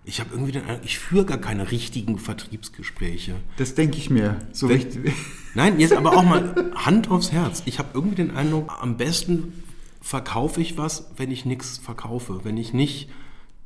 Ich 0.03 0.19
habe 0.19 0.31
irgendwie 0.31 0.53
den 0.53 0.63
Eindruck, 0.63 0.85
ich 0.85 0.97
führe 0.97 1.25
gar 1.25 1.37
keine 1.37 1.71
richtigen 1.71 2.17
Vertriebsgespräche. 2.17 3.35
Das 3.57 3.75
denke 3.75 3.97
ich 3.97 4.09
mir. 4.09 4.37
So 4.51 4.67
richtig. 4.67 5.13
Nein, 5.53 5.79
jetzt 5.79 5.93
aber 5.93 6.17
auch 6.17 6.23
mal 6.23 6.71
Hand 6.75 7.11
aufs 7.11 7.31
Herz. 7.31 7.61
Ich 7.65 7.79
habe 7.79 7.89
irgendwie 7.93 8.15
den 8.15 8.35
Eindruck, 8.35 8.71
am 8.81 8.97
besten 8.97 9.63
verkaufe 10.01 10.61
ich 10.61 10.77
was, 10.77 11.11
wenn 11.17 11.31
ich 11.31 11.45
nichts 11.45 11.77
verkaufe. 11.77 12.41
Wenn 12.43 12.57
ich 12.57 12.73
nicht 12.73 13.09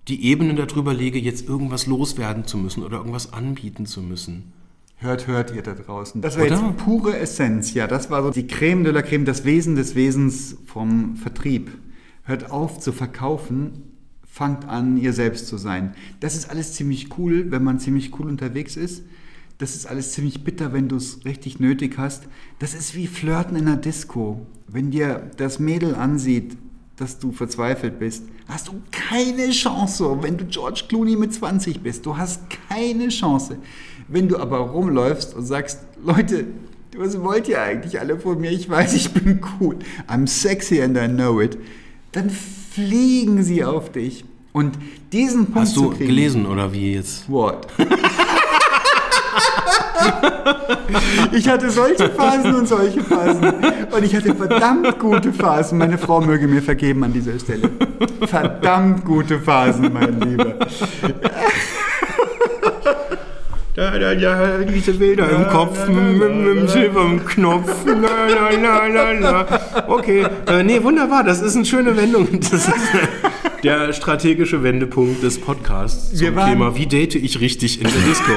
die 0.07 0.25
Ebene 0.25 0.55
darüber 0.55 0.93
lege, 0.93 1.19
jetzt 1.19 1.47
irgendwas 1.47 1.85
loswerden 1.87 2.45
zu 2.45 2.57
müssen 2.57 2.83
oder 2.83 2.97
irgendwas 2.97 3.31
anbieten 3.33 3.85
zu 3.85 4.01
müssen. 4.01 4.51
Hört, 4.97 5.27
hört 5.27 5.53
ihr 5.53 5.61
da 5.61 5.73
draußen. 5.73 6.21
Das 6.21 6.37
war 6.37 6.45
Oder? 6.45 6.55
jetzt 6.55 6.77
pure 6.77 7.17
Essenz. 7.17 7.73
Ja, 7.73 7.87
das 7.87 8.09
war 8.09 8.23
so 8.23 8.31
die 8.31 8.47
Creme 8.47 8.83
de 8.83 8.93
la 8.93 9.01
Creme, 9.01 9.25
das 9.25 9.43
Wesen 9.43 9.75
des 9.75 9.95
Wesens 9.95 10.57
vom 10.65 11.17
Vertrieb. 11.17 11.71
Hört 12.23 12.51
auf 12.51 12.79
zu 12.79 12.93
verkaufen, 12.93 13.83
fangt 14.25 14.65
an, 14.67 14.97
ihr 14.97 15.11
selbst 15.11 15.47
zu 15.47 15.57
sein. 15.57 15.93
Das 16.21 16.35
ist 16.35 16.49
alles 16.49 16.73
ziemlich 16.73 17.17
cool, 17.17 17.51
wenn 17.51 17.63
man 17.63 17.79
ziemlich 17.79 18.17
cool 18.17 18.27
unterwegs 18.27 18.77
ist. 18.77 19.03
Das 19.57 19.75
ist 19.75 19.85
alles 19.85 20.13
ziemlich 20.13 20.43
bitter, 20.43 20.73
wenn 20.73 20.87
du 20.87 20.95
es 20.95 21.25
richtig 21.25 21.59
nötig 21.59 21.97
hast. 21.97 22.23
Das 22.59 22.73
ist 22.73 22.95
wie 22.95 23.07
Flirten 23.07 23.57
in 23.57 23.67
einer 23.67 23.77
Disco. 23.77 24.45
Wenn 24.67 24.89
dir 24.89 25.31
das 25.37 25.59
Mädel 25.59 25.95
ansieht, 25.95 26.57
dass 26.95 27.19
du 27.19 27.31
verzweifelt 27.31 27.99
bist, 27.99 28.23
hast 28.47 28.67
du 28.67 28.82
keine 28.91 29.49
Chance. 29.51 30.17
Wenn 30.21 30.38
du 30.38 30.45
George 30.45 30.84
Clooney 30.88 31.15
mit 31.15 31.34
20 31.34 31.82
bist, 31.82 32.06
du 32.06 32.15
hast 32.17 32.41
keine 32.69 33.10
Chance. 33.10 33.58
Wenn 34.08 34.27
du 34.27 34.38
aber 34.38 34.60
rumläufst 34.60 35.34
und 35.34 35.45
sagst, 35.45 35.79
Leute, 36.03 36.45
was 36.97 37.19
wollt 37.21 37.47
ihr 37.47 37.62
eigentlich 37.62 37.99
alle 37.99 38.19
von 38.19 38.39
mir? 38.39 38.51
Ich 38.51 38.69
weiß, 38.69 38.93
ich 38.93 39.12
bin 39.12 39.41
cool. 39.60 39.77
I'm 40.08 40.27
sexy 40.27 40.82
and 40.82 40.97
I 40.97 41.08
know 41.08 41.41
it. 41.41 41.58
Dann 42.12 42.29
fliegen 42.29 43.43
sie 43.43 43.63
auf 43.63 43.91
dich. 43.91 44.25
Und 44.51 44.77
diesen 45.12 45.45
Punkt 45.45 45.60
Hast 45.60 45.75
du 45.75 45.89
gelesen 45.89 46.45
oder 46.45 46.71
wie 46.71 46.93
jetzt? 46.93 47.27
What? 47.29 47.67
ich 51.31 51.47
hatte 51.47 51.69
solche 51.69 52.09
Phasen 52.09 52.55
und 52.55 52.67
solche 52.67 53.01
Phasen. 53.01 53.53
Und 53.91 54.03
ich 54.03 54.15
hatte 54.15 54.36
verdammt 54.36 54.99
gute 54.99 55.33
Phasen. 55.33 55.77
Meine 55.77 55.97
Frau 55.97 56.21
möge 56.21 56.47
mir 56.47 56.62
vergeben 56.62 57.03
an 57.03 57.13
dieser 57.13 57.38
Stelle. 57.39 57.69
Verdammt 58.25 59.05
gute 59.05 59.39
Phasen, 59.39 59.91
mein 59.93 60.19
Lieber. 60.21 60.55
Da, 63.75 63.97
da, 63.97 64.13
da, 64.13 64.57
diese 64.59 64.93
Bilder 64.93 65.27
im 65.31 65.47
Kopf 65.47 65.88
mit, 65.88 66.21
dem 66.21 66.67
silbernen 66.67 67.25
Knopf. 67.25 67.83
La, 67.88 68.27
la, 68.27 68.49
la, 68.51 68.86
la, 68.86 69.12
la. 69.13 69.45
Okay, 69.88 70.27
äh, 70.45 70.62
nee, 70.62 70.83
wunderbar. 70.83 71.23
Das 71.23 71.41
ist 71.41 71.55
eine 71.55 71.65
schöne 71.65 71.97
Wendung. 71.97 72.27
Das 72.39 72.53
ist 72.53 72.71
der 73.63 73.93
strategische 73.93 74.62
Wendepunkt 74.63 75.23
des 75.23 75.39
Podcasts 75.39 76.10
zum 76.10 76.19
Wir 76.19 76.36
waren- 76.36 76.49
Thema, 76.52 76.76
wie 76.76 76.86
date 76.86 77.15
ich 77.15 77.39
richtig 77.39 77.80
in 77.82 77.88
der 77.88 78.02
Disco. 78.10 78.32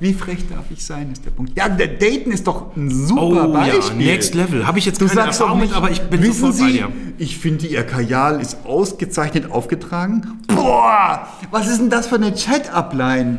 Wie 0.00 0.14
frech 0.14 0.38
darf 0.48 0.64
ich 0.70 0.84
sein, 0.84 1.10
ist 1.12 1.24
der 1.24 1.30
Punkt. 1.30 1.56
Ja, 1.56 1.68
der 1.68 1.88
Daten 1.88 2.30
ist 2.32 2.46
doch 2.46 2.74
ein 2.76 2.90
super 2.90 3.22
Oh 3.22 3.34
ja, 3.34 3.46
Beispiel. 3.46 4.06
next 4.06 4.34
level. 4.34 4.66
Habe 4.66 4.78
ich 4.78 4.86
jetzt 4.86 5.00
Du 5.00 5.06
keine 5.06 5.20
sagst 5.22 5.40
Erfahrung 5.40 5.60
nicht, 5.60 5.70
mit, 5.70 5.76
aber 5.76 5.90
ich 5.90 6.00
bin 6.02 6.22
wissen 6.22 6.32
sofort 6.52 6.54
Sie, 6.54 6.62
bei 6.64 6.70
dir. 6.72 6.88
ich 7.18 7.36
finde, 7.38 7.66
Ihr 7.66 7.82
Kajal 7.82 8.40
ist 8.40 8.58
ausgezeichnet 8.64 9.50
aufgetragen. 9.50 10.38
Boah, 10.48 11.26
was 11.50 11.68
ist 11.68 11.80
denn 11.80 11.90
das 11.90 12.06
für 12.06 12.14
eine 12.16 12.34
Chat-Upline? 12.34 13.38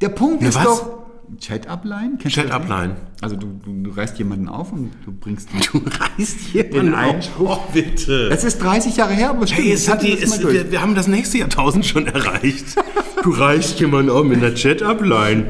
Der 0.00 0.08
Punkt 0.10 0.40
Eine 0.40 0.48
ist 0.50 0.56
was? 0.56 0.64
doch... 0.64 1.01
Chat-Upline? 1.42 2.18
Chat-Upline. 2.18 2.94
Also 3.20 3.34
du, 3.34 3.60
du, 3.64 3.82
du 3.82 3.90
reißt 3.90 4.16
jemanden 4.18 4.48
auf 4.48 4.72
und 4.72 4.92
du 5.04 5.10
bringst... 5.10 5.48
Du 5.72 5.80
reißt 5.80 6.52
jemanden 6.52 6.92
Den 6.92 6.94
auf. 6.94 7.30
Oh, 7.40 7.58
bitte. 7.72 8.28
Das 8.28 8.44
ist 8.44 8.58
30 8.62 8.96
Jahre 8.96 9.12
her, 9.12 9.30
aber 9.30 9.48
stimmt, 9.48 9.66
Hey, 9.66 9.72
es 9.72 9.88
hatte 9.88 10.06
die, 10.06 10.22
es, 10.22 10.40
wir, 10.40 10.70
wir 10.70 10.80
haben 10.80 10.94
das 10.94 11.08
nächste 11.08 11.38
Jahrtausend 11.38 11.84
schon 11.84 12.06
erreicht. 12.06 12.76
Du 13.24 13.30
reichst 13.30 13.80
jemanden 13.80 14.10
auf 14.10 14.24
mit 14.24 14.38
einer 14.38 14.54
Chat-Upline. 14.54 15.46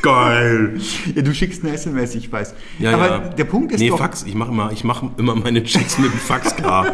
Geil. 0.00 0.80
Ja, 1.14 1.20
du 1.20 1.34
schickst 1.34 1.62
eine 1.62 1.74
SMS, 1.74 2.14
ich 2.14 2.32
weiß. 2.32 2.54
Ja, 2.78 2.94
aber 2.94 3.08
ja. 3.08 3.18
der 3.18 3.44
Punkt 3.44 3.72
ist 3.72 3.80
nee, 3.80 3.90
doch... 3.90 3.98
Fax. 3.98 4.22
Ich 4.22 4.34
mache 4.34 4.50
immer, 4.50 4.72
ich 4.72 4.82
mach 4.82 5.02
immer 5.18 5.34
meine 5.34 5.62
Checks 5.62 5.98
mit 5.98 6.10
dem 6.10 6.18
Fax 6.20 6.56
klar. 6.56 6.86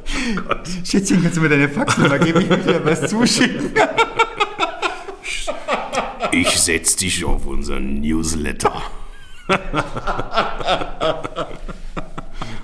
Schätzchen, 0.84 1.22
kannst 1.22 1.36
du 1.36 1.42
mir 1.42 1.50
deine 1.50 1.68
Faxnummer 1.68 2.18
geben? 2.18 2.40
Ich 2.40 2.48
möchte 2.48 2.72
dir 2.72 2.84
was 2.84 3.10
zuschicken. 3.10 3.72
Ich 6.32 6.50
setz 6.50 6.96
dich 6.96 7.24
auf 7.24 7.46
unseren 7.46 8.00
Newsletter. 8.00 8.82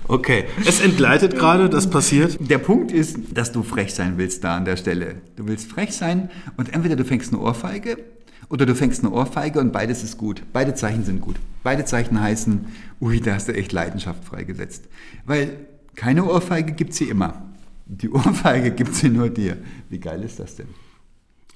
Okay, 0.07 0.45
es 0.67 0.81
entgleitet 0.81 1.35
gerade, 1.35 1.71
das 1.71 1.89
passiert. 1.89 2.37
Der 2.39 2.59
Punkt 2.59 2.93
ist, 2.93 3.19
dass 3.33 3.53
du 3.53 3.63
frech 3.63 3.95
sein 3.95 4.19
willst 4.19 4.45
da 4.45 4.57
an 4.57 4.67
der 4.67 4.77
Stelle. 4.77 5.23
Du 5.37 5.47
willst 5.49 5.71
frech 5.71 5.93
sein 5.93 6.31
und 6.57 6.73
entweder 6.75 6.95
du 6.95 7.05
fängst 7.05 7.33
eine 7.33 7.41
Ohrfeige 7.41 7.97
oder 8.51 8.67
du 8.67 8.75
fängst 8.75 9.03
eine 9.03 9.13
Ohrfeige 9.13 9.61
und 9.61 9.73
beides 9.73 10.05
ist 10.05 10.19
gut. 10.19 10.43
Beide 10.53 10.75
Zeichen 10.75 11.05
sind 11.05 11.23
gut. 11.23 11.37
Beide 11.63 11.87
Zeichen 11.87 12.21
heißen, 12.21 12.67
ui, 13.01 13.21
da 13.21 13.35
hast 13.35 13.49
du 13.49 13.55
echt 13.55 13.73
Leidenschaft 13.73 14.25
freigesetzt. 14.25 14.85
Weil 15.25 15.57
keine 15.95 16.25
Ohrfeige 16.25 16.73
gibt 16.73 16.93
sie 16.93 17.09
immer. 17.09 17.43
Die 17.87 18.11
Ohrfeige 18.11 18.73
gibt 18.73 18.95
sie 18.95 19.09
nur 19.09 19.31
dir. 19.31 19.57
Wie 19.89 19.99
geil 19.99 20.23
ist 20.23 20.39
das 20.39 20.57
denn? 20.57 20.69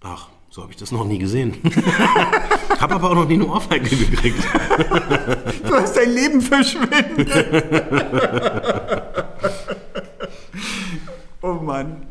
Ach, 0.01 0.31
so 0.51 0.63
habe 0.63 0.73
ich 0.73 0.79
das 0.79 0.93
noch 0.93 1.05
nie 1.05 1.19
gesehen. 1.19 1.55
Hab 2.79 2.93
aber 2.93 3.11
auch 3.11 3.15
noch 3.15 3.29
nie 3.29 3.35
eine 3.35 3.47
Ohrfeige 3.47 3.89
gekriegt. 3.89 4.43
Du 5.69 5.75
hast 5.75 5.97
dein 5.97 6.15
Leben 6.15 6.41
verschwendet. 6.41 7.29
oh 11.43 11.55
Mann. 11.55 12.07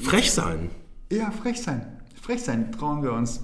Frech 0.00 0.32
sein. 0.32 0.70
Ja, 1.12 1.30
frech 1.30 1.62
sein. 1.62 2.00
Frech 2.20 2.42
sein, 2.42 2.72
trauen 2.72 3.02
wir 3.02 3.12
uns. 3.12 3.40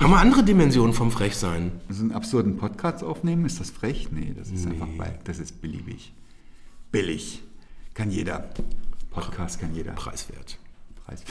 Haben 0.00 0.12
wir 0.12 0.18
andere 0.18 0.42
Dimensionen 0.42 0.94
vom 0.94 1.10
Frechsein? 1.10 1.72
So 1.88 2.02
einen 2.02 2.12
absurden 2.12 2.56
Podcast 2.56 3.04
aufnehmen, 3.04 3.44
ist 3.44 3.60
das 3.60 3.70
frech? 3.70 4.08
Nee, 4.10 4.34
das 4.36 4.50
ist 4.50 4.66
einfach 4.66 4.88
bei, 4.96 5.18
das 5.24 5.38
ist 5.38 5.60
beliebig. 5.60 6.12
Billig. 6.90 7.42
Kann 7.94 8.10
jeder. 8.10 8.50
Podcast 9.10 9.60
kann 9.60 9.74
jeder. 9.74 9.92
Preiswert. 9.92 10.58
Preis. 11.10 11.24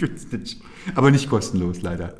Nicht. 0.32 0.60
Aber 0.94 1.10
nicht 1.10 1.28
kostenlos, 1.28 1.82
leider. 1.82 2.14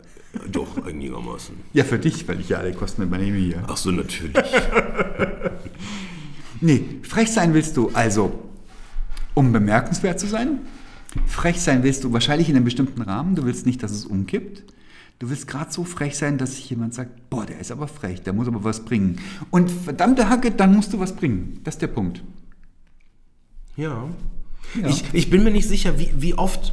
Doch, 0.51 0.85
einigermaßen. 0.85 1.55
Ja, 1.73 1.85
für 1.85 1.99
dich, 1.99 2.27
weil 2.27 2.41
ich 2.41 2.49
ja 2.49 2.59
alle 2.59 2.73
Kosten 2.73 3.03
übernehme 3.03 3.39
hier. 3.39 3.63
Ach 3.67 3.77
so, 3.77 3.91
natürlich. 3.91 4.37
Nee, 6.61 6.83
frech 7.03 7.31
sein 7.31 7.53
willst 7.53 7.77
du 7.77 7.91
also, 7.93 8.49
um 9.35 9.53
bemerkenswert 9.53 10.19
zu 10.19 10.27
sein. 10.27 10.61
Frech 11.27 11.61
sein 11.61 11.83
willst 11.83 12.05
du 12.05 12.13
wahrscheinlich 12.15 12.49
in 12.49 12.57
einem 12.57 12.65
bestimmten 12.65 13.03
Rahmen. 13.03 13.35
Du 13.35 13.45
willst 13.45 13.67
nicht, 13.67 13.83
dass 13.83 13.91
es 13.91 14.07
umkippt. 14.07 14.63
Du 15.19 15.29
willst 15.29 15.47
gerade 15.47 15.71
so 15.71 15.85
frech 15.85 16.17
sein, 16.17 16.39
dass 16.39 16.57
sich 16.57 16.71
jemand 16.71 16.95
sagt, 16.95 17.29
boah, 17.29 17.45
der 17.45 17.61
ist 17.61 17.71
aber 17.71 17.87
frech, 17.87 18.23
der 18.23 18.33
muss 18.33 18.49
aber 18.49 18.65
was 18.65 18.83
bringen. 18.83 19.21
Und 19.51 19.71
verdammte 19.71 20.31
Hacke, 20.31 20.53
dann 20.53 20.75
musst 20.75 20.95
du 20.95 21.01
was 21.01 21.15
bringen. 21.15 21.61
Das 21.65 21.75
ist 21.75 21.83
der 21.83 21.89
Punkt. 21.89 22.23
Ja. 23.77 24.09
Ja. 24.81 24.89
Ich, 24.89 25.05
ich 25.13 25.31
bin 25.31 25.45
mir 25.45 25.51
nicht 25.51 25.69
sicher, 25.69 25.99
wie, 25.99 26.11
wie 26.17 26.35
oft 26.35 26.73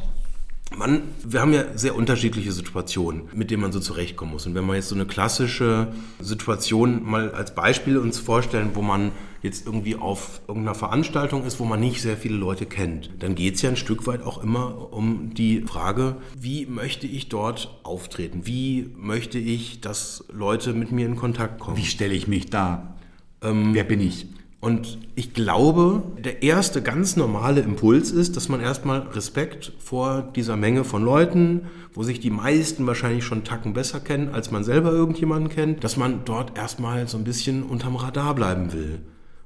man, 0.76 1.02
wir 1.24 1.40
haben 1.40 1.52
ja 1.52 1.64
sehr 1.76 1.94
unterschiedliche 1.94 2.52
Situationen, 2.52 3.22
mit 3.34 3.50
denen 3.50 3.62
man 3.62 3.72
so 3.72 3.80
zurechtkommen 3.80 4.32
muss. 4.32 4.46
Und 4.46 4.54
wenn 4.54 4.66
wir 4.66 4.74
jetzt 4.74 4.88
so 4.88 4.94
eine 4.94 5.06
klassische 5.06 5.92
Situation 6.20 7.02
mal 7.04 7.30
als 7.32 7.54
Beispiel 7.54 7.98
uns 7.98 8.18
vorstellen, 8.18 8.70
wo 8.74 8.82
man 8.82 9.12
jetzt 9.42 9.66
irgendwie 9.66 9.96
auf 9.96 10.40
irgendeiner 10.46 10.74
Veranstaltung 10.74 11.44
ist, 11.44 11.58
wo 11.58 11.64
man 11.64 11.80
nicht 11.80 12.00
sehr 12.00 12.16
viele 12.16 12.36
Leute 12.36 12.66
kennt, 12.66 13.10
dann 13.18 13.34
geht 13.34 13.56
es 13.56 13.62
ja 13.62 13.70
ein 13.70 13.76
Stück 13.76 14.06
weit 14.06 14.22
auch 14.22 14.42
immer 14.42 14.92
um 14.92 15.34
die 15.34 15.62
Frage, 15.62 16.16
wie 16.38 16.66
möchte 16.66 17.06
ich 17.06 17.28
dort 17.28 17.80
auftreten? 17.82 18.42
Wie 18.44 18.90
möchte 18.96 19.38
ich, 19.38 19.80
dass 19.80 20.24
Leute 20.32 20.74
mit 20.74 20.92
mir 20.92 21.06
in 21.06 21.16
Kontakt 21.16 21.58
kommen? 21.58 21.76
Wie 21.76 21.84
stelle 21.84 22.14
ich 22.14 22.28
mich 22.28 22.50
da? 22.50 22.94
Wer 23.40 23.82
bin 23.82 24.00
ich? 24.00 24.26
Und 24.62 24.98
ich 25.16 25.34
glaube, 25.34 26.04
der 26.24 26.44
erste 26.44 26.82
ganz 26.82 27.16
normale 27.16 27.62
Impuls 27.62 28.12
ist, 28.12 28.36
dass 28.36 28.48
man 28.48 28.60
erstmal 28.60 29.00
Respekt 29.00 29.72
vor 29.80 30.22
dieser 30.36 30.56
Menge 30.56 30.84
von 30.84 31.04
Leuten, 31.04 31.62
wo 31.92 32.04
sich 32.04 32.20
die 32.20 32.30
meisten 32.30 32.86
wahrscheinlich 32.86 33.24
schon 33.24 33.42
Tacken 33.42 33.72
besser 33.72 33.98
kennen, 33.98 34.28
als 34.28 34.52
man 34.52 34.62
selber 34.62 34.92
irgendjemanden 34.92 35.48
kennt, 35.48 35.82
dass 35.82 35.96
man 35.96 36.20
dort 36.24 36.56
erstmal 36.56 37.08
so 37.08 37.18
ein 37.18 37.24
bisschen 37.24 37.64
unterm 37.64 37.96
Radar 37.96 38.36
bleiben 38.36 38.72
will. 38.72 39.00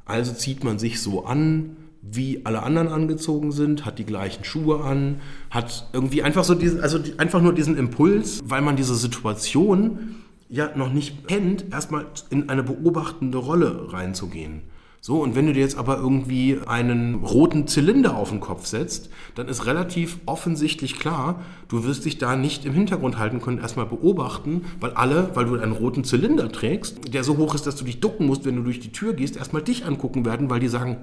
Also 0.04 0.34
zieht 0.34 0.64
man 0.64 0.78
sich 0.78 1.00
so 1.00 1.24
an, 1.24 1.76
wie 2.02 2.44
alle 2.44 2.62
anderen 2.62 2.88
angezogen 2.88 3.52
sind, 3.52 3.86
hat 3.86 3.98
die 3.98 4.04
gleichen 4.04 4.44
Schuhe 4.44 4.84
an, 4.84 5.22
hat 5.48 5.88
irgendwie 5.94 6.24
einfach 6.24 6.44
so 6.44 6.54
diesen, 6.54 6.82
also 6.82 6.98
einfach 7.16 7.40
nur 7.40 7.54
diesen 7.54 7.78
Impuls, 7.78 8.42
weil 8.44 8.60
man 8.60 8.76
diese 8.76 8.94
Situation 8.94 10.16
ja 10.50 10.76
noch 10.76 10.92
nicht 10.92 11.26
kennt, 11.26 11.72
erstmal 11.72 12.04
in 12.28 12.50
eine 12.50 12.62
beobachtende 12.62 13.38
Rolle 13.38 13.94
reinzugehen. 13.94 14.75
So, 15.00 15.22
und 15.22 15.36
wenn 15.36 15.46
du 15.46 15.52
dir 15.52 15.60
jetzt 15.60 15.78
aber 15.78 15.98
irgendwie 15.98 16.58
einen 16.66 17.16
roten 17.16 17.66
Zylinder 17.68 18.16
auf 18.16 18.30
den 18.30 18.40
Kopf 18.40 18.66
setzt, 18.66 19.10
dann 19.34 19.46
ist 19.46 19.66
relativ 19.66 20.18
offensichtlich 20.26 20.98
klar, 20.98 21.42
du 21.68 21.84
wirst 21.84 22.04
dich 22.04 22.18
da 22.18 22.34
nicht 22.34 22.64
im 22.64 22.72
Hintergrund 22.72 23.18
halten 23.18 23.40
können, 23.40 23.58
erstmal 23.58 23.86
beobachten, 23.86 24.64
weil 24.80 24.92
alle, 24.92 25.30
weil 25.34 25.44
du 25.44 25.58
einen 25.58 25.72
roten 25.72 26.02
Zylinder 26.02 26.50
trägst, 26.50 27.14
der 27.14 27.22
so 27.22 27.36
hoch 27.36 27.54
ist, 27.54 27.66
dass 27.66 27.76
du 27.76 27.84
dich 27.84 28.00
ducken 28.00 28.26
musst, 28.26 28.44
wenn 28.44 28.56
du 28.56 28.62
durch 28.62 28.80
die 28.80 28.92
Tür 28.92 29.12
gehst, 29.12 29.36
erstmal 29.36 29.62
dich 29.62 29.84
angucken 29.86 30.24
werden, 30.24 30.50
weil 30.50 30.60
die 30.60 30.68
sagen, 30.68 30.96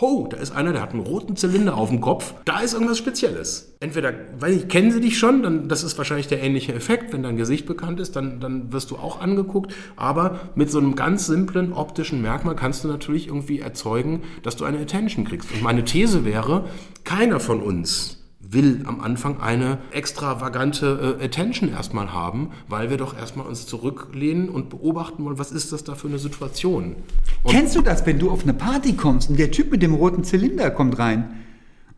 Ho, 0.00 0.28
da 0.30 0.36
ist 0.36 0.52
einer, 0.54 0.72
der 0.72 0.82
hat 0.82 0.92
einen 0.92 1.02
roten 1.02 1.34
Zylinder 1.34 1.76
auf 1.76 1.88
dem 1.88 2.00
Kopf. 2.00 2.34
Da 2.44 2.60
ist 2.60 2.72
irgendwas 2.72 2.98
Spezielles. 2.98 3.74
Entweder, 3.80 4.12
weiß 4.38 4.54
ich, 4.54 4.68
kennen 4.68 4.92
sie 4.92 5.00
dich 5.00 5.18
schon, 5.18 5.42
dann 5.42 5.68
das 5.68 5.82
ist 5.82 5.98
wahrscheinlich 5.98 6.28
der 6.28 6.40
ähnliche 6.40 6.72
Effekt. 6.72 7.12
Wenn 7.12 7.24
dein 7.24 7.36
Gesicht 7.36 7.66
bekannt 7.66 7.98
ist, 7.98 8.14
dann, 8.14 8.38
dann 8.38 8.72
wirst 8.72 8.92
du 8.92 8.96
auch 8.96 9.20
angeguckt. 9.20 9.74
Aber 9.96 10.40
mit 10.54 10.70
so 10.70 10.78
einem 10.78 10.94
ganz 10.94 11.26
simplen 11.26 11.72
optischen 11.72 12.22
Merkmal 12.22 12.54
kannst 12.54 12.84
du 12.84 12.88
natürlich 12.88 13.26
irgendwie 13.26 13.58
erzeugen, 13.58 14.22
dass 14.44 14.54
du 14.54 14.64
eine 14.64 14.78
Attention 14.78 15.24
kriegst. 15.24 15.52
Und 15.52 15.62
meine 15.62 15.84
These 15.84 16.24
wäre, 16.24 16.66
keiner 17.02 17.40
von 17.40 17.60
uns 17.60 18.17
will 18.50 18.82
am 18.86 19.00
Anfang 19.00 19.40
eine 19.40 19.78
extravagante 19.90 21.18
äh, 21.20 21.24
Attention 21.24 21.70
erstmal 21.70 22.12
haben, 22.12 22.50
weil 22.68 22.88
wir 22.90 22.96
doch 22.96 23.16
erstmal 23.16 23.46
uns 23.46 23.66
zurücklehnen 23.66 24.48
und 24.48 24.70
beobachten 24.70 25.24
wollen, 25.24 25.38
was 25.38 25.52
ist 25.52 25.72
das 25.72 25.84
da 25.84 25.94
für 25.94 26.08
eine 26.08 26.18
Situation. 26.18 26.96
Und 27.42 27.52
Kennst 27.52 27.76
du 27.76 27.82
das, 27.82 28.06
wenn 28.06 28.18
du 28.18 28.30
auf 28.30 28.42
eine 28.42 28.54
Party 28.54 28.94
kommst 28.94 29.28
und 29.30 29.38
der 29.38 29.50
Typ 29.50 29.70
mit 29.70 29.82
dem 29.82 29.94
roten 29.94 30.24
Zylinder 30.24 30.70
kommt 30.70 30.98
rein 30.98 31.30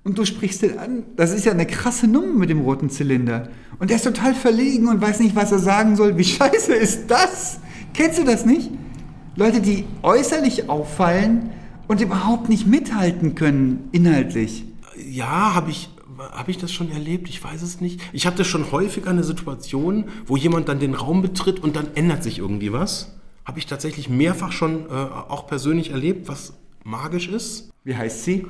und 0.03 0.19
du 0.19 0.25
sprichst 0.25 0.63
den 0.63 0.79
an? 0.79 1.05
Das 1.17 1.33
ist 1.33 1.45
ja 1.45 1.53
eine 1.53 1.67
krasse 1.67 2.09
Nummer 2.09 2.35
mit 2.35 2.51
dem 2.51 2.61
roten 2.61 2.91
Zylinder. 2.91 3.49
Und 3.79 3.91
der 3.91 3.97
ist 3.97 4.05
total 4.05 4.35
verlegen 4.35 4.89
und 4.89 5.01
weiß 5.01 5.21
nicht, 5.21 5.37
was 5.37 5.53
er 5.53 5.61
sagen 5.61 5.95
soll. 5.95 6.19
Wie 6.19 6.25
scheiße 6.25 6.75
ist 6.75 7.11
das? 7.11 7.61
Kennst 7.95 8.19
du 8.19 8.25
das 8.25 8.45
nicht? 8.45 8.71
Leute, 9.37 9.61
die 9.61 9.85
äußerlich 10.03 10.69
auffallen 10.69 11.51
und 11.87 12.01
überhaupt 12.01 12.49
nicht 12.49 12.67
mithalten 12.67 13.35
können, 13.37 13.89
inhaltlich. 13.93 14.65
Ja, 14.97 15.55
habe 15.55 15.71
ich, 15.71 15.89
hab 16.21 16.49
ich 16.49 16.59
das 16.59 16.73
schon 16.73 16.91
erlebt? 16.91 17.29
Ich 17.29 17.43
weiß 17.43 17.63
es 17.63 17.81
nicht. 17.81 18.01
Ich 18.13 18.27
hatte 18.27 18.45
schon 18.45 18.71
häufiger 18.73 19.11
eine 19.11 19.25
Situation, 19.25 20.05
wo 20.27 20.37
jemand 20.37 20.69
dann 20.69 20.79
den 20.79 20.95
Raum 20.95 21.23
betritt 21.23 21.61
und 21.61 21.77
dann 21.77 21.89
ändert 21.95 22.23
sich 22.23 22.39
irgendwie 22.39 22.73
was. 22.73 23.13
Habe 23.45 23.59
ich 23.59 23.67
tatsächlich 23.67 24.09
mehrfach 24.09 24.53
schon 24.53 24.87
äh, 24.87 24.93
auch 24.93 25.47
persönlich 25.47 25.91
erlebt, 25.91 26.29
was 26.29 26.53
magisch 26.85 27.29
ist. 27.29 27.71
Wie 27.85 27.97
heißt 27.97 28.25
sie? 28.25 28.47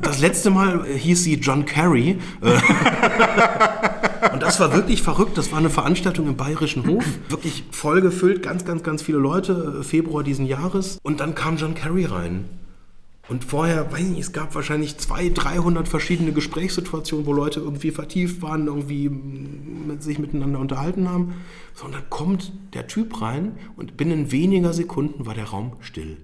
Das 0.00 0.20
letzte 0.20 0.50
Mal 0.50 0.86
äh, 0.86 0.98
hieß 0.98 1.24
sie 1.24 1.34
John 1.34 1.66
Kerry. 1.66 2.18
Äh, 2.40 2.58
Und 4.32 4.42
das 4.42 4.60
war 4.60 4.72
wirklich 4.74 5.02
verrückt. 5.02 5.38
Das 5.38 5.50
war 5.52 5.58
eine 5.58 5.70
Veranstaltung 5.70 6.26
im 6.26 6.36
Bayerischen 6.36 6.86
Hof. 6.86 7.04
Wirklich 7.28 7.64
voll 7.70 8.00
gefüllt, 8.00 8.42
ganz, 8.42 8.64
ganz, 8.64 8.82
ganz 8.82 9.02
viele 9.02 9.18
Leute, 9.18 9.78
äh, 9.80 9.82
Februar 9.82 10.22
diesen 10.22 10.46
Jahres. 10.46 10.98
Und 11.02 11.20
dann 11.20 11.34
kam 11.34 11.56
John 11.56 11.74
Kerry 11.74 12.04
rein. 12.04 12.44
Und 13.28 13.44
vorher, 13.44 13.90
weiß 13.90 14.00
ich 14.02 14.06
nicht, 14.10 14.20
es 14.20 14.32
gab 14.32 14.54
wahrscheinlich 14.54 14.98
200, 14.98 15.44
300 15.44 15.88
verschiedene 15.88 16.30
Gesprächssituationen, 16.32 17.26
wo 17.26 17.32
Leute 17.32 17.58
irgendwie 17.58 17.90
vertieft 17.90 18.40
waren, 18.40 18.68
irgendwie 18.68 19.08
mit 19.08 20.00
sich 20.02 20.20
miteinander 20.20 20.60
unterhalten 20.60 21.08
haben. 21.08 21.34
So, 21.74 21.86
und 21.86 21.94
dann 21.94 22.08
kommt 22.08 22.52
der 22.74 22.86
Typ 22.86 23.20
rein 23.20 23.56
und 23.76 23.96
binnen 23.96 24.30
weniger 24.30 24.72
Sekunden 24.72 25.26
war 25.26 25.34
der 25.34 25.46
Raum 25.46 25.72
still. 25.80 26.18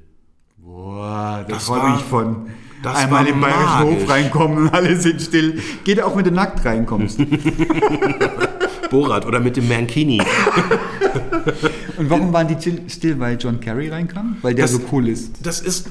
Boah, 0.59 1.45
das, 1.49 1.67
Das 1.67 1.69
war- 1.71 1.93
mich 1.95 2.03
von 2.05 2.47
das 2.85 2.97
einmal 2.99 3.27
im 3.27 3.41
Bayerischen 3.41 3.83
Hof 4.03 4.09
reinkommen 4.09 4.59
und 4.59 4.73
alle 4.75 4.97
sind 4.97 5.21
still. 5.21 5.61
Geht 5.85 6.01
auch, 6.01 6.17
wenn 6.17 6.25
du 6.25 6.31
nackt 6.31 6.65
reinkommst. 6.65 7.19
Borat 8.92 9.26
oder 9.26 9.40
mit 9.40 9.57
dem 9.57 9.66
Mankini. 9.68 10.20
Und 11.96 12.09
warum 12.11 12.33
waren 12.33 12.46
die 12.48 12.57
still, 12.88 13.18
weil 13.20 13.37
John 13.38 13.61
Kerry 13.61 13.88
reinkam? 13.88 14.37
Weil 14.42 14.55
der 14.55 14.64
Das- 14.64 14.72
so 14.74 14.81
cool 14.92 15.09
ist. 15.09 15.44
Das 15.44 15.61
ist 15.61 15.90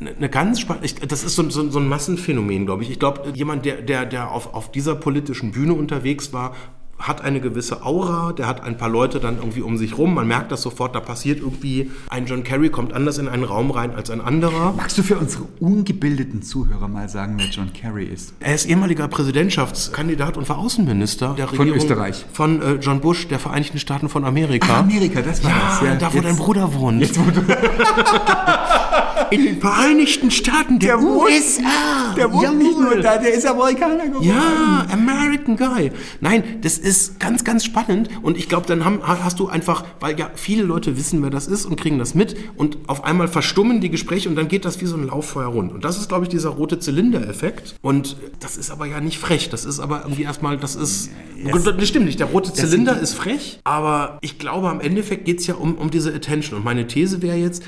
eine- 0.00 0.10
eine 0.16 0.28
ganz 0.28 0.60
spannende, 0.60 0.88
das 1.06 1.24
ist 1.24 1.34
so, 1.34 1.48
so, 1.50 1.68
so 1.70 1.78
ein 1.78 1.88
Massenphänomen, 1.88 2.64
glaube 2.66 2.84
ich. 2.84 2.90
Ich 2.90 2.98
glaube, 2.98 3.32
jemand, 3.34 3.64
der, 3.64 3.82
der, 3.82 4.06
der 4.06 4.30
auf, 4.30 4.54
auf 4.54 4.70
dieser 4.70 4.94
politischen 4.94 5.50
Bühne 5.52 5.74
unterwegs 5.74 6.32
war, 6.32 6.54
hat 7.02 7.20
eine 7.22 7.40
gewisse 7.40 7.84
Aura, 7.84 8.32
der 8.32 8.46
hat 8.46 8.62
ein 8.62 8.76
paar 8.76 8.88
Leute 8.88 9.18
dann 9.18 9.36
irgendwie 9.38 9.60
um 9.62 9.76
sich 9.76 9.98
rum. 9.98 10.14
Man 10.14 10.28
merkt 10.28 10.52
das 10.52 10.62
sofort, 10.62 10.94
da 10.94 11.00
passiert 11.00 11.40
irgendwie, 11.40 11.90
ein 12.08 12.26
John 12.26 12.44
Kerry 12.44 12.70
kommt 12.70 12.92
anders 12.92 13.18
in 13.18 13.26
einen 13.28 13.42
Raum 13.44 13.70
rein 13.72 13.94
als 13.94 14.08
ein 14.10 14.20
anderer. 14.20 14.72
Magst 14.76 14.96
du 14.98 15.02
für 15.02 15.16
unsere 15.18 15.44
ungebildeten 15.58 16.42
Zuhörer 16.42 16.86
mal 16.88 17.08
sagen, 17.08 17.34
wer 17.38 17.46
John 17.46 17.72
Kerry 17.72 18.04
ist? 18.04 18.34
Er 18.40 18.54
ist 18.54 18.66
ehemaliger 18.66 19.08
Präsidentschaftskandidat 19.08 20.36
und 20.36 20.48
war 20.48 20.58
Außenminister 20.58 21.34
der 21.36 21.48
Von 21.48 21.58
Regierung 21.58 21.78
Österreich. 21.80 22.24
Von 22.32 22.62
äh, 22.62 22.74
John 22.74 23.00
Bush, 23.00 23.26
der 23.28 23.38
Vereinigten 23.40 23.78
Staaten 23.78 24.08
von 24.08 24.24
Amerika. 24.24 24.74
Ah, 24.76 24.80
Amerika, 24.80 25.22
das 25.22 25.42
war 25.42 25.50
ja, 25.50 25.56
das. 25.68 25.80
Ja, 25.88 25.94
da 25.96 26.12
wo 26.12 26.16
jetzt- 26.18 26.24
dein 26.26 26.36
Bruder 26.36 26.72
wohnt. 26.74 27.00
Jetzt, 27.00 27.18
wo 27.18 27.30
du, 27.30 27.40
in 29.30 29.44
den 29.44 29.60
Vereinigten 29.60 30.30
Staaten 30.30 30.78
der, 30.78 31.00
USA. 31.00 32.14
der 32.16 32.30
wohnt 32.32 32.58
nicht 32.58 32.70
Jawohl. 32.72 32.94
nur 32.96 33.02
da, 33.02 33.16
der 33.16 33.32
ist 33.32 33.46
Amerikaner 33.46 34.06
geworden. 34.08 34.24
Ja, 34.26 34.86
American 34.92 35.56
Guy. 35.56 35.90
Nein, 36.20 36.44
das 36.60 36.76
ist 36.78 36.91
ganz, 37.18 37.44
ganz 37.44 37.64
spannend. 37.64 38.08
Und 38.22 38.36
ich 38.36 38.48
glaube, 38.48 38.66
dann 38.66 38.84
haben, 38.84 39.00
hast 39.02 39.38
du 39.38 39.48
einfach, 39.48 39.84
weil 40.00 40.18
ja 40.18 40.30
viele 40.34 40.62
Leute 40.62 40.96
wissen, 40.96 41.22
wer 41.22 41.30
das 41.30 41.46
ist 41.46 41.64
und 41.66 41.76
kriegen 41.76 41.98
das 41.98 42.14
mit. 42.14 42.36
Und 42.56 42.78
auf 42.86 43.04
einmal 43.04 43.28
verstummen 43.28 43.80
die 43.80 43.90
Gespräche 43.90 44.28
und 44.28 44.36
dann 44.36 44.48
geht 44.48 44.64
das 44.64 44.80
wie 44.80 44.86
so 44.86 44.96
ein 44.96 45.06
Lauffeuer 45.06 45.46
rund. 45.46 45.72
Und 45.72 45.84
das 45.84 45.98
ist, 45.98 46.08
glaube 46.08 46.24
ich, 46.24 46.28
dieser 46.28 46.50
rote 46.50 46.78
Zylinder-Effekt. 46.78 47.76
Und 47.82 48.16
das 48.40 48.56
ist 48.56 48.70
aber 48.70 48.86
ja 48.86 49.00
nicht 49.00 49.18
frech. 49.18 49.50
Das 49.50 49.64
ist 49.64 49.80
aber 49.80 50.02
irgendwie 50.02 50.22
erstmal, 50.22 50.56
das 50.56 50.76
ist. 50.76 51.10
Das 51.44 51.88
stimmt 51.88 52.06
nicht. 52.06 52.20
Der 52.20 52.28
rote 52.28 52.52
Zylinder 52.52 52.98
ist 52.98 53.14
frech. 53.14 53.60
Aber 53.64 54.18
ich 54.20 54.38
glaube, 54.38 54.68
am 54.68 54.80
Endeffekt 54.80 55.24
geht 55.24 55.40
es 55.40 55.46
ja 55.46 55.54
um, 55.54 55.74
um 55.74 55.90
diese 55.90 56.14
Attention. 56.14 56.58
Und 56.58 56.64
meine 56.64 56.86
These 56.86 57.22
wäre 57.22 57.36
jetzt, 57.36 57.62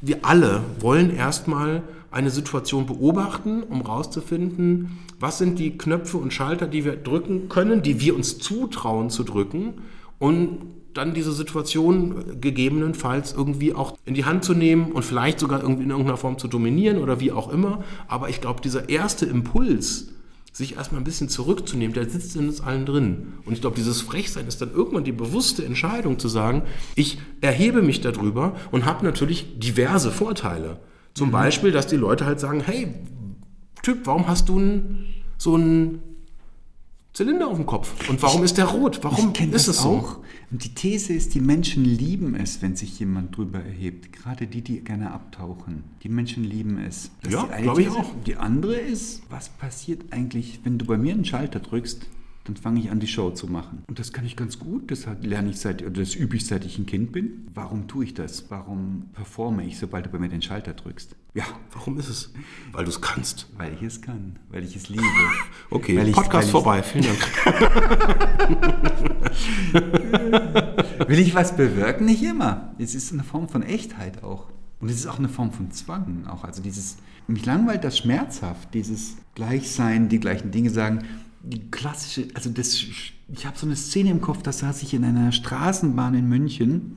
wir 0.00 0.18
alle 0.22 0.62
wollen 0.80 1.14
erstmal 1.14 1.82
eine 2.14 2.30
Situation 2.30 2.86
beobachten, 2.86 3.62
um 3.64 3.80
rauszufinden, 3.82 4.98
was 5.18 5.38
sind 5.38 5.58
die 5.58 5.76
Knöpfe 5.76 6.16
und 6.16 6.32
Schalter, 6.32 6.66
die 6.66 6.84
wir 6.84 6.96
drücken 6.96 7.48
können, 7.48 7.82
die 7.82 8.00
wir 8.00 8.14
uns 8.14 8.38
zutrauen 8.38 9.10
zu 9.10 9.24
drücken 9.24 9.74
und 10.18 10.58
dann 10.94 11.12
diese 11.12 11.32
Situation 11.32 12.40
gegebenenfalls 12.40 13.32
irgendwie 13.32 13.74
auch 13.74 13.98
in 14.04 14.14
die 14.14 14.24
Hand 14.24 14.44
zu 14.44 14.54
nehmen 14.54 14.92
und 14.92 15.04
vielleicht 15.04 15.40
sogar 15.40 15.60
irgendwie 15.60 15.82
in 15.82 15.90
irgendeiner 15.90 16.16
Form 16.16 16.38
zu 16.38 16.46
dominieren 16.46 16.98
oder 16.98 17.18
wie 17.18 17.32
auch 17.32 17.52
immer. 17.52 17.82
Aber 18.06 18.28
ich 18.28 18.40
glaube, 18.40 18.60
dieser 18.60 18.88
erste 18.88 19.26
Impuls, 19.26 20.10
sich 20.52 20.76
erstmal 20.76 21.00
ein 21.00 21.04
bisschen 21.04 21.28
zurückzunehmen, 21.28 21.94
der 21.94 22.08
sitzt 22.08 22.36
in 22.36 22.46
uns 22.46 22.60
allen 22.60 22.86
drin. 22.86 23.32
Und 23.44 23.54
ich 23.54 23.60
glaube, 23.60 23.74
dieses 23.74 24.02
Frechsein 24.02 24.46
ist 24.46 24.60
dann 24.60 24.70
irgendwann 24.72 25.02
die 25.02 25.10
bewusste 25.10 25.64
Entscheidung 25.64 26.20
zu 26.20 26.28
sagen, 26.28 26.62
ich 26.94 27.18
erhebe 27.40 27.82
mich 27.82 28.02
darüber 28.02 28.54
und 28.70 28.84
habe 28.84 29.04
natürlich 29.04 29.58
diverse 29.58 30.12
Vorteile. 30.12 30.78
Zum 31.14 31.30
Beispiel, 31.30 31.70
dass 31.72 31.86
die 31.86 31.96
Leute 31.96 32.26
halt 32.26 32.40
sagen, 32.40 32.60
hey, 32.64 32.94
Typ, 33.82 34.06
warum 34.06 34.26
hast 34.26 34.48
du 34.48 34.58
ein, 34.58 35.06
so 35.36 35.56
ein 35.56 36.00
Zylinder 37.14 37.46
auf 37.46 37.56
dem 37.56 37.64
Kopf. 37.66 38.08
Und 38.10 38.20
warum 38.22 38.42
ist 38.42 38.58
der 38.58 38.64
rot? 38.64 38.98
Warum 39.02 39.32
ich 39.34 39.40
ist 39.42 39.68
das 39.68 39.76
es 39.76 39.82
so? 39.82 39.88
auch. 39.90 40.18
Und 40.50 40.64
die 40.64 40.74
These 40.74 41.12
ist, 41.12 41.34
die 41.34 41.40
Menschen 41.40 41.84
lieben 41.84 42.34
es, 42.34 42.60
wenn 42.60 42.74
sich 42.74 42.98
jemand 42.98 43.36
drüber 43.36 43.60
erhebt. 43.60 44.12
Gerade 44.12 44.48
die, 44.48 44.62
die 44.62 44.80
gerne 44.80 45.12
abtauchen. 45.12 45.84
Die 46.02 46.08
Menschen 46.08 46.42
lieben 46.42 46.76
es. 46.78 47.12
Das 47.22 47.32
Ja, 47.32 47.42
ist 47.42 47.48
die 47.48 47.52
eine 47.52 47.62
glaub 47.62 47.78
ich 47.78 47.88
auch. 47.88 48.10
Die 48.26 48.36
andere 48.36 48.74
ist, 48.74 49.22
was 49.30 49.48
passiert 49.48 50.12
eigentlich, 50.12 50.60
wenn 50.64 50.76
du 50.76 50.86
bei 50.86 50.98
mir 50.98 51.14
einen 51.14 51.24
Schalter 51.24 51.60
drückst, 51.60 52.04
dann 52.44 52.56
fange 52.56 52.78
ich 52.80 52.90
an, 52.90 53.00
die 53.00 53.06
Show 53.06 53.30
zu 53.30 53.46
machen. 53.46 53.82
Und 53.86 53.98
das 53.98 54.12
kann 54.12 54.26
ich 54.26 54.36
ganz 54.36 54.58
gut. 54.58 54.90
Das 54.90 55.06
lerne 55.22 55.48
ich 55.50 55.58
seit, 55.60 55.80
oder 55.82 55.92
das 56.02 56.14
übe 56.14 56.36
ich, 56.36 56.46
seit 56.46 56.64
ich 56.66 56.78
ein 56.78 56.84
Kind 56.86 57.10
bin. 57.12 57.48
Warum 57.54 57.88
tue 57.88 58.04
ich 58.04 58.12
das? 58.14 58.50
Warum 58.50 59.06
performe 59.14 59.64
ich, 59.64 59.78
sobald 59.78 60.04
du 60.06 60.10
bei 60.10 60.18
mir 60.18 60.28
den 60.28 60.42
Schalter 60.42 60.74
drückst? 60.74 61.16
Ja, 61.32 61.44
Warum 61.72 61.98
ist 61.98 62.08
es? 62.08 62.32
Weil 62.72 62.84
du 62.84 62.90
es 62.90 63.00
kannst. 63.00 63.48
weil 63.56 63.72
ich 63.74 63.82
es 63.82 64.00
kann, 64.02 64.38
weil 64.50 64.62
ich 64.62 64.76
es 64.76 64.88
liebe. 64.88 65.02
Okay, 65.70 65.96
Weil 65.96 66.08
ich- 66.08 66.14
Podcast 66.14 66.50
vorbei. 66.50 66.82
Vielen 66.82 67.06
Dank. 67.06 67.18
Will 71.08 71.18
ich 71.18 71.34
was 71.34 71.56
bewirken? 71.56 72.04
Nicht 72.06 72.22
immer. 72.22 72.74
Es 72.78 72.94
ist 72.94 73.12
eine 73.12 73.24
Form 73.24 73.48
von 73.48 73.62
Echtheit 73.62 74.22
auch. 74.22 74.46
Und 74.80 74.88
es 74.90 74.96
ist 74.96 75.06
auch 75.06 75.18
eine 75.18 75.28
Form 75.28 75.50
von 75.52 75.70
Zwang. 75.70 76.26
Auch. 76.26 76.44
Also 76.44 76.62
dieses, 76.62 76.98
mich 77.26 77.44
langweilt 77.46 77.84
das 77.84 77.98
schmerzhaft, 77.98 78.74
dieses 78.74 79.16
Gleichsein, 79.34 80.08
die 80.08 80.20
gleichen 80.20 80.50
Dinge 80.50 80.70
sagen. 80.70 81.04
Die 81.46 81.70
klassische, 81.70 82.28
also 82.34 82.50
das, 82.50 82.74
ich 82.74 83.46
habe 83.46 83.58
so 83.58 83.66
eine 83.66 83.76
Szene 83.76 84.10
im 84.10 84.20
Kopf, 84.20 84.42
da 84.42 84.52
saß 84.52 84.82
ich 84.82 84.94
in 84.94 85.04
einer 85.04 85.30
Straßenbahn 85.32 86.14
in 86.14 86.28
München 86.28 86.96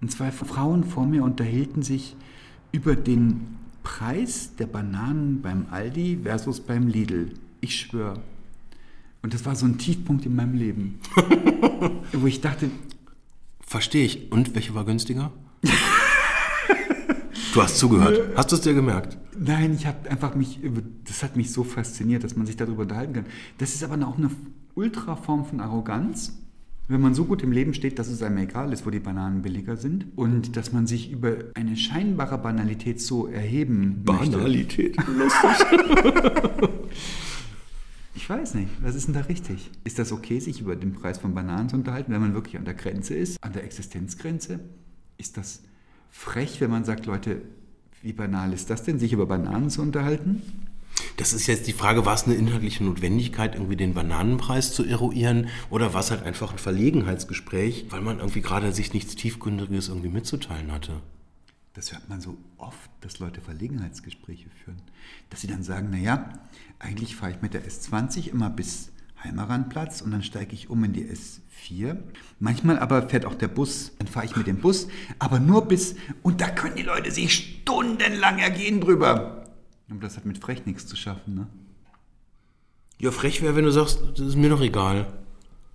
und 0.00 0.10
zwei 0.12 0.30
Frauen 0.30 0.84
vor 0.84 1.06
mir 1.06 1.24
unterhielten 1.24 1.82
sich 1.82 2.16
über 2.72 2.94
den 2.94 3.56
Preis 3.82 4.54
der 4.56 4.66
Bananen 4.66 5.40
beim 5.40 5.66
Aldi 5.70 6.20
versus 6.22 6.60
beim 6.60 6.88
Lidl. 6.88 7.32
Ich 7.60 7.76
schwöre. 7.76 8.20
Und 9.22 9.32
das 9.32 9.46
war 9.46 9.56
so 9.56 9.64
ein 9.64 9.78
Tiefpunkt 9.78 10.26
in 10.26 10.36
meinem 10.36 10.54
Leben. 10.54 10.98
wo 12.12 12.26
ich 12.26 12.42
dachte, 12.42 12.70
Verstehe 13.66 14.04
ich. 14.04 14.30
Und 14.30 14.54
welche 14.54 14.74
war 14.74 14.84
günstiger? 14.84 15.32
du 17.54 17.62
hast 17.62 17.78
zugehört. 17.78 18.36
Hast 18.36 18.52
du 18.52 18.56
es 18.56 18.62
dir 18.62 18.74
gemerkt? 18.74 19.16
Nein, 19.38 19.74
ich 19.74 19.86
habe 19.86 20.10
einfach 20.10 20.34
mich, 20.34 20.60
das 21.04 21.22
hat 21.22 21.36
mich 21.36 21.52
so 21.52 21.64
fasziniert, 21.64 22.24
dass 22.24 22.36
man 22.36 22.46
sich 22.46 22.56
darüber 22.56 22.82
unterhalten 22.82 23.12
kann. 23.12 23.26
Das 23.58 23.74
ist 23.74 23.84
aber 23.84 23.94
auch 24.06 24.18
eine 24.18 24.30
Ultraform 24.74 25.44
von 25.44 25.60
Arroganz, 25.60 26.38
wenn 26.88 27.00
man 27.00 27.14
so 27.14 27.24
gut 27.24 27.42
im 27.42 27.52
Leben 27.52 27.72
steht, 27.72 27.98
dass 27.98 28.08
es 28.08 28.22
einem 28.22 28.38
egal 28.38 28.72
ist, 28.72 28.84
wo 28.84 28.90
die 28.90 29.00
Bananen 29.00 29.42
billiger 29.42 29.76
sind 29.76 30.06
und 30.16 30.56
dass 30.56 30.72
man 30.72 30.86
sich 30.86 31.10
über 31.10 31.36
eine 31.54 31.76
scheinbare 31.76 32.36
Banalität 32.36 33.00
so 33.00 33.26
erheben 33.26 34.02
möchte. 34.06 34.30
Banalität. 34.30 34.96
Lustig. 35.18 36.70
Ich 38.14 38.28
weiß 38.28 38.54
nicht, 38.54 38.68
was 38.82 38.94
ist 38.94 39.06
denn 39.06 39.14
da 39.14 39.20
richtig? 39.20 39.70
Ist 39.84 39.98
das 39.98 40.12
okay, 40.12 40.40
sich 40.40 40.60
über 40.60 40.76
den 40.76 40.92
Preis 40.92 41.18
von 41.18 41.34
Bananen 41.34 41.68
zu 41.68 41.76
unterhalten, 41.76 42.12
wenn 42.12 42.20
man 42.20 42.34
wirklich 42.34 42.58
an 42.58 42.64
der 42.64 42.74
Grenze 42.74 43.14
ist, 43.14 43.42
an 43.42 43.52
der 43.52 43.64
Existenzgrenze? 43.64 44.60
Ist 45.16 45.36
das 45.36 45.62
frech, 46.14 46.60
wenn 46.60 46.70
man 46.70 46.84
sagt, 46.84 47.06
Leute, 47.06 47.42
wie 48.00 48.12
banal 48.12 48.52
ist 48.52 48.70
das 48.70 48.84
denn, 48.84 48.98
sich 48.98 49.12
über 49.12 49.26
Bananen 49.26 49.68
zu 49.68 49.82
unterhalten? 49.82 50.42
Das 51.16 51.32
ist 51.32 51.48
jetzt 51.48 51.66
die 51.66 51.72
Frage, 51.72 52.06
war 52.06 52.14
es 52.14 52.24
eine 52.24 52.34
inhaltliche 52.34 52.84
Notwendigkeit, 52.84 53.54
irgendwie 53.54 53.76
den 53.76 53.94
Bananenpreis 53.94 54.72
zu 54.72 54.84
eruieren 54.84 55.48
oder 55.70 55.92
war 55.92 56.00
es 56.00 56.12
halt 56.12 56.22
einfach 56.22 56.52
ein 56.52 56.58
Verlegenheitsgespräch, 56.58 57.86
weil 57.90 58.00
man 58.00 58.20
irgendwie 58.20 58.42
gerade 58.42 58.72
sich 58.72 58.94
nichts 58.94 59.16
Tiefgründiges 59.16 59.88
irgendwie 59.88 60.08
mitzuteilen 60.08 60.70
hatte? 60.70 61.02
Das 61.74 61.92
hört 61.92 62.08
man 62.08 62.20
so 62.20 62.38
oft, 62.58 62.90
dass 63.00 63.18
Leute 63.18 63.40
Verlegenheitsgespräche 63.40 64.48
führen. 64.64 64.80
Dass 65.30 65.40
sie 65.40 65.48
dann 65.48 65.64
sagen, 65.64 65.90
naja, 65.90 66.32
eigentlich 66.78 67.16
fahre 67.16 67.32
ich 67.32 67.42
mit 67.42 67.54
der 67.54 67.66
S20 67.66 68.30
immer 68.30 68.50
bis 68.50 68.92
Heimeranplatz 69.24 70.00
und 70.00 70.10
dann 70.10 70.22
steige 70.22 70.54
ich 70.54 70.70
um 70.70 70.84
in 70.84 70.92
die 70.92 71.04
S4. 71.04 71.96
Manchmal 72.38 72.78
aber 72.78 73.08
fährt 73.08 73.24
auch 73.24 73.34
der 73.34 73.48
Bus, 73.48 73.92
dann 73.98 74.06
fahre 74.06 74.26
ich 74.26 74.36
mit 74.36 74.46
dem 74.46 74.58
Bus, 74.58 74.88
aber 75.18 75.40
nur 75.40 75.66
bis, 75.66 75.96
und 76.22 76.40
da 76.40 76.48
können 76.48 76.76
die 76.76 76.82
Leute 76.82 77.10
sich 77.10 77.60
stundenlang 77.62 78.38
ergehen 78.38 78.80
drüber. 78.80 79.46
Aber 79.90 80.00
das 80.00 80.16
hat 80.16 80.24
mit 80.24 80.38
frech 80.38 80.66
nichts 80.66 80.86
zu 80.86 80.96
schaffen, 80.96 81.34
ne? 81.34 81.46
Ja, 82.98 83.10
frech 83.10 83.42
wäre, 83.42 83.56
wenn 83.56 83.64
du 83.64 83.72
sagst, 83.72 84.00
das 84.16 84.28
ist 84.28 84.36
mir 84.36 84.48
doch 84.48 84.60
egal. 84.60 85.06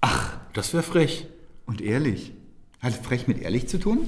Ach, 0.01 0.37
das 0.53 0.73
wäre 0.73 0.83
frech. 0.83 1.27
Und 1.65 1.81
ehrlich. 1.81 2.31
Hat 2.79 2.93
frech 2.93 3.27
mit 3.27 3.39
ehrlich 3.39 3.67
zu 3.67 3.77
tun? 3.77 4.07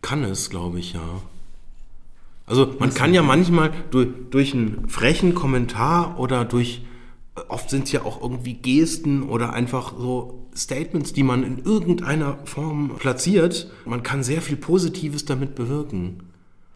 Kann 0.00 0.24
es, 0.24 0.48
glaube 0.48 0.78
ich, 0.78 0.94
ja. 0.94 1.22
Also 2.46 2.74
man 2.78 2.94
kann 2.94 3.12
ja 3.12 3.22
manchmal 3.22 3.72
durch, 3.90 4.08
durch 4.30 4.54
einen 4.54 4.88
frechen 4.88 5.34
Kommentar 5.34 6.18
oder 6.18 6.46
durch, 6.46 6.80
oft 7.48 7.70
sind 7.70 7.84
es 7.84 7.92
ja 7.92 8.04
auch 8.04 8.22
irgendwie 8.22 8.54
Gesten 8.54 9.22
oder 9.22 9.52
einfach 9.52 9.94
so 9.98 10.48
Statements, 10.56 11.12
die 11.12 11.22
man 11.22 11.42
in 11.42 11.58
irgendeiner 11.58 12.38
Form 12.44 12.92
platziert, 12.98 13.70
man 13.84 14.02
kann 14.02 14.22
sehr 14.22 14.42
viel 14.42 14.56
Positives 14.56 15.24
damit 15.24 15.54
bewirken. 15.54 16.24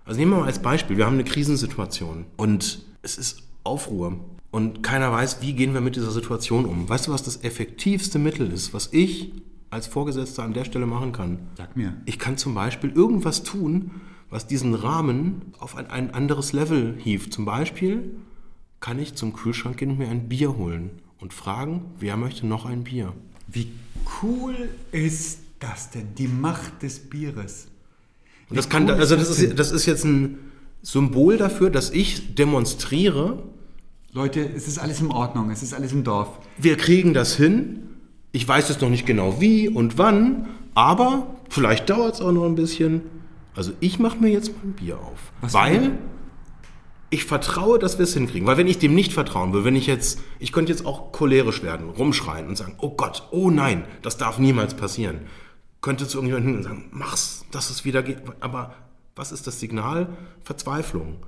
Also 0.05 0.19
nehmen 0.19 0.33
wir 0.33 0.39
mal 0.41 0.47
als 0.47 0.61
Beispiel, 0.61 0.97
wir 0.97 1.07
haben 1.07 1.15
eine 1.15 1.25
Krisensituation 1.25 2.27
und 2.37 2.85
es 3.03 3.19
ist 3.19 3.43
Aufruhr 3.65 4.19
und 4.51 4.83
keiner 4.83 5.11
weiß, 5.11 5.41
wie 5.41 5.55
gehen 5.55 5.75
wir 5.75 5.81
mit 5.81 5.97
dieser 5.97 6.11
Situation 6.11 6.65
um. 6.65 6.89
Weißt 6.89 7.07
du, 7.07 7.13
was 7.13 7.23
das 7.23 7.43
effektivste 7.43 8.19
Mittel 8.19 8.51
ist, 8.53 8.75
was 8.75 8.93
ich 8.93 9.33
als 9.71 9.87
Vorgesetzter 9.87 10.43
an 10.43 10.53
der 10.53 10.65
Stelle 10.65 10.87
machen 10.87 11.13
kann? 11.13 11.39
Sag 11.57 11.77
mir. 11.77 11.95
Ich 12.05 12.19
kann 12.19 12.37
zum 12.37 12.55
Beispiel 12.55 12.91
irgendwas 12.91 13.43
tun, 13.43 13.93
was 14.29 14.47
diesen 14.47 14.75
Rahmen 14.75 15.53
auf 15.59 15.77
ein, 15.77 15.87
ein 15.91 16.13
anderes 16.13 16.53
Level 16.53 16.95
hieft. 16.99 17.33
Zum 17.33 17.45
Beispiel 17.45 18.15
kann 18.83 18.99
ich 18.99 19.15
zum 19.15 19.33
Kühlschrank 19.33 19.79
gehen 19.79 19.93
und 19.93 19.99
mir 19.99 20.09
ein 20.09 20.29
Bier 20.29 20.59
holen 20.59 20.91
und 21.21 21.33
fragen, 21.33 21.83
wer 22.01 22.19
möchte 22.19 22.47
noch 22.47 22.67
ein 22.67 22.85
Bier? 22.85 23.15
Wie 23.47 23.69
cool 24.21 24.55
ist 24.91 25.39
das 25.61 25.91
denn? 25.91 26.15
Die 26.19 26.27
Macht 26.27 26.83
des 26.83 26.99
Bieres. 26.99 27.69
Und 28.51 28.57
das 28.57 28.69
kann, 28.69 28.85
cool 28.85 28.97
also 28.97 29.15
ist 29.15 29.21
das 29.21 29.29
das 29.29 29.39
ist, 29.39 29.59
das 29.59 29.71
ist 29.71 29.87
jetzt 29.87 30.05
ein 30.05 30.39
Symbol 30.83 31.37
dafür, 31.39 31.71
dass 31.71 31.91
ich 31.91 32.35
demonstriere, 32.35 33.45
Leute, 34.13 34.41
es 34.55 34.67
ist 34.67 34.79
alles 34.79 35.01
in 35.01 35.13
Ordnung, 35.13 35.51
es 35.51 35.63
ist 35.63 35.73
alles 35.73 35.93
im 35.93 36.03
Dorf. 36.03 36.41
wir 36.59 36.77
kriegen 36.77 37.15
das 37.15 37.37
hin. 37.37 37.79
Ich 38.33 38.47
weiß 38.49 38.69
jetzt 38.69 38.83
noch 38.83 38.91
nicht 38.91 39.07
genau 39.07 39.41
wie 39.41 39.69
und 39.69 39.97
wann, 39.97 40.49
aber 40.75 41.37
vielleicht 41.51 41.89
dauert 41.89 42.17
es 42.17 42.21
auch 42.21 42.33
noch 42.33 42.47
ein 42.47 42.57
bisschen. 42.57 43.03
Also 43.55 43.73
ich 43.79 44.01
mache 44.01 44.19
mir 44.19 44.31
jetzt 44.31 44.49
mal 44.49 44.65
ein 44.65 44.73
Bier 44.73 44.99
auf. 44.99 45.33
Was 45.41 45.55
weil 45.55 45.99
ich 47.13 47.27
vertraue, 47.27 47.79
dass 47.79 47.99
wir 47.99 48.05
es 48.05 48.15
hinkriegen. 48.15 48.49
Weil 48.49 48.57
wenn 48.57 48.67
ich 48.67 48.79
dem 48.79 48.95
nicht 48.95 49.13
vertrauen 49.13 49.53
will, 49.53 49.65
wenn 49.65 49.77
ich 49.77 49.87
jetzt, 49.87 50.19
ich 50.39 50.51
könnte 50.51 50.73
jetzt 50.73 50.87
auch 50.87 51.13
cholerisch 51.13 51.63
werden, 51.63 51.91
rumschreien 51.91 52.49
und 52.49 52.57
sagen, 52.57 52.75
oh 52.79 52.97
Gott, 52.97 53.29
oh 53.31 53.51
nein, 53.51 53.85
das 54.01 54.17
darf 54.17 54.39
niemals 54.39 54.73
passieren. 54.75 55.21
Könnte 55.83 56.09
zu 56.09 56.17
irgendjemandem 56.17 56.57
und 56.57 56.63
sagen, 56.63 56.89
mach's, 56.91 57.45
dass 57.51 57.69
es 57.69 57.85
wieder 57.85 58.03
geht. 58.03 58.23
Aber 58.41 58.75
was 59.15 59.31
ist 59.31 59.47
das 59.47 59.61
Signal? 59.61 60.09
Verzweiflung. 60.43 61.19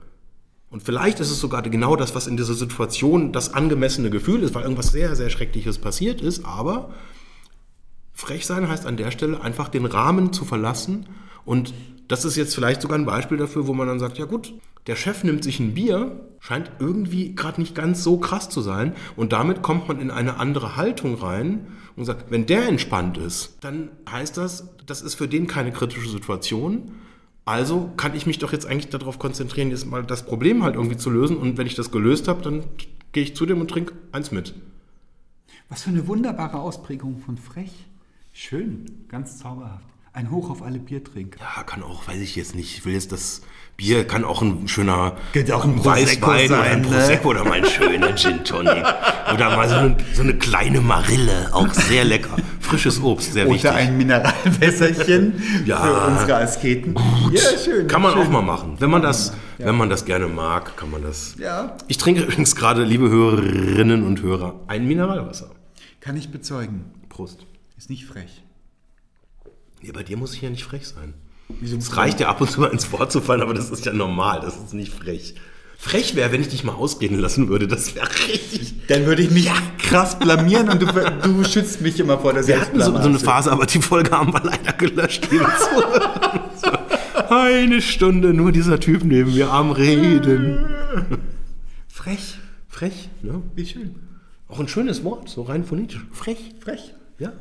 Und 0.70 0.82
vielleicht 0.82 1.20
ist 1.20 1.30
es 1.30 1.38
sogar 1.38 1.60
genau 1.60 1.96
das, 1.96 2.14
was 2.14 2.28
in 2.28 2.38
dieser 2.38 2.54
Situation 2.54 3.32
das 3.32 3.52
angemessene 3.52 4.08
Gefühl 4.08 4.42
ist, 4.42 4.54
weil 4.54 4.62
irgendwas 4.62 4.90
sehr, 4.90 5.14
sehr 5.16 5.28
Schreckliches 5.28 5.76
passiert 5.76 6.22
ist. 6.22 6.46
Aber 6.46 6.94
frech 8.14 8.46
sein 8.46 8.70
heißt 8.70 8.86
an 8.86 8.96
der 8.96 9.10
Stelle 9.10 9.42
einfach 9.42 9.68
den 9.68 9.84
Rahmen 9.84 10.32
zu 10.32 10.46
verlassen. 10.46 11.10
Und 11.44 11.74
das 12.08 12.24
ist 12.24 12.36
jetzt 12.36 12.54
vielleicht 12.54 12.80
sogar 12.80 12.98
ein 12.98 13.04
Beispiel 13.04 13.36
dafür, 13.36 13.66
wo 13.66 13.74
man 13.74 13.86
dann 13.86 13.98
sagt, 13.98 14.16
ja 14.16 14.24
gut, 14.24 14.54
der 14.86 14.96
Chef 14.96 15.24
nimmt 15.24 15.44
sich 15.44 15.60
ein 15.60 15.74
Bier, 15.74 16.20
scheint 16.40 16.70
irgendwie 16.78 17.34
gerade 17.34 17.60
nicht 17.60 17.74
ganz 17.74 18.02
so 18.02 18.18
krass 18.18 18.50
zu 18.50 18.60
sein. 18.60 18.94
Und 19.16 19.32
damit 19.32 19.62
kommt 19.62 19.88
man 19.88 20.00
in 20.00 20.10
eine 20.10 20.36
andere 20.36 20.76
Haltung 20.76 21.14
rein 21.14 21.68
und 21.96 22.04
sagt, 22.04 22.30
wenn 22.30 22.46
der 22.46 22.68
entspannt 22.68 23.16
ist, 23.16 23.58
dann 23.60 23.90
heißt 24.10 24.36
das, 24.36 24.68
das 24.86 25.00
ist 25.00 25.14
für 25.14 25.28
den 25.28 25.46
keine 25.46 25.72
kritische 25.72 26.08
Situation. 26.08 26.92
Also 27.46 27.92
kann 27.96 28.14
ich 28.14 28.26
mich 28.26 28.38
doch 28.38 28.52
jetzt 28.52 28.66
eigentlich 28.66 28.88
darauf 28.88 29.18
konzentrieren, 29.18 29.70
jetzt 29.70 29.86
mal 29.86 30.04
das 30.04 30.24
Problem 30.24 30.62
halt 30.62 30.74
irgendwie 30.74 30.96
zu 30.96 31.10
lösen. 31.10 31.36
Und 31.36 31.56
wenn 31.56 31.66
ich 31.66 31.74
das 31.74 31.90
gelöst 31.90 32.28
habe, 32.28 32.42
dann 32.42 32.64
gehe 33.12 33.22
ich 33.22 33.36
zu 33.36 33.46
dem 33.46 33.60
und 33.60 33.70
trinke 33.70 33.94
eins 34.12 34.30
mit. 34.30 34.54
Was 35.68 35.82
für 35.82 35.90
eine 35.90 36.06
wunderbare 36.06 36.58
Ausprägung 36.60 37.18
von 37.18 37.38
frech. 37.38 37.86
Schön, 38.32 39.06
ganz 39.08 39.38
zauberhaft. 39.38 39.86
Ein 40.12 40.30
Hoch 40.30 40.50
auf 40.50 40.62
alle 40.62 40.78
Biertrinker. 40.78 41.40
Ja, 41.40 41.62
kann 41.64 41.82
auch, 41.82 42.06
weiß 42.06 42.20
ich 42.20 42.36
jetzt 42.36 42.54
nicht. 42.54 42.76
Ich 42.76 42.84
will 42.84 42.92
jetzt 42.92 43.12
das 43.12 43.42
Bier, 43.76 44.06
kann 44.06 44.24
auch 44.24 44.40
ein 44.40 44.68
schöner 44.68 45.16
Könnte 45.32 45.56
auch 45.56 45.64
ein 45.64 45.74
Prosecco 45.76 46.28
Weißwein 46.28 46.46
oder 46.50 46.56
sein, 46.62 46.70
ein 46.72 46.80
ne? 46.82 46.86
Prosecco 46.88 47.28
oder 47.30 47.44
mal 47.44 47.52
ein 47.54 47.64
schöner 47.66 48.14
Gin 48.14 48.44
Tonic. 48.44 48.84
Oder 49.32 49.56
mal 49.56 49.68
so 49.68 49.74
eine, 49.74 49.96
so 50.12 50.22
eine 50.22 50.34
kleine 50.34 50.80
Marille, 50.80 51.48
auch 51.52 51.72
sehr 51.72 52.04
lecker. 52.04 52.36
Frisches 52.60 53.02
Obst, 53.02 53.32
sehr 53.32 53.46
wichtig. 53.46 53.64
Oder 53.70 53.74
ein 53.74 53.96
Mineralwässerchen 53.98 55.42
Ja. 55.66 55.80
für 55.82 56.06
unsere 56.12 56.36
Asketen. 56.36 56.94
Ja, 57.32 57.40
schön. 57.62 57.88
Kann 57.88 58.02
man 58.02 58.12
schön. 58.12 58.22
auch 58.22 58.30
mal 58.30 58.42
machen. 58.42 58.76
Wenn 58.78 58.90
man 58.90 59.02
das, 59.02 59.34
wenn 59.58 59.74
man 59.76 59.90
das 59.90 60.04
gerne 60.04 60.28
mag, 60.28 60.76
kann 60.76 60.90
man 60.90 61.02
das. 61.02 61.34
Ja. 61.38 61.76
Ich 61.88 61.98
trinke 61.98 62.22
übrigens 62.22 62.54
gerade, 62.54 62.84
liebe 62.84 63.08
Hörerinnen 63.10 64.04
und 64.04 64.22
Hörer, 64.22 64.60
ein 64.68 64.86
Mineralwasser. 64.86 65.50
Kann 66.00 66.16
ich 66.16 66.30
bezeugen. 66.30 66.92
Prost. 67.08 67.44
Ist 67.76 67.90
nicht 67.90 68.06
frech. 68.06 68.42
Nee, 69.82 69.90
bei 69.92 70.02
dir 70.02 70.16
muss 70.16 70.32
ich 70.34 70.42
ja 70.42 70.50
nicht 70.50 70.64
frech 70.64 70.86
sein. 70.86 71.14
Es 71.62 71.96
reicht 71.96 72.20
ja 72.20 72.28
ab 72.28 72.40
und 72.40 72.50
zu 72.50 72.60
mal 72.60 72.68
ins 72.68 72.90
Wort 72.92 73.12
zu 73.12 73.20
fallen, 73.20 73.42
aber 73.42 73.54
das 73.54 73.70
ist 73.70 73.84
ja 73.84 73.92
normal, 73.92 74.40
das 74.40 74.56
ist 74.56 74.74
nicht 74.74 74.92
frech. 74.92 75.34
Frech 75.78 76.14
wäre, 76.16 76.32
wenn 76.32 76.40
ich 76.40 76.48
dich 76.48 76.64
mal 76.64 76.72
ausreden 76.72 77.18
lassen 77.18 77.48
würde. 77.48 77.68
Das 77.68 77.94
wäre 77.94 78.08
richtig. 78.28 78.86
Dann 78.88 79.04
würde 79.04 79.22
ich 79.22 79.30
mich 79.30 79.50
krass 79.78 80.18
blamieren 80.18 80.70
und 80.70 80.80
du, 80.80 80.86
du 81.22 81.44
schützt 81.44 81.82
mich 81.82 82.00
immer 82.00 82.18
vor 82.18 82.32
der 82.32 82.46
Wir 82.46 82.60
hatten 82.60 82.80
so, 82.80 82.92
so 82.92 82.98
eine. 82.98 83.18
Phase, 83.18 83.52
aber 83.52 83.66
die 83.66 83.82
Folge 83.82 84.10
haben 84.10 84.32
wir 84.32 84.42
leider 84.42 84.72
gelöscht. 84.72 85.28
So, 85.30 86.72
Eine 87.28 87.82
Stunde 87.82 88.32
nur 88.32 88.50
dieser 88.52 88.80
Typ 88.80 89.04
neben 89.04 89.34
mir 89.34 89.50
am 89.50 89.72
Reden. 89.72 90.58
Frech. 91.88 92.38
Frech, 92.68 93.10
ne? 93.22 93.42
Wie 93.54 93.66
schön. 93.66 93.94
Auch 94.48 94.60
ein 94.60 94.68
schönes 94.68 95.04
Wort, 95.04 95.28
so 95.28 95.42
rein 95.42 95.64
phonetisch. 95.64 96.04
Frech. 96.12 96.54
Frech. 96.60 96.94
Ja. 97.18 97.32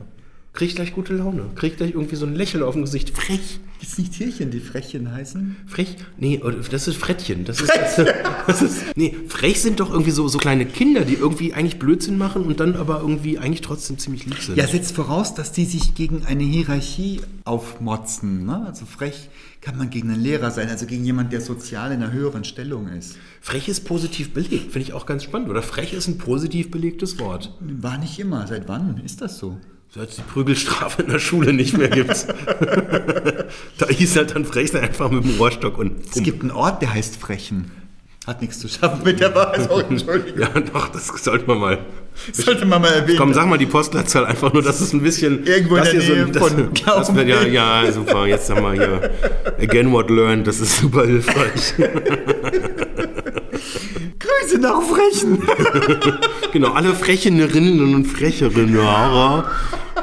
Krieg 0.53 0.75
gleich 0.75 0.93
gute 0.93 1.15
Laune. 1.15 1.47
Krieg 1.55 1.77
gleich 1.77 1.91
irgendwie 1.91 2.15
so 2.15 2.27
ein 2.27 2.35
Lächeln 2.35 2.63
auf 2.63 2.75
dem 2.75 2.83
Gesicht. 2.83 3.09
Frech. 3.09 3.59
Gibt 3.79 3.97
nicht 3.97 4.13
Tierchen, 4.13 4.51
die 4.51 4.59
Frechchen 4.59 5.11
heißen? 5.11 5.57
Frech? 5.65 5.97
Nee, 6.17 6.39
das 6.69 6.87
ist 6.87 6.95
Frettchen. 6.95 7.43
Das 7.43 7.59
ist, 7.59 7.69
das, 7.69 7.95
das 8.47 8.61
ist, 8.61 8.95
nee, 8.95 9.15
frech 9.27 9.61
sind 9.61 9.79
doch 9.79 9.89
irgendwie 9.89 10.11
so, 10.11 10.27
so 10.27 10.37
kleine 10.37 10.65
Kinder, 10.65 11.01
die 11.01 11.15
irgendwie 11.15 11.53
eigentlich 11.53 11.79
Blödsinn 11.79 12.17
machen 12.17 12.43
und 12.43 12.59
dann 12.59 12.75
aber 12.75 13.01
irgendwie 13.01 13.39
eigentlich 13.39 13.61
trotzdem 13.61 13.97
ziemlich 13.97 14.25
lieb 14.25 14.39
sind. 14.39 14.55
Ja, 14.55 14.67
setzt 14.67 14.95
voraus, 14.95 15.33
dass 15.33 15.51
die 15.51 15.65
sich 15.65 15.95
gegen 15.95 16.23
eine 16.25 16.43
Hierarchie 16.43 17.21
aufmotzen. 17.45 18.45
Ne? 18.45 18.63
Also 18.65 18.85
frech 18.85 19.29
kann 19.59 19.77
man 19.77 19.89
gegen 19.89 20.11
einen 20.11 20.21
Lehrer 20.21 20.51
sein, 20.51 20.69
also 20.69 20.85
gegen 20.85 21.03
jemanden, 21.03 21.31
der 21.31 21.41
sozial 21.41 21.91
in 21.91 22.03
einer 22.03 22.13
höheren 22.13 22.43
Stellung 22.43 22.87
ist. 22.87 23.17
Frech 23.41 23.67
ist 23.67 23.85
positiv 23.85 24.33
belegt, 24.33 24.71
finde 24.71 24.87
ich 24.87 24.93
auch 24.93 25.07
ganz 25.07 25.23
spannend. 25.23 25.49
Oder 25.49 25.63
frech 25.63 25.93
ist 25.93 26.07
ein 26.07 26.19
positiv 26.19 26.69
belegtes 26.69 27.19
Wort. 27.19 27.57
War 27.59 27.97
nicht 27.97 28.19
immer. 28.19 28.45
Seit 28.47 28.67
wann 28.67 29.01
ist 29.03 29.19
das 29.21 29.39
so? 29.39 29.57
Seit 29.95 30.09
es 30.09 30.15
die 30.15 30.23
Prügelstrafe 30.23 31.03
in 31.03 31.09
der 31.09 31.19
Schule 31.19 31.53
nicht 31.53 31.77
mehr 31.77 31.87
gibt. 31.87 32.09
da 33.77 33.87
hieß 33.87 34.15
halt 34.15 34.33
dann 34.33 34.43
frech 34.43 34.71
sein 34.71 34.81
einfach 34.81 35.11
mit 35.11 35.23
dem 35.23 35.37
Rohrstock 35.37 35.77
und 35.77 36.03
Es 36.07 36.23
gibt 36.23 36.41
einen 36.41 36.49
Ort, 36.49 36.81
der 36.81 36.95
heißt 36.95 37.17
Frechen. 37.17 37.69
Hat 38.25 38.41
nichts 38.41 38.57
zu 38.57 38.67
schaffen 38.67 39.03
mit 39.03 39.19
der 39.19 39.35
Wahrheit. 39.35 39.69
Oh, 39.69 39.79
Entschuldigung. 39.89 40.41
Ja, 40.41 40.49
doch, 40.61 40.87
das 40.89 41.09
sollte 41.23 41.45
man 41.45 41.59
mal. 41.59 41.85
Sollte 42.31 42.65
man 42.65 42.81
mal 42.81 42.87
erwähnen. 42.87 43.19
Komm, 43.19 43.35
sag 43.35 43.45
mal 43.45 43.59
die 43.59 43.67
Postleitzahl 43.67 44.25
einfach 44.25 44.51
nur, 44.51 44.63
dass 44.63 44.81
es 44.81 44.93
ein 44.93 45.03
bisschen. 45.03 45.45
Irgendwo 45.45 45.75
in 45.75 45.83
der 45.83 45.93
Nähe 45.93 46.25
das, 46.25 46.37
von 46.41 46.73
das 46.73 47.13
wird, 47.13 47.27
ja, 47.27 47.43
ja, 47.43 47.91
super. 47.91 48.25
Jetzt 48.25 48.49
haben 48.49 48.63
wir 48.63 48.73
hier 48.73 49.11
Again 49.61 49.91
What 49.91 50.09
Learned. 50.09 50.47
Das 50.47 50.59
ist 50.59 50.75
super 50.77 51.05
hilfreich. 51.05 51.75
Grüße 54.17 54.57
nach 54.59 54.81
Frechen. 54.81 55.43
genau, 56.51 56.71
alle 56.73 56.95
Frechenerinnen 56.95 57.93
und 57.93 58.05
Frecherinnen, 58.05 58.73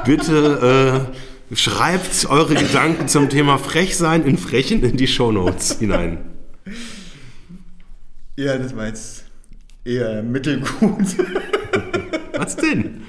bitte 0.05 1.09
äh, 1.51 1.55
schreibt 1.55 2.25
eure 2.29 2.55
Gedanken 2.55 3.07
zum 3.07 3.29
Thema 3.29 3.57
Frechsein 3.57 4.23
in 4.25 4.37
Frechen 4.37 4.83
in 4.83 4.97
die 4.97 5.07
Shownotes 5.07 5.79
hinein. 5.79 6.19
Ja, 8.37 8.57
das 8.57 8.75
war 8.75 8.87
jetzt 8.87 9.25
eher 9.83 10.23
mittelgut. 10.23 11.15
Was 12.33 12.55
denn? 12.55 13.01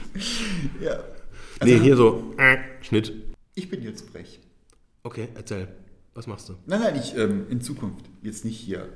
ja. 0.83 0.99
nee, 1.65 1.79
hier 1.79 1.97
so, 1.97 2.35
äh, 2.39 2.59
Schnitt. 2.83 3.13
Ich 3.55 3.71
bin 3.71 3.83
jetzt 3.83 4.11
frech. 4.11 4.41
Okay, 5.03 5.29
erzähl. 5.35 5.69
Was 6.15 6.27
machst 6.27 6.49
du? 6.49 6.55
Nein, 6.67 6.81
nein, 6.81 6.97
ich 6.97 7.17
ähm, 7.17 7.47
in 7.49 7.61
Zukunft. 7.63 8.05
Jetzt 8.23 8.45
nicht 8.45 8.59
hier. 8.59 8.89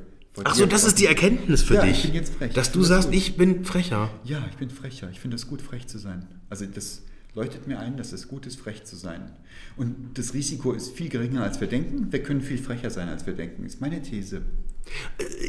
Ach 0.45 0.55
so, 0.55 0.67
das 0.67 0.85
ist 0.85 0.99
die 0.99 1.07
Erkenntnis 1.07 1.63
für 1.63 1.75
Ja, 1.75 1.83
dich. 1.83 1.99
ich 1.99 2.03
bin 2.05 2.15
jetzt 2.15 2.35
frech. 2.35 2.53
Dass 2.53 2.71
du 2.73 2.81
das 2.81 2.89
sagst, 2.89 3.09
gut. 3.09 3.17
ich 3.17 3.37
bin 3.39 3.65
frecher. 3.65 4.11
Ja, 4.25 4.45
ich 4.51 4.57
bin 4.57 4.69
frecher. 4.69 5.09
Ich 5.11 5.21
finde 5.21 5.37
es 5.37 5.47
gut, 5.47 5.63
frech 5.63 5.87
zu 5.87 5.97
sein. 5.99 6.27
Also 6.51 6.67
das 6.67 7.03
leuchtet 7.37 7.67
mir 7.67 7.79
ein, 7.79 7.99
dass 7.99 8.13
es 8.13 8.29
gut 8.29 8.47
ist, 8.47 8.59
frech 8.59 8.85
zu 8.85 8.97
sein. 8.97 9.31
Und 9.77 10.19
das 10.19 10.33
Risiko 10.33 10.73
ist 10.73 10.97
viel 10.97 11.11
geringer, 11.11 11.43
als 11.43 11.61
wir 11.61 11.69
denken. 11.69 12.11
Wir 12.11 12.23
können 12.23 12.41
viel 12.41 12.59
frecher 12.59 12.91
sein, 12.91 13.09
als 13.09 13.27
wir 13.27 13.35
denken. 13.35 13.65
Ist 13.65 13.81
meine 13.81 14.01
These. 14.03 14.41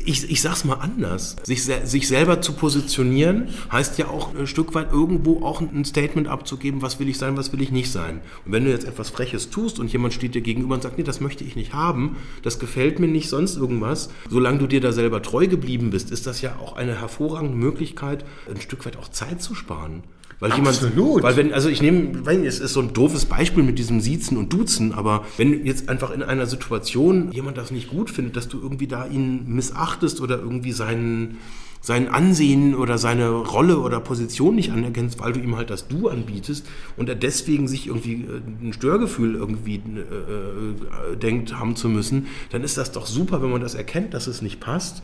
Ich, 0.05 0.29
ich 0.29 0.41
sag's 0.41 0.65
mal 0.65 0.75
anders. 0.75 1.37
Sich, 1.43 1.63
sich 1.63 2.07
selber 2.07 2.41
zu 2.41 2.53
positionieren, 2.53 3.49
heißt 3.71 3.97
ja 3.99 4.07
auch 4.07 4.35
ein 4.35 4.47
Stück 4.47 4.73
weit 4.73 4.91
irgendwo 4.91 5.45
auch 5.45 5.61
ein 5.61 5.85
Statement 5.85 6.27
abzugeben, 6.27 6.81
was 6.81 6.99
will 6.99 7.07
ich 7.07 7.17
sein, 7.17 7.37
was 7.37 7.53
will 7.53 7.61
ich 7.61 7.71
nicht 7.71 7.91
sein. 7.91 8.19
Und 8.45 8.51
wenn 8.51 8.65
du 8.65 8.71
jetzt 8.71 8.85
etwas 8.87 9.09
Freches 9.09 9.49
tust 9.49 9.79
und 9.79 9.91
jemand 9.91 10.13
steht 10.13 10.35
dir 10.35 10.41
gegenüber 10.41 10.75
und 10.75 10.83
sagt, 10.83 10.97
nee, 10.97 11.03
das 11.03 11.21
möchte 11.21 11.45
ich 11.45 11.55
nicht 11.55 11.73
haben, 11.73 12.17
das 12.41 12.59
gefällt 12.59 12.99
mir 12.99 13.07
nicht, 13.07 13.29
sonst 13.29 13.55
irgendwas, 13.55 14.09
solange 14.29 14.57
du 14.57 14.67
dir 14.67 14.81
da 14.81 14.91
selber 14.91 15.21
treu 15.21 15.47
geblieben 15.47 15.91
bist, 15.91 16.11
ist 16.11 16.27
das 16.27 16.41
ja 16.41 16.57
auch 16.57 16.75
eine 16.75 16.99
hervorragende 16.99 17.55
Möglichkeit, 17.55 18.25
ein 18.49 18.59
Stück 18.59 18.85
weit 18.85 18.97
auch 18.97 19.07
Zeit 19.07 19.41
zu 19.41 19.55
sparen. 19.55 20.03
Weil 20.39 20.51
Absolut. 20.51 20.95
jemand, 20.95 21.23
weil 21.23 21.35
wenn, 21.35 21.53
also 21.53 21.67
ich 21.67 21.81
nehme, 21.81 22.19
nicht, 22.19 22.45
es 22.45 22.59
ist 22.59 22.73
so 22.73 22.81
ein 22.81 22.93
doofes 22.93 23.25
Beispiel 23.25 23.63
mit 23.63 23.79
diesem 23.79 24.01
Siezen 24.01 24.37
und 24.37 24.53
Duzen, 24.53 24.93
aber 24.93 25.25
wenn 25.37 25.65
jetzt 25.65 25.89
einfach 25.89 26.11
in 26.11 26.21
einer 26.21 26.45
Situation 26.45 27.31
jemand 27.31 27.57
das 27.57 27.71
nicht 27.71 27.89
gut 27.89 28.11
findet, 28.11 28.35
dass 28.35 28.47
du 28.47 28.61
irgendwie 28.61 28.85
da 28.85 29.07
ihn 29.07 29.47
missachtest 29.47 30.21
oder 30.21 30.37
irgendwie 30.37 30.73
seinen, 30.73 31.37
sein 31.81 32.07
Ansehen 32.07 32.75
oder 32.75 32.99
seine 32.99 33.31
Rolle 33.31 33.79
oder 33.79 33.99
Position 33.99 34.53
nicht 34.53 34.71
anerkennst, 34.71 35.19
weil 35.19 35.33
du 35.33 35.39
ihm 35.39 35.55
halt 35.55 35.71
das 35.71 35.87
Du 35.87 36.07
anbietest 36.07 36.67
und 36.97 37.09
er 37.09 37.15
deswegen 37.15 37.67
sich 37.67 37.87
irgendwie 37.87 38.25
äh, 38.25 38.41
ein 38.61 38.73
Störgefühl 38.73 39.33
irgendwie 39.33 39.77
äh, 39.77 41.13
äh, 41.13 41.17
denkt 41.17 41.57
haben 41.57 41.75
zu 41.75 41.89
müssen, 41.89 42.27
dann 42.51 42.63
ist 42.63 42.77
das 42.77 42.91
doch 42.91 43.07
super, 43.07 43.41
wenn 43.41 43.49
man 43.49 43.61
das 43.61 43.73
erkennt, 43.73 44.13
dass 44.13 44.27
es 44.27 44.43
nicht 44.43 44.59
passt. 44.59 45.01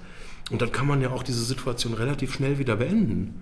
Und 0.51 0.61
dann 0.61 0.71
kann 0.71 0.85
man 0.85 1.01
ja 1.01 1.09
auch 1.09 1.23
diese 1.23 1.43
Situation 1.43 1.93
relativ 1.93 2.33
schnell 2.33 2.59
wieder 2.59 2.75
beenden. 2.75 3.33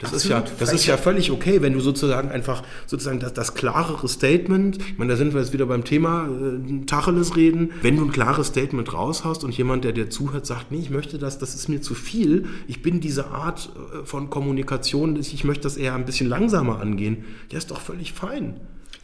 Das 0.00 0.14
ist, 0.14 0.24
ja, 0.24 0.38
Absolut. 0.38 0.62
das 0.62 0.72
ist 0.72 0.86
ja 0.86 0.96
völlig 0.96 1.30
okay, 1.30 1.60
wenn 1.60 1.74
du 1.74 1.80
sozusagen 1.80 2.30
einfach 2.30 2.62
sozusagen 2.86 3.20
das, 3.20 3.34
das 3.34 3.54
klarere 3.54 4.08
Statement, 4.08 4.78
ich 4.78 4.96
meine, 4.96 5.12
da 5.12 5.16
sind 5.16 5.34
wir 5.34 5.40
jetzt 5.40 5.52
wieder 5.52 5.66
beim 5.66 5.84
Thema 5.84 6.26
äh, 6.26 6.86
Tacheles 6.86 7.36
reden, 7.36 7.72
wenn 7.82 7.96
du 7.96 8.06
ein 8.06 8.10
klares 8.10 8.48
Statement 8.48 8.94
raushaust 8.94 9.44
und 9.44 9.54
jemand, 9.56 9.84
der 9.84 9.92
dir 9.92 10.08
zuhört, 10.08 10.46
sagt, 10.46 10.72
nee, 10.72 10.78
ich 10.78 10.88
möchte 10.88 11.18
das, 11.18 11.38
das 11.38 11.54
ist 11.54 11.68
mir 11.68 11.82
zu 11.82 11.94
viel, 11.94 12.48
ich 12.66 12.80
bin 12.80 13.00
diese 13.00 13.26
Art 13.26 13.68
äh, 13.92 14.06
von 14.06 14.30
Kommunikation, 14.30 15.16
ich 15.16 15.44
möchte 15.44 15.64
das 15.64 15.76
eher 15.76 15.94
ein 15.94 16.06
bisschen 16.06 16.30
langsamer 16.30 16.80
angehen, 16.80 17.26
ja, 17.52 17.58
ist 17.58 17.70
doch 17.70 17.80
völlig 17.80 18.14
fein. 18.14 18.58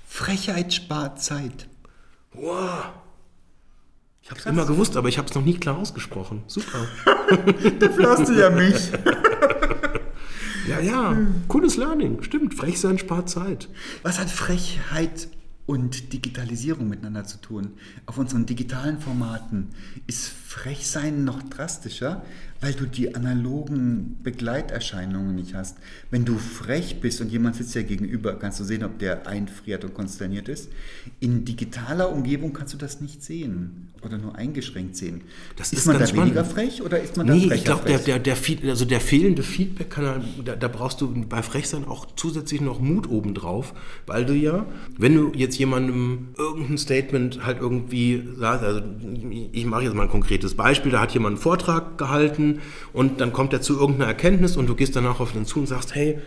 Frechheit 0.06 0.72
spart 0.72 1.22
Zeit. 1.22 1.68
Wow. 2.32 2.86
Ich 4.22 4.30
habe 4.30 4.40
es 4.40 4.46
immer 4.46 4.64
gewusst, 4.64 4.96
aber 4.96 5.08
ich 5.08 5.18
habe 5.18 5.28
es 5.28 5.34
noch 5.34 5.44
nie 5.44 5.54
klar 5.54 5.76
ausgesprochen. 5.76 6.42
Super. 6.46 6.86
Dafür 7.78 8.10
hast 8.10 8.28
du 8.28 8.32
ja 8.32 8.50
mich. 8.50 8.74
Ja, 10.66 10.80
ja, 10.80 11.16
cooles 11.46 11.76
Learning. 11.76 12.22
Stimmt, 12.22 12.54
frech 12.54 12.80
sein 12.80 12.98
spart 12.98 13.30
Zeit. 13.30 13.68
Was 14.02 14.18
hat 14.18 14.28
Frechheit 14.28 15.28
und 15.64 16.12
Digitalisierung 16.12 16.88
miteinander 16.88 17.24
zu 17.24 17.38
tun? 17.38 17.74
Auf 18.06 18.18
unseren 18.18 18.46
digitalen 18.46 18.98
Formaten 18.98 19.68
ist 20.08 20.26
Frechsein 20.28 21.24
noch 21.24 21.40
drastischer, 21.44 22.24
weil 22.60 22.72
du 22.72 22.86
die 22.86 23.14
analogen 23.14 24.16
Begleiterscheinungen 24.22 25.34
nicht 25.34 25.54
hast. 25.54 25.76
Wenn 26.10 26.24
du 26.24 26.38
frech 26.38 27.00
bist 27.00 27.20
und 27.20 27.30
jemand 27.30 27.56
sitzt 27.56 27.74
dir 27.74 27.84
gegenüber, 27.84 28.38
kannst 28.38 28.60
du 28.60 28.64
sehen, 28.64 28.84
ob 28.84 28.98
der 28.98 29.26
einfriert 29.26 29.84
und 29.84 29.94
konsterniert 29.94 30.48
ist. 30.48 30.70
In 31.20 31.44
digitaler 31.44 32.10
Umgebung 32.10 32.52
kannst 32.52 32.74
du 32.74 32.78
das 32.78 33.00
nicht 33.00 33.22
sehen 33.22 33.88
oder 34.02 34.18
nur 34.18 34.36
eingeschränkt 34.36 34.96
sehen. 34.96 35.22
Das 35.56 35.72
ist, 35.72 35.80
ist 35.80 35.86
man 35.86 35.94
da 35.94 36.00
ganz 36.00 36.14
weniger 36.14 36.44
spannend. 36.44 36.72
frech 36.72 36.82
oder 36.82 37.00
ist 37.00 37.16
man 37.16 37.26
da 37.26 37.34
Nee, 37.34 37.48
frecher 37.48 37.54
ich 37.54 37.64
glaube, 37.64 37.84
der, 37.86 37.98
der, 37.98 38.18
der, 38.18 38.36
also 38.68 38.84
der 38.84 39.00
fehlende 39.00 39.42
Feedback-Kanal, 39.42 40.24
da, 40.44 40.56
da 40.56 40.68
brauchst 40.68 41.00
du 41.00 41.26
bei 41.26 41.42
Frechsein 41.42 41.84
auch 41.84 42.06
zusätzlich 42.16 42.60
noch 42.60 42.80
Mut 42.80 43.08
obendrauf, 43.08 43.74
weil 44.06 44.24
du 44.24 44.34
ja, 44.34 44.66
wenn 44.96 45.14
du 45.14 45.32
jetzt 45.34 45.58
jemandem 45.58 46.28
irgendein 46.38 46.78
Statement 46.78 47.44
halt 47.44 47.60
irgendwie 47.60 48.22
sagst, 48.36 48.64
also 48.64 48.82
ich 49.52 49.66
mache 49.66 49.82
jetzt 49.82 49.94
mal 49.94 50.04
ein 50.04 50.10
konkretes 50.10 50.54
Beispiel, 50.54 50.92
da 50.92 51.00
hat 51.00 51.12
jemand 51.12 51.34
einen 51.34 51.42
Vortrag 51.42 51.98
gehalten 51.98 52.45
und 52.92 53.20
dann 53.20 53.32
kommt 53.32 53.52
er 53.52 53.60
zu 53.60 53.78
irgendeiner 53.78 54.08
Erkenntnis 54.08 54.56
und 54.56 54.66
du 54.66 54.74
gehst 54.74 54.96
danach 54.96 55.20
auf 55.20 55.32
den 55.32 55.46
zu 55.46 55.60
und 55.60 55.66
sagst, 55.66 55.94
hey, 55.94 56.18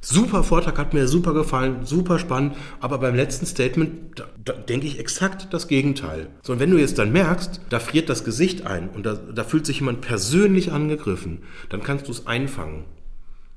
Super 0.00 0.44
Vortrag, 0.44 0.78
hat 0.78 0.94
mir 0.94 1.08
super 1.08 1.34
gefallen, 1.34 1.84
super 1.84 2.20
spannend, 2.20 2.54
aber 2.78 2.98
beim 2.98 3.16
letzten 3.16 3.46
Statement, 3.46 4.22
denke 4.68 4.86
ich 4.86 5.00
exakt 5.00 5.48
das 5.50 5.66
Gegenteil. 5.66 6.28
So, 6.42 6.52
und 6.52 6.60
wenn 6.60 6.70
du 6.70 6.78
jetzt 6.78 6.98
dann 6.98 7.10
merkst, 7.10 7.62
da 7.68 7.80
friert 7.80 8.08
das 8.08 8.22
Gesicht 8.22 8.64
ein 8.64 8.88
und 8.90 9.04
da, 9.04 9.14
da 9.14 9.42
fühlt 9.42 9.66
sich 9.66 9.80
jemand 9.80 10.00
persönlich 10.00 10.70
angegriffen, 10.70 11.42
dann 11.68 11.82
kannst 11.82 12.06
du 12.06 12.12
es 12.12 12.28
einfangen 12.28 12.84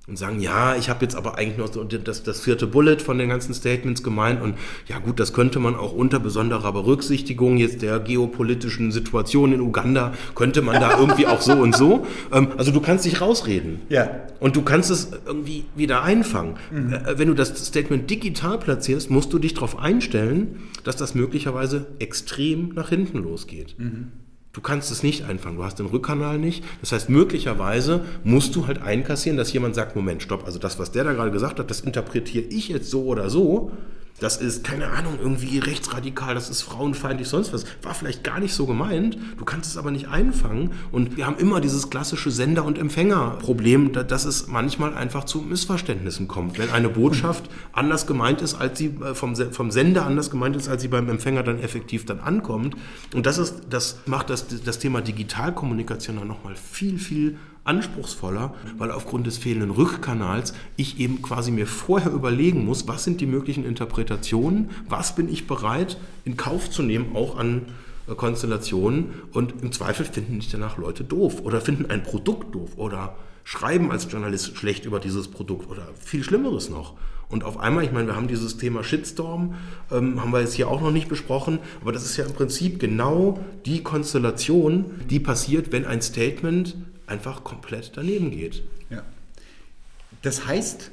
und 0.08 0.18
sagen, 0.18 0.40
ja, 0.40 0.76
ich 0.76 0.90
habe 0.90 1.06
jetzt 1.06 1.16
aber 1.16 1.38
eigentlich 1.38 1.58
nur 1.58 1.68
so 1.68 1.84
das, 1.84 2.24
das 2.24 2.40
vierte 2.42 2.66
Bullet 2.66 2.98
von 2.98 3.20
den 3.20 3.30
ganzen 3.30 3.54
Statements 3.54 4.02
gemeint 4.02 4.42
und 4.42 4.56
ja 4.88 4.98
gut, 4.98 5.20
das 5.20 5.32
könnte 5.32 5.60
man 5.60 5.76
auch 5.76 5.94
unter 5.94 6.20
besonderer 6.20 6.74
Berücksichtigung 6.74 7.58
jetzt 7.58 7.84
der 7.84 8.00
geopolitischen 8.00 8.92
Situation 8.92 9.54
in 9.54 9.62
Uganda, 9.62 10.14
könnte 10.34 10.64
man 10.64 10.82
da 10.82 10.98
irgendwie 11.00 11.28
auch 11.28 11.42
so 11.42 11.54
und 11.54 11.76
so. 11.76 12.08
Ähm, 12.32 12.48
also 12.58 12.72
du 12.72 12.82
kannst 12.82 13.06
dich 13.06 13.22
rausreden. 13.22 13.82
Ja. 13.90 14.10
Und 14.40 14.56
du 14.56 14.64
kannst 14.64 14.90
es 14.90 15.12
irgendwie 15.26 15.66
wieder 15.76 16.02
einfangen. 16.02 16.56
Äh, 16.72 17.18
Wenn 17.20 17.28
du 17.28 17.36
das 17.36 17.68
Statement 17.68 18.10
digital 18.10 18.58
platzierst, 18.58 19.12
musst 19.12 19.32
du 19.32 19.38
dich 19.38 19.54
darauf 19.54 19.78
einstellen, 19.78 20.62
dass 20.84 20.96
das 20.96 21.14
möglicherweise 21.14 21.86
extrem 22.00 22.70
nach 22.70 22.90
hinten 22.90 23.20
losgeht. 23.20 23.76
Du 24.54 24.60
kannst 24.60 24.92
es 24.92 25.02
nicht 25.02 25.24
einfangen, 25.24 25.58
du 25.58 25.64
hast 25.64 25.80
den 25.80 25.86
Rückkanal 25.86 26.38
nicht. 26.38 26.64
Das 26.82 26.92
heißt, 26.92 27.10
möglicherweise 27.10 28.04
musst 28.24 28.56
du 28.56 28.68
halt 28.68 28.82
einkassieren, 28.82 29.38
dass 29.38 29.54
jemand 29.54 29.76
sagt, 29.76 29.96
Moment, 29.96 30.24
stopp, 30.24 30.46
also 30.46 30.60
das, 30.60 30.78
was 30.78 30.92
der 30.92 31.06
da 31.06 31.14
gerade 31.14 31.32
gesagt 31.32 31.60
hat, 31.60 31.70
das 31.70 31.82
interpretiere 31.82 32.46
ich 32.50 32.68
jetzt 32.68 32.90
so 32.90 33.06
oder 33.06 33.30
so. 33.30 33.72
Das 34.22 34.38
ist, 34.38 34.64
keine 34.64 34.90
Ahnung, 34.92 35.18
irgendwie 35.20 35.58
rechtsradikal, 35.58 36.36
das 36.36 36.52
ist 36.52 36.62
frauenfeindlich, 36.62 37.28
sonst 37.28 37.54
was. 37.54 37.66
War 37.82 37.96
vielleicht 37.96 38.24
gar 38.24 38.40
nicht 38.40 38.54
so 38.54 38.68
gemeint, 38.68 39.18
du 39.40 39.46
kannst 39.46 39.72
es 39.72 39.78
aber 39.78 39.90
nicht 39.90 40.10
einfangen. 40.10 40.74
Und 40.92 41.18
wir 41.18 41.26
haben 41.26 41.38
immer 41.38 41.60
dieses 41.60 41.90
klassische 41.90 42.30
Sender- 42.30 42.64
und 42.64 42.78
Empfängerproblem, 42.78 43.94
dass 43.94 44.26
es 44.26 44.46
manchmal 44.46 44.94
einfach 44.94 45.24
zu 45.24 45.42
Missverständnissen 45.42 46.28
kommt. 46.28 46.60
Wenn 46.60 46.70
eine 46.70 46.90
Botschaft 46.90 47.50
anders 47.74 48.06
gemeint 48.06 48.44
ist, 48.44 48.54
als 48.54 48.78
sie 48.78 48.94
äh, 49.04 49.16
vom, 49.16 49.36
vom 49.36 49.72
Sender 49.72 50.06
anders 50.06 50.30
gemeint 50.30 50.56
ist, 50.56 50.70
als 50.70 50.84
sie 50.84 50.88
beim 50.88 51.10
Empfänger 51.10 51.42
dann 51.42 51.58
effektiv 51.58 52.06
dann 52.06 52.20
ankommt. 52.20 52.76
Und 53.16 53.26
das, 53.26 53.40
ist, 53.40 53.62
das 53.72 54.02
macht 54.06 54.30
das, 54.30 54.46
das 54.64 54.78
Thema 54.78 55.02
Digitalkommunikation 55.02 56.18
dann 56.18 56.28
nochmal 56.28 56.54
viel, 56.56 57.00
viel 57.00 57.40
anspruchsvoller, 57.64 58.56
weil 58.78 58.92
aufgrund 58.92 59.28
des 59.28 59.38
fehlenden 59.38 59.72
Rückkanals 59.72 60.54
ich 60.78 61.00
eben 61.00 61.22
quasi 61.22 61.52
mir 61.52 61.68
vorher 61.68 62.12
überlegen 62.12 62.66
muss, 62.66 62.88
was 62.88 63.04
sind 63.04 63.22
die 63.22 63.28
möglichen 63.28 63.66
Interpretationen, 63.66 64.72
was 64.90 65.16
bin 65.16 65.30
ich 65.30 65.48
bereit 65.48 65.98
in 66.26 66.38
Kauf 66.38 66.70
zu 66.70 66.82
nehmen, 66.82 67.16
auch 67.16 67.38
an 67.38 67.68
äh, 68.08 68.16
Konstellationen 68.16 69.14
und 69.32 69.62
im 69.62 69.72
Zweifel 69.72 70.06
finden 70.06 70.38
nicht 70.38 70.54
danach 70.54 70.78
Leute 70.78 71.04
doof 71.04 71.42
oder 71.42 71.62
finden 71.62 71.90
ein 71.90 72.04
Produkt 72.04 72.56
doof 72.56 72.72
oder 72.78 73.16
schreiben 73.44 73.92
als 73.92 74.12
Journalist 74.12 74.58
schlecht 74.58 74.86
über 74.86 75.00
dieses 75.00 75.28
Produkt 75.28 75.70
oder 75.70 75.88
viel 76.00 76.24
Schlimmeres 76.24 76.70
noch. 76.70 76.96
Und 77.30 77.46
auf 77.46 77.60
einmal, 77.60 77.86
ich 77.86 77.92
meine, 77.94 78.08
wir 78.08 78.16
haben 78.16 78.28
dieses 78.28 78.58
Thema 78.58 78.84
Shitstorm, 78.84 79.56
ähm, 79.90 80.22
haben 80.22 80.34
wir 80.34 80.42
jetzt 80.42 80.54
hier 80.54 80.68
auch 80.68 80.82
noch 80.82 80.92
nicht 80.92 81.08
besprochen, 81.08 81.60
aber 81.82 81.94
das 81.94 82.04
ist 82.04 82.18
ja 82.18 82.26
im 82.26 82.34
Prinzip 82.34 82.80
genau 82.80 83.40
die 83.66 83.84
Konstellation, 83.84 84.86
die 85.10 85.20
passiert, 85.20 85.72
wenn 85.72 85.86
ein 85.86 86.02
Statement 86.02 86.76
einfach 87.12 87.44
komplett 87.44 87.92
daneben 87.96 88.32
geht. 88.32 88.64
Ja. 88.90 89.04
Das 90.22 90.48
heißt, 90.48 90.92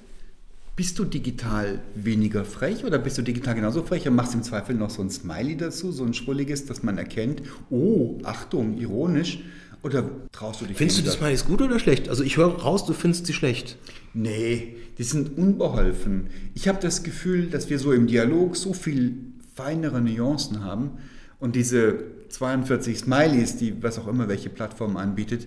bist 0.76 0.98
du 0.98 1.04
digital 1.04 1.80
weniger 1.94 2.44
frech 2.44 2.84
oder 2.84 2.98
bist 2.98 3.18
du 3.18 3.22
digital 3.22 3.54
genauso 3.54 3.82
frech 3.82 4.06
und 4.06 4.14
machst 4.14 4.34
im 4.34 4.42
Zweifel 4.42 4.74
noch 4.74 4.90
so 4.90 5.02
ein 5.02 5.10
Smiley 5.10 5.56
dazu, 5.56 5.92
so 5.92 6.04
ein 6.04 6.14
schrulliges, 6.14 6.66
dass 6.66 6.82
man 6.82 6.98
erkennt, 6.98 7.42
oh, 7.70 8.18
Achtung, 8.22 8.78
ironisch, 8.78 9.40
oder 9.82 10.10
traust 10.32 10.60
du 10.60 10.66
dich 10.66 10.76
Findest 10.76 11.00
du 11.00 11.02
die 11.04 11.10
Smileys 11.10 11.44
gut 11.44 11.62
oder 11.62 11.78
schlecht? 11.78 12.08
Also 12.08 12.24
ich 12.24 12.36
höre 12.36 12.48
raus, 12.48 12.84
du 12.84 12.92
findest 12.92 13.26
sie 13.26 13.32
schlecht. 13.32 13.76
Nee, 14.12 14.76
die 14.98 15.04
sind 15.04 15.38
unbeholfen. 15.38 16.28
Ich 16.54 16.66
habe 16.66 16.80
das 16.80 17.04
Gefühl, 17.04 17.46
dass 17.46 17.70
wir 17.70 17.78
so 17.78 17.92
im 17.92 18.08
Dialog 18.08 18.56
so 18.56 18.72
viel 18.72 19.16
feinere 19.54 20.00
Nuancen 20.00 20.64
haben 20.64 20.90
und 21.38 21.54
diese 21.54 22.04
42 22.28 22.98
Smileys, 22.98 23.56
die 23.56 23.82
was 23.82 23.98
auch 23.98 24.08
immer 24.08 24.28
welche 24.28 24.50
Plattform 24.50 24.96
anbietet, 24.96 25.46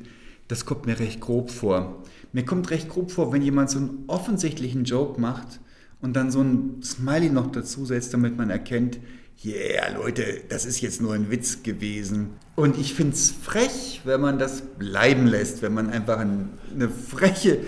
das 0.52 0.66
kommt 0.66 0.86
mir 0.86 0.99
recht 0.99 1.22
grob 1.22 1.49
vor. 1.49 2.04
Mir 2.34 2.43
kommt 2.43 2.70
recht 2.72 2.89
grob 2.89 3.10
vor, 3.10 3.32
wenn 3.32 3.41
jemand 3.41 3.70
so 3.70 3.80
einen 3.80 4.04
offensichtlichen 4.08 4.84
Joke 4.84 5.20
macht 5.20 5.62
und 6.02 6.14
dann 6.18 6.30
so 6.30 6.41
ein 6.41 6.82
Smiley 6.84 7.30
noch 7.30 7.54
dazu 7.54 7.86
setzt, 7.86 8.14
damit 8.14 8.36
man 8.36 8.49
erkennt, 8.49 8.99
yeah, 9.45 9.89
Leute, 9.95 10.41
das 10.49 10.66
ist 10.66 10.82
jetzt 10.82 11.02
nur 11.02 11.14
ein 11.14 11.32
Witz 11.32 11.64
gewesen. 11.64 12.32
Und 12.56 12.78
ich 12.78 12.93
finde 12.93 13.14
es 13.14 13.32
frech, 13.32 14.02
wenn 14.04 14.20
man 14.20 14.39
das 14.39 14.62
bleiben 14.78 15.26
lässt, 15.26 15.62
wenn 15.62 15.74
man 15.74 15.89
einfach 15.89 16.20
eine 16.20 16.89
freche 16.89 17.60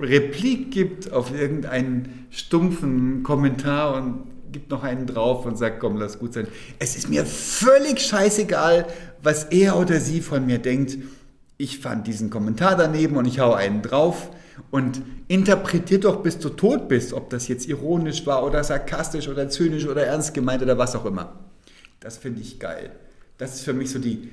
Replik 0.00 0.70
gibt 0.70 1.12
auf 1.12 1.34
irgendeinen 1.34 2.26
stumpfen 2.30 3.24
Kommentar 3.24 3.96
und 3.96 4.52
gibt 4.52 4.70
noch 4.70 4.84
einen 4.84 5.06
drauf 5.06 5.44
und 5.44 5.58
sagt, 5.58 5.80
komm, 5.80 5.96
lass 5.96 6.20
gut 6.20 6.34
sein. 6.34 6.46
Es 6.78 6.94
ist 6.94 7.08
mir 7.08 7.26
völlig 7.26 8.00
scheißegal, 8.00 8.86
was 9.22 9.44
er 9.44 9.76
oder 9.76 9.98
sie 9.98 10.20
von 10.20 10.46
mir 10.46 10.58
denkt 10.58 10.98
ich 11.62 11.78
fand 11.78 12.08
diesen 12.08 12.28
Kommentar 12.28 12.76
daneben 12.76 13.16
und 13.16 13.24
ich 13.24 13.38
hau 13.38 13.52
einen 13.52 13.82
drauf 13.82 14.30
und 14.72 15.00
interpretier 15.28 16.00
doch, 16.00 16.20
bis 16.20 16.40
du 16.40 16.48
tot 16.48 16.88
bist, 16.88 17.12
ob 17.12 17.30
das 17.30 17.46
jetzt 17.46 17.68
ironisch 17.68 18.26
war 18.26 18.44
oder 18.44 18.64
sarkastisch 18.64 19.28
oder 19.28 19.48
zynisch 19.48 19.86
oder 19.86 20.04
ernst 20.04 20.34
gemeint 20.34 20.60
oder 20.62 20.76
was 20.76 20.96
auch 20.96 21.04
immer. 21.04 21.38
Das 22.00 22.18
finde 22.18 22.40
ich 22.40 22.58
geil. 22.58 22.90
Das 23.38 23.54
ist 23.54 23.62
für 23.62 23.74
mich 23.74 23.90
so 23.90 24.00
die 24.00 24.28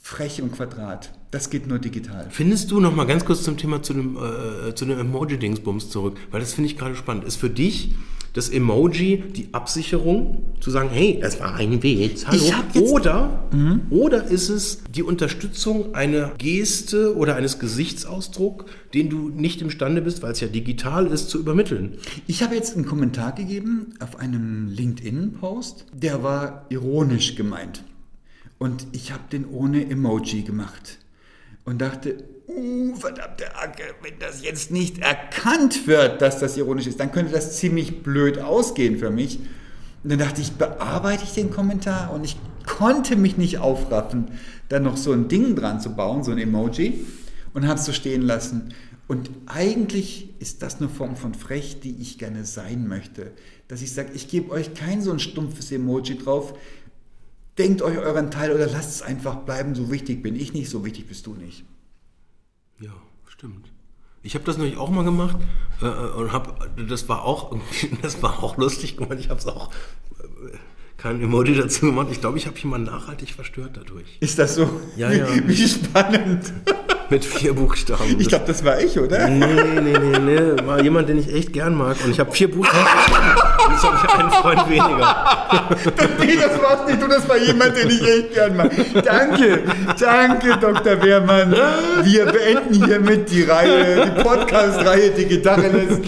Frech 0.00 0.40
und 0.40 0.52
Quadrat. 0.52 1.12
Das 1.30 1.50
geht 1.50 1.66
nur 1.66 1.78
digital. 1.78 2.26
Findest 2.30 2.70
du 2.70 2.80
noch 2.80 2.96
mal 2.96 3.06
ganz 3.06 3.26
kurz 3.26 3.42
zum 3.42 3.58
Thema 3.58 3.82
zu 3.82 3.92
dem, 3.92 4.16
äh, 4.16 4.74
zu 4.74 4.86
dem 4.86 4.98
Emoji-Dingsbums 4.98 5.90
zurück, 5.90 6.16
weil 6.30 6.40
das 6.40 6.54
finde 6.54 6.70
ich 6.70 6.78
gerade 6.78 6.96
spannend. 6.96 7.24
Ist 7.24 7.36
für 7.36 7.50
dich 7.50 7.94
das 8.32 8.48
Emoji 8.48 9.22
die 9.34 9.48
Absicherung, 9.52 10.54
zu 10.60 10.70
sagen, 10.70 10.90
hey, 10.90 11.18
es 11.22 11.40
war 11.40 11.54
ein 11.54 11.82
Witz, 11.82 12.26
hallo. 12.26 12.42
Oder, 12.86 13.48
mhm. 13.52 13.82
oder 13.90 14.24
ist 14.24 14.48
es 14.48 14.82
die 14.90 15.02
Unterstützung 15.02 15.94
einer 15.94 16.32
Geste 16.38 17.16
oder 17.16 17.36
eines 17.36 17.58
Gesichtsausdrucks, 17.58 18.64
den 18.94 19.10
du 19.10 19.28
nicht 19.28 19.60
imstande 19.60 20.00
bist, 20.02 20.22
weil 20.22 20.32
es 20.32 20.40
ja 20.40 20.48
digital 20.48 21.06
ist, 21.08 21.30
zu 21.30 21.38
übermitteln? 21.38 21.98
Ich 22.26 22.42
habe 22.42 22.54
jetzt 22.54 22.74
einen 22.74 22.86
Kommentar 22.86 23.32
gegeben 23.32 23.94
auf 24.00 24.18
einem 24.18 24.68
LinkedIn-Post, 24.68 25.86
der 25.92 26.22
war 26.22 26.66
ironisch 26.70 27.34
gemeint. 27.34 27.84
Und 28.58 28.86
ich 28.92 29.12
habe 29.12 29.24
den 29.30 29.46
ohne 29.46 29.90
Emoji 29.90 30.42
gemacht 30.42 30.98
und 31.64 31.80
dachte, 31.80 32.24
uh, 32.48 32.94
verdammte 32.96 33.56
Acke, 33.56 33.94
wenn 34.02 34.18
das 34.18 34.42
jetzt 34.42 34.70
nicht 34.70 34.98
erkannt 34.98 35.86
wird, 35.86 36.20
dass 36.20 36.38
das 36.38 36.56
ironisch 36.56 36.86
ist, 36.86 37.00
dann 37.00 37.12
könnte 37.12 37.32
das 37.32 37.56
ziemlich 37.58 38.02
blöd 38.02 38.38
ausgehen 38.38 38.98
für 38.98 39.10
mich. 39.10 39.38
Und 40.02 40.10
dann 40.10 40.18
dachte 40.18 40.40
ich, 40.40 40.52
bearbeite 40.52 41.24
ich 41.24 41.32
den 41.32 41.50
Kommentar 41.50 42.12
und 42.12 42.24
ich 42.24 42.36
konnte 42.66 43.16
mich 43.16 43.36
nicht 43.36 43.58
aufraffen, 43.58 44.26
dann 44.68 44.82
noch 44.82 44.96
so 44.96 45.12
ein 45.12 45.28
Ding 45.28 45.54
dran 45.54 45.80
zu 45.80 45.94
bauen, 45.94 46.24
so 46.24 46.32
ein 46.32 46.38
Emoji 46.38 47.04
und 47.54 47.66
habe 47.66 47.78
es 47.78 47.84
so 47.84 47.92
stehen 47.92 48.22
lassen. 48.22 48.74
Und 49.08 49.30
eigentlich 49.46 50.30
ist 50.40 50.62
das 50.62 50.80
eine 50.80 50.88
Form 50.88 51.16
von 51.16 51.34
frech, 51.34 51.80
die 51.80 51.96
ich 52.00 52.18
gerne 52.18 52.44
sein 52.44 52.88
möchte. 52.88 53.32
Dass 53.68 53.82
ich 53.82 53.92
sage, 53.92 54.12
ich 54.14 54.28
gebe 54.28 54.50
euch 54.50 54.74
kein 54.74 55.02
so 55.02 55.12
ein 55.12 55.18
stumpfes 55.18 55.70
Emoji 55.70 56.16
drauf. 56.16 56.54
Denkt 57.58 57.82
euch 57.82 57.98
euren 57.98 58.30
Teil 58.30 58.52
oder 58.52 58.66
lasst 58.66 58.90
es 58.90 59.02
einfach 59.02 59.36
bleiben. 59.36 59.74
So 59.74 59.90
wichtig 59.90 60.22
bin 60.22 60.36
ich 60.36 60.52
nicht, 60.52 60.70
so 60.70 60.84
wichtig 60.84 61.06
bist 61.06 61.26
du 61.26 61.34
nicht. 61.34 61.64
Ja, 62.80 62.92
stimmt. 63.28 63.70
Ich 64.22 64.34
habe 64.34 64.44
das 64.44 64.56
nämlich 64.56 64.78
auch 64.78 64.88
mal 64.88 65.04
gemacht 65.04 65.36
äh, 65.80 65.86
und 65.86 66.32
habe, 66.32 66.54
das 66.88 67.08
war 67.08 67.24
auch, 67.24 67.56
das 68.02 68.22
war 68.22 68.42
auch 68.42 68.56
lustig 68.56 68.96
gemacht. 68.96 69.18
Ich 69.18 69.28
habe 69.28 69.40
es 69.40 69.46
auch 69.46 69.70
äh, 70.20 70.56
kein 70.96 71.20
Emoji 71.20 71.54
dazu 71.54 71.86
gemacht. 71.86 72.08
Ich 72.10 72.20
glaube, 72.20 72.38
ich 72.38 72.46
habe 72.46 72.58
jemanden 72.58 72.86
nachhaltig 72.86 73.32
verstört 73.32 73.76
dadurch. 73.76 74.16
Ist 74.20 74.38
das 74.38 74.54
so? 74.54 74.68
Ja, 74.96 75.10
ja. 75.10 75.26
Wie, 75.34 75.48
wie 75.48 75.68
spannend. 75.68 76.52
Mit 77.12 77.26
vier 77.26 77.52
Buchstaben. 77.52 78.18
Ich 78.18 78.26
glaube, 78.26 78.44
das 78.46 78.64
war 78.64 78.80
ich, 78.80 78.98
oder? 78.98 79.28
Nee, 79.28 79.44
nee, 79.82 79.98
nee, 79.98 80.18
nee. 80.18 80.66
War 80.66 80.82
jemand, 80.82 81.10
den 81.10 81.18
ich 81.18 81.30
echt 81.30 81.52
gern 81.52 81.74
mag. 81.74 81.98
Und 82.02 82.10
ich 82.10 82.18
habe 82.18 82.32
vier 82.32 82.50
Buchstaben. 82.50 82.86
Und 83.66 83.72
jetzt 83.74 83.84
habe 83.84 83.98
ich 84.02 84.14
einen 84.14 84.30
Freund 84.30 84.70
weniger. 84.70 85.16
nee, 86.20 86.36
das 86.36 86.62
war's 86.62 86.86
nicht. 86.86 87.02
Du, 87.02 87.08
das 87.08 87.28
war 87.28 87.36
jemand, 87.36 87.76
den 87.76 87.90
ich 87.90 88.00
echt 88.02 88.32
gern 88.32 88.56
mag. 88.56 88.70
Danke, 89.04 89.62
danke, 90.00 90.56
Dr. 90.58 91.02
Wehrmann. 91.02 91.54
Wir 92.02 92.24
beenden 92.24 92.82
hiermit 92.86 93.30
die 93.30 93.42
Reihe, 93.42 94.06
die 94.06 94.22
Podcast-Reihe 94.22 95.10
Die 95.10 95.26
Gitarre 95.26 95.68
lässt. 95.68 96.00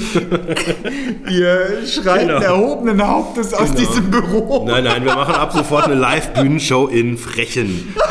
Wir 1.27 1.87
schreiten 1.87 2.29
genau. 2.29 2.41
erhobenen 2.41 3.07
Hauptes 3.07 3.53
aus 3.53 3.75
genau. 3.75 3.79
diesem 3.79 4.11
Büro. 4.11 4.65
Nein, 4.67 4.85
nein, 4.85 5.05
wir 5.05 5.15
machen 5.15 5.35
ab 5.35 5.53
sofort 5.53 5.85
eine 5.85 5.97
Live-Bühnenshow 5.97 6.87
in 6.87 7.19
Frechen. 7.19 7.95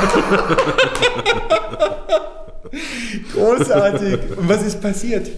Großartig. 3.34 4.38
Und 4.38 4.50
was 4.50 4.66
ist 4.66 4.82
passiert? 4.82 5.30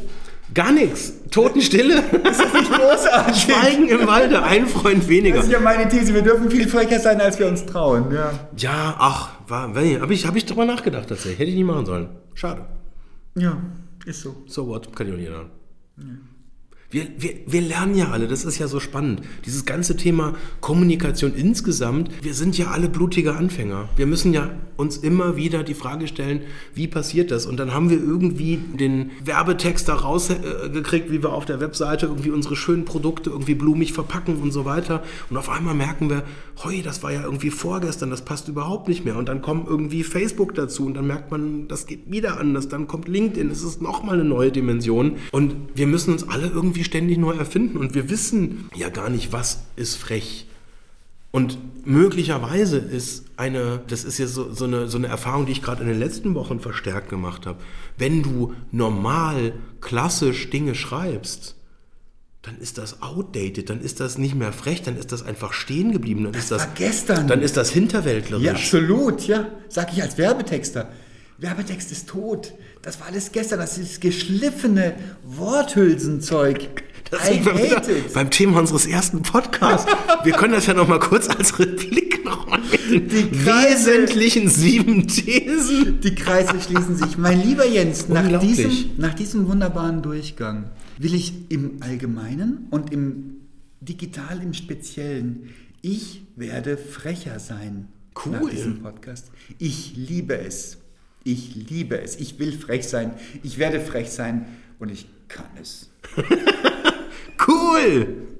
Gar 0.53 0.71
nichts. 0.71 1.13
Totenstille. 1.31 1.97
Ist 2.29 2.39
das 2.39 2.53
nicht 2.53 2.71
großartig? 2.71 3.41
Schweigen 3.41 3.87
im 3.89 4.07
Walde, 4.07 4.41
ein 4.41 4.67
Freund 4.67 5.07
weniger. 5.09 5.37
Das 5.37 5.47
ist 5.47 5.51
ja 5.51 5.59
meine 5.59 5.89
These. 5.89 6.13
Wir 6.13 6.21
dürfen 6.21 6.49
viel 6.49 6.67
frecher 6.69 6.99
sein, 6.99 7.19
als 7.19 7.37
wir 7.39 7.47
uns 7.47 7.65
trauen. 7.65 8.13
Ja, 8.13 8.31
ja 8.55 8.95
ach, 8.97 9.31
habe 9.49 10.13
ich, 10.13 10.25
hab 10.25 10.35
ich 10.35 10.45
drüber 10.45 10.65
nachgedacht 10.65 11.09
tatsächlich. 11.09 11.39
Hätte 11.39 11.49
ich 11.49 11.55
nicht 11.55 11.65
machen 11.65 11.85
sollen. 11.85 12.09
Schade. 12.35 12.65
Ja, 13.35 13.57
ist 14.05 14.21
so. 14.21 14.43
So 14.47 14.67
what? 14.67 14.95
Kann 14.95 15.07
ich 15.07 15.13
auch 15.13 15.17
nicht 15.17 15.27
ändern. 15.27 15.49
Ja. 15.97 16.05
Wir, 16.95 17.07
wir, 17.17 17.33
wir 17.45 17.59
lernen 17.59 17.95
ja 17.95 18.11
alle, 18.11 18.25
das 18.25 18.45
ist 18.45 18.57
ja 18.57 18.69
so 18.69 18.79
spannend. 18.79 19.21
Dieses 19.45 19.65
ganze 19.65 19.97
Thema 19.97 20.33
Kommunikation 20.61 21.35
insgesamt, 21.35 22.09
wir 22.23 22.33
sind 22.33 22.57
ja 22.57 22.67
alle 22.67 22.87
blutige 22.87 23.35
Anfänger. 23.35 23.89
Wir 23.97 24.05
müssen 24.05 24.33
ja 24.33 24.51
uns 24.77 24.95
immer 24.95 25.35
wieder 25.35 25.63
die 25.63 25.73
Frage 25.73 26.07
stellen, 26.07 26.41
wie 26.73 26.87
passiert 26.87 27.31
das? 27.31 27.45
Und 27.45 27.57
dann 27.57 27.73
haben 27.73 27.89
wir 27.89 27.97
irgendwie 27.97 28.57
den 28.57 29.11
Werbetext 29.23 29.89
da 29.89 29.95
rausgekriegt, 29.95 31.11
wie 31.11 31.21
wir 31.21 31.33
auf 31.33 31.43
der 31.43 31.59
Webseite 31.59 32.05
irgendwie 32.05 32.29
unsere 32.29 32.55
schönen 32.55 32.85
Produkte 32.85 33.29
irgendwie 33.29 33.55
blumig 33.55 33.91
verpacken 33.91 34.37
und 34.37 34.51
so 34.51 34.63
weiter. 34.63 35.03
Und 35.29 35.35
auf 35.35 35.49
einmal 35.49 35.75
merken 35.75 36.09
wir, 36.09 36.23
hoi, 36.63 36.81
das 36.81 37.03
war 37.03 37.11
ja 37.11 37.23
irgendwie 37.23 37.49
vorgestern, 37.49 38.09
das 38.09 38.23
passt 38.23 38.47
überhaupt 38.47 38.87
nicht 38.87 39.03
mehr. 39.03 39.17
Und 39.17 39.27
dann 39.27 39.41
kommt 39.41 39.67
irgendwie 39.67 40.03
Facebook 40.03 40.55
dazu 40.55 40.85
und 40.85 40.93
dann 40.93 41.07
merkt 41.07 41.31
man, 41.31 41.67
das 41.67 41.87
geht 41.87 42.09
wieder 42.09 42.39
anders. 42.39 42.69
Dann 42.69 42.87
kommt 42.87 43.09
LinkedIn, 43.09 43.51
es 43.51 43.63
ist 43.63 43.81
nochmal 43.81 44.15
eine 44.15 44.25
neue 44.25 44.51
Dimension. 44.51 45.17
Und 45.31 45.55
wir 45.75 45.87
müssen 45.87 46.13
uns 46.13 46.27
alle 46.27 46.47
irgendwie 46.47 46.84
ständig 46.85 47.17
neu 47.17 47.33
erfinden 47.33 47.77
und 47.77 47.93
wir 47.95 48.09
wissen 48.09 48.69
ja 48.75 48.89
gar 48.89 49.09
nicht, 49.09 49.31
was 49.33 49.63
ist 49.75 49.95
frech. 49.95 50.47
Und 51.31 51.57
möglicherweise 51.85 52.77
ist 52.77 53.25
eine, 53.35 53.81
das 53.87 54.05
ist 54.05 54.19
jetzt 54.19 54.33
so, 54.33 54.53
so, 54.53 54.63
eine, 54.63 54.87
so 54.87 54.97
eine 54.97 55.07
Erfahrung, 55.07 55.45
die 55.45 55.51
ich 55.51 55.61
gerade 55.61 55.81
in 55.81 55.89
den 55.89 55.99
letzten 55.99 56.33
Wochen 56.33 56.61
verstärkt 56.61 57.09
gemacht 57.09 57.45
habe, 57.45 57.59
wenn 57.97 58.23
du 58.23 58.53
normal, 58.71 59.53
klassisch 59.81 60.49
Dinge 60.49 60.75
schreibst, 60.75 61.55
dann 62.41 62.57
ist 62.59 62.77
das 62.77 63.01
outdated, 63.01 63.69
dann 63.69 63.81
ist 63.81 63.99
das 63.99 64.17
nicht 64.17 64.35
mehr 64.35 64.53
frech, 64.53 64.83
dann 64.83 64.95
ist 64.95 65.11
das 65.11 65.23
einfach 65.23 65.51
stehen 65.51 65.91
geblieben, 65.91 66.23
dann 66.23 66.35
ist 66.35 66.51
das 66.51 66.67
war 66.67 66.73
gestern. 66.75 67.27
dann 67.27 67.41
ist 67.41 67.57
das 67.57 67.69
hinterwäldlerisch. 67.69 68.45
Ja, 68.45 68.53
absolut, 68.53 69.27
ja. 69.27 69.47
Sag 69.67 69.91
ich 69.91 70.01
als 70.01 70.17
Werbetexter. 70.17 70.89
Werbetext 71.37 71.91
ist 71.91 72.07
tot. 72.07 72.53
Das 72.85 72.99
war 72.99 73.07
alles 73.07 73.31
gestern. 73.31 73.59
Das 73.59 73.77
ist 73.79 73.99
geschliffene 73.99 74.93
Worthülsenzeug. 75.23 76.83
Da 77.11 77.17
I 77.29 77.33
sind 77.35 77.45
wir 77.45 77.53
wieder 77.55 77.83
beim 78.15 78.31
Thema 78.31 78.57
unseres 78.59 78.87
ersten 78.87 79.21
Podcasts. 79.21 79.85
Wir 80.23 80.33
können 80.33 80.53
das 80.53 80.65
ja 80.65 80.73
noch 80.73 80.87
mal 80.87 80.97
kurz 80.97 81.29
als 81.29 81.59
Replik 81.59 82.25
nochmal 82.25 82.59
mit 82.89 83.11
den 83.11 83.29
Die 83.29 83.37
Kreise- 83.43 83.91
wesentlichen 83.91 84.49
sieben 84.49 85.07
Thesen. 85.07 85.99
Die 86.01 86.15
Kreise 86.15 86.59
schließen 86.59 86.95
sich. 86.95 87.15
Mein 87.19 87.43
lieber 87.43 87.63
Jens, 87.67 88.09
nach 88.09 88.39
diesem, 88.39 88.71
nach 88.97 89.13
diesem 89.13 89.47
wunderbaren 89.47 90.01
Durchgang 90.01 90.71
will 90.97 91.13
ich 91.13 91.33
im 91.49 91.77
Allgemeinen 91.81 92.65
und 92.71 92.91
im 92.91 93.35
Digital 93.81 94.41
im 94.41 94.55
Speziellen, 94.55 95.49
ich 95.83 96.23
werde 96.35 96.75
frecher 96.75 97.37
sein. 97.39 97.87
Cool. 98.25 98.31
Nach 98.31 98.49
diesem 98.49 98.81
Podcast. 98.81 99.27
Ich 99.59 99.93
liebe 99.95 100.39
es. 100.39 100.79
Ich 101.25 101.55
liebe 101.55 101.99
es. 101.99 102.15
Ich 102.17 102.39
will 102.39 102.53
frech 102.53 102.87
sein. 102.87 103.11
Ich 103.43 103.57
werde 103.57 103.81
frech 103.81 104.11
sein 104.11 104.45
und 104.79 104.89
ich 104.89 105.07
kann 105.27 105.49
es. 105.59 105.89
Cool! 107.47 108.34